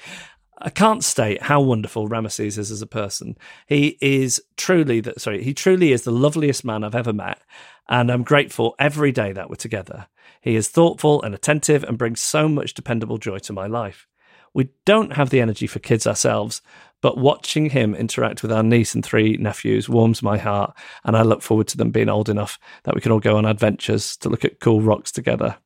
I 0.57 0.69
can't 0.69 1.03
state 1.03 1.43
how 1.43 1.61
wonderful 1.61 2.09
Ramesses 2.09 2.57
is 2.57 2.71
as 2.71 2.81
a 2.81 2.87
person. 2.87 3.37
He 3.67 3.97
is 4.01 4.41
truly 4.57 4.99
the 4.99 5.13
sorry, 5.17 5.43
he 5.43 5.53
truly 5.53 5.91
is 5.93 6.03
the 6.03 6.11
loveliest 6.11 6.65
man 6.65 6.83
I've 6.83 6.95
ever 6.95 7.13
met, 7.13 7.41
and 7.87 8.11
I'm 8.11 8.23
grateful 8.23 8.75
every 8.79 9.11
day 9.11 9.31
that 9.31 9.49
we're 9.49 9.55
together. 9.55 10.07
He 10.41 10.55
is 10.55 10.67
thoughtful 10.67 11.21
and 11.21 11.33
attentive 11.33 11.83
and 11.83 11.97
brings 11.97 12.19
so 12.19 12.49
much 12.49 12.73
dependable 12.73 13.17
joy 13.17 13.39
to 13.39 13.53
my 13.53 13.67
life. 13.67 14.07
We 14.53 14.69
don't 14.85 15.13
have 15.13 15.29
the 15.29 15.41
energy 15.41 15.67
for 15.67 15.79
kids 15.79 16.05
ourselves, 16.05 16.61
but 17.01 17.17
watching 17.17 17.69
him 17.71 17.95
interact 17.95 18.43
with 18.43 18.51
our 18.51 18.63
niece 18.63 18.95
and 18.95 19.03
three 19.03 19.35
nephews 19.37 19.89
warms 19.89 20.23
my 20.23 20.37
heart, 20.37 20.73
and 21.03 21.17
I 21.17 21.23
look 21.23 21.41
forward 21.41 21.67
to 21.69 21.77
them 21.77 21.91
being 21.91 22.09
old 22.09 22.29
enough 22.29 22.59
that 22.83 22.95
we 22.95 23.01
can 23.01 23.11
all 23.11 23.19
go 23.19 23.35
on 23.37 23.45
adventures 23.45 24.15
to 24.17 24.29
look 24.29 24.45
at 24.45 24.59
cool 24.59 24.81
rocks 24.81 25.11
together. 25.11 25.57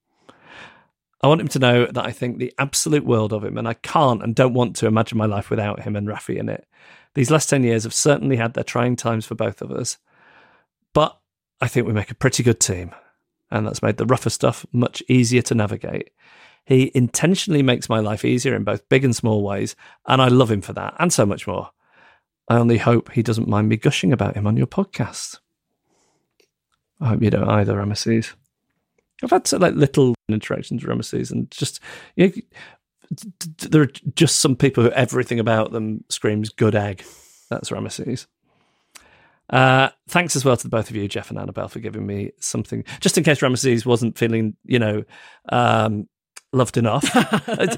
I 1.22 1.28
want 1.28 1.42
him 1.42 1.48
to 1.50 1.60
know 1.60 1.86
that 1.88 2.06
I 2.06 2.12
think 2.12 2.38
the 2.38 2.54
absolute 2.58 3.06
world 3.06 3.34
of 3.34 3.44
him, 3.44 3.58
and 3.58 3.68
I 3.68 3.74
can't 3.74 4.24
and 4.24 4.36
don't 4.36 4.54
want 4.54 4.76
to 4.78 4.88
imagine 4.88 5.18
my 5.18 5.26
life 5.26 5.50
without 5.50 5.82
him 5.82 5.96
and 5.96 6.08
Rafi 6.08 6.38
in 6.38 6.50
it. 6.50 6.66
These 7.14 7.32
last 7.32 7.50
10 7.50 7.64
years 7.64 7.84
have 7.84 7.94
certainly 7.94 8.36
had 8.36 8.54
their 8.54 8.64
trying 8.64 8.96
times 8.96 9.26
for 9.26 9.36
both 9.36 9.62
of 9.62 9.72
us, 9.72 9.98
but 10.94 11.20
I 11.60 11.68
think 11.68 11.88
we 11.88 11.94
make 11.94 12.12
a 12.12 12.16
pretty 12.16 12.44
good 12.44 12.60
team, 12.60 12.96
and 13.50 13.66
that's 13.66 13.82
made 13.82 13.98
the 13.98 14.06
rougher 14.06 14.30
stuff 14.30 14.66
much 14.72 15.04
easier 15.08 15.42
to 15.44 15.56
navigate. 15.56 16.12
He 16.68 16.92
intentionally 16.94 17.64
makes 17.64 17.88
my 17.88 18.02
life 18.02 18.26
easier 18.26 18.54
in 18.54 18.66
both 18.66 18.90
big 18.90 19.06
and 19.06 19.16
small 19.16 19.42
ways, 19.42 19.74
and 20.06 20.22
I 20.22 20.28
love 20.28 20.52
him 20.52 20.62
for 20.62 20.74
that 20.74 20.96
and 21.00 21.14
so 21.14 21.26
much 21.26 21.48
more. 21.48 21.70
I 22.50 22.58
only 22.58 22.78
hope 22.78 23.14
he 23.14 23.24
doesn't 23.24 23.48
mind 23.48 23.70
me 23.70 23.78
gushing 23.78 24.12
about 24.12 24.36
him 24.36 24.46
on 24.46 24.58
your 24.58 24.68
podcast. 24.68 25.40
I 27.00 27.08
hope 27.08 27.24
you 27.24 27.30
don't 27.30 27.50
either, 27.50 27.76
Ramesses. 27.76 28.34
I've 29.24 29.30
had 29.30 29.50
like 29.54 29.76
little 29.76 30.14
interactions 30.28 30.86
with 30.86 30.94
Ramesses, 30.94 31.32
and 31.32 31.50
just 31.52 31.80
you 32.18 32.28
know, 32.28 32.34
there 33.70 33.84
are 33.84 33.92
just 34.14 34.40
some 34.40 34.58
people 34.58 34.84
who 34.84 34.92
everything 34.92 35.40
about 35.40 35.72
them 35.72 36.04
screams 36.10 36.50
"good 36.50 36.76
egg." 36.76 37.06
That's 37.50 37.70
Ramesses. 37.70 38.28
Uh, 39.50 39.88
thanks 40.10 40.36
as 40.36 40.44
well 40.44 40.58
to 40.58 40.64
the 40.64 40.70
both 40.70 40.90
of 40.90 40.98
you, 40.98 41.08
Jeff 41.08 41.30
and 41.30 41.40
Annabelle, 41.40 41.70
for 41.70 41.80
giving 41.80 42.06
me 42.06 42.32
something. 42.42 42.84
Just 43.00 43.18
in 43.18 43.24
case 43.24 43.40
Ramesses 43.40 43.86
wasn't 43.86 44.18
feeling, 44.18 44.58
you 44.66 44.80
know, 44.80 45.06
um, 45.48 46.10
loved 46.58 46.78
enough. 46.78 47.06
I, 47.16 47.78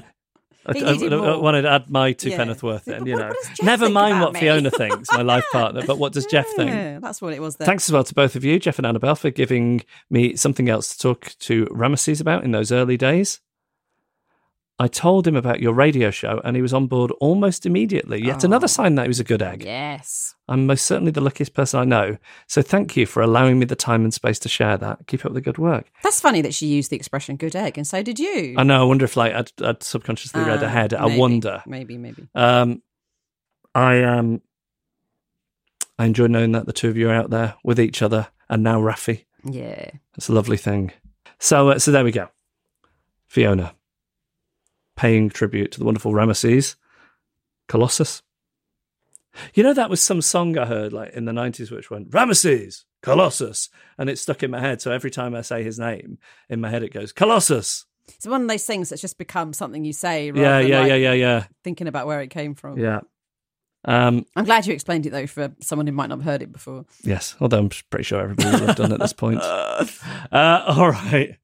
I, 0.66 0.72
I- 0.72 1.06
I 1.06 1.36
wanted 1.36 1.62
to 1.62 1.70
add 1.70 1.88
my 1.90 2.12
two 2.12 2.30
Yeah. 2.30 2.36
penneth 2.36 2.62
worth 2.62 2.86
in, 2.86 3.06
you 3.06 3.16
know. 3.16 3.28
what 3.28 3.36
does 3.36 3.48
Jeff 3.56 3.64
Never 3.64 3.88
mind 3.88 4.20
what 4.20 4.34
me? 4.34 4.40
Fiona 4.40 4.70
thinks, 4.70 5.08
my 5.12 5.22
life 5.22 5.44
partner, 5.52 5.82
but 5.86 5.98
what 5.98 6.12
does 6.12 6.26
Jeff 6.26 6.46
think? 6.54 7.00
That's 7.02 7.22
what 7.22 7.32
it 7.32 7.40
was 7.40 7.56
there. 7.56 7.66
Thanks 7.66 7.88
as 7.88 7.92
well 7.92 8.04
to 8.04 8.14
both 8.14 8.36
of 8.36 8.44
you, 8.44 8.58
Jeff 8.58 8.78
and 8.78 8.86
Annabelle, 8.86 9.14
for 9.16 9.30
giving 9.30 9.82
me 10.10 10.36
something 10.36 10.68
else 10.68 10.92
to 10.94 10.98
talk 10.98 11.32
to 11.40 11.64
Ramesses 11.66 12.20
about 12.20 12.44
in 12.44 12.50
those 12.50 12.70
early 12.72 12.96
days. 12.98 13.40
I 14.80 14.88
told 14.88 15.26
him 15.26 15.36
about 15.36 15.60
your 15.60 15.74
radio 15.74 16.10
show 16.10 16.40
and 16.42 16.56
he 16.56 16.62
was 16.62 16.72
on 16.72 16.86
board 16.86 17.10
almost 17.20 17.66
immediately. 17.66 18.24
Yet 18.24 18.44
another 18.44 18.66
sign 18.66 18.94
that 18.94 19.02
he 19.02 19.08
was 19.08 19.20
a 19.20 19.24
good 19.24 19.42
egg. 19.42 19.62
Yes. 19.62 20.34
I'm 20.48 20.66
most 20.66 20.86
certainly 20.86 21.12
the 21.12 21.20
luckiest 21.20 21.52
person 21.52 21.78
I 21.80 21.84
know. 21.84 22.16
So 22.46 22.62
thank 22.62 22.96
you 22.96 23.04
for 23.04 23.22
allowing 23.22 23.58
me 23.58 23.66
the 23.66 23.76
time 23.76 24.04
and 24.04 24.14
space 24.14 24.38
to 24.38 24.48
share 24.48 24.78
that. 24.78 25.06
Keep 25.06 25.26
up 25.26 25.34
the 25.34 25.42
good 25.42 25.58
work. 25.58 25.90
That's 26.02 26.18
funny 26.18 26.40
that 26.40 26.54
she 26.54 26.66
used 26.66 26.90
the 26.90 26.96
expression 26.96 27.36
good 27.36 27.54
egg, 27.54 27.76
and 27.76 27.86
so 27.86 28.02
did 28.02 28.18
you. 28.18 28.54
I 28.56 28.62
know. 28.62 28.80
I 28.80 28.84
wonder 28.84 29.04
if 29.04 29.16
like 29.18 29.34
I'd, 29.34 29.52
I'd 29.62 29.82
subconsciously 29.82 30.42
read 30.42 30.62
Ah, 30.62 30.66
ahead. 30.66 30.94
I 30.94 31.14
wonder. 31.14 31.62
Maybe, 31.66 31.98
maybe. 31.98 32.26
Um, 32.34 32.82
I 33.74 34.02
um, 34.02 34.40
I 35.98 36.06
enjoy 36.06 36.26
knowing 36.28 36.52
that 36.52 36.64
the 36.64 36.72
two 36.72 36.88
of 36.88 36.96
you 36.96 37.10
are 37.10 37.14
out 37.14 37.28
there 37.28 37.54
with 37.62 37.78
each 37.78 38.00
other, 38.00 38.28
and 38.48 38.62
now 38.62 38.80
Rafi. 38.80 39.26
Yeah. 39.44 39.90
It's 40.16 40.30
a 40.30 40.32
lovely 40.32 40.56
thing. 40.56 40.90
So, 41.38 41.68
uh, 41.68 41.78
so 41.78 41.90
there 41.92 42.02
we 42.04 42.12
go. 42.12 42.28
Fiona, 43.28 43.74
paying 45.00 45.30
tribute 45.30 45.72
to 45.72 45.78
the 45.78 45.84
wonderful 45.86 46.12
Ramesses, 46.12 46.76
Colossus. 47.68 48.22
You 49.54 49.62
know, 49.62 49.72
that 49.72 49.88
was 49.88 50.02
some 50.02 50.20
song 50.20 50.58
I 50.58 50.66
heard 50.66 50.92
like 50.92 51.14
in 51.14 51.24
the 51.24 51.32
nineties, 51.32 51.70
which 51.70 51.90
went 51.90 52.10
Ramesses, 52.10 52.84
Colossus, 53.02 53.70
and 53.96 54.10
it 54.10 54.18
stuck 54.18 54.42
in 54.42 54.50
my 54.50 54.60
head. 54.60 54.82
So 54.82 54.92
every 54.92 55.10
time 55.10 55.34
I 55.34 55.40
say 55.40 55.62
his 55.62 55.78
name 55.78 56.18
in 56.50 56.60
my 56.60 56.68
head, 56.68 56.82
it 56.82 56.92
goes 56.92 57.12
Colossus. 57.12 57.86
It's 58.08 58.26
one 58.26 58.42
of 58.42 58.48
those 58.48 58.66
things 58.66 58.90
that's 58.90 59.00
just 59.00 59.16
become 59.16 59.54
something 59.54 59.84
you 59.84 59.94
say 59.94 60.26
Yeah, 60.26 60.58
yeah, 60.58 60.80
like 60.80 60.88
yeah, 60.88 60.94
yeah, 60.96 61.12
yeah, 61.12 61.44
thinking 61.64 61.86
about 61.86 62.06
where 62.06 62.20
it 62.20 62.28
came 62.28 62.54
from. 62.54 62.78
yeah. 62.78 63.00
Um, 63.84 64.26
I'm 64.36 64.44
glad 64.44 64.66
you 64.66 64.74
explained 64.74 65.06
it 65.06 65.10
though 65.10 65.26
for 65.26 65.52
someone 65.60 65.86
who 65.86 65.92
might 65.92 66.08
not 66.08 66.18
have 66.18 66.24
heard 66.24 66.42
it 66.42 66.52
before. 66.52 66.84
Yes, 67.02 67.34
although 67.40 67.58
I'm 67.58 67.70
pretty 67.90 68.04
sure 68.04 68.20
everybody 68.20 68.50
will 68.50 68.66
have 68.66 68.76
done 68.76 68.92
at 68.92 69.00
this 69.00 69.12
point. 69.12 69.40
Uh, 70.32 70.62
all 70.66 70.90
right. 70.90 71.36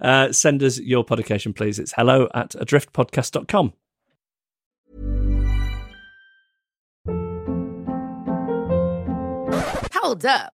Uh, 0.00 0.32
send 0.32 0.62
us 0.62 0.78
your 0.78 1.04
publication, 1.04 1.52
please. 1.52 1.78
It's 1.78 1.92
hello 1.92 2.28
at 2.34 2.50
adriftpodcast.com. 2.52 3.72
Hold 9.92 10.24
up. 10.24 10.55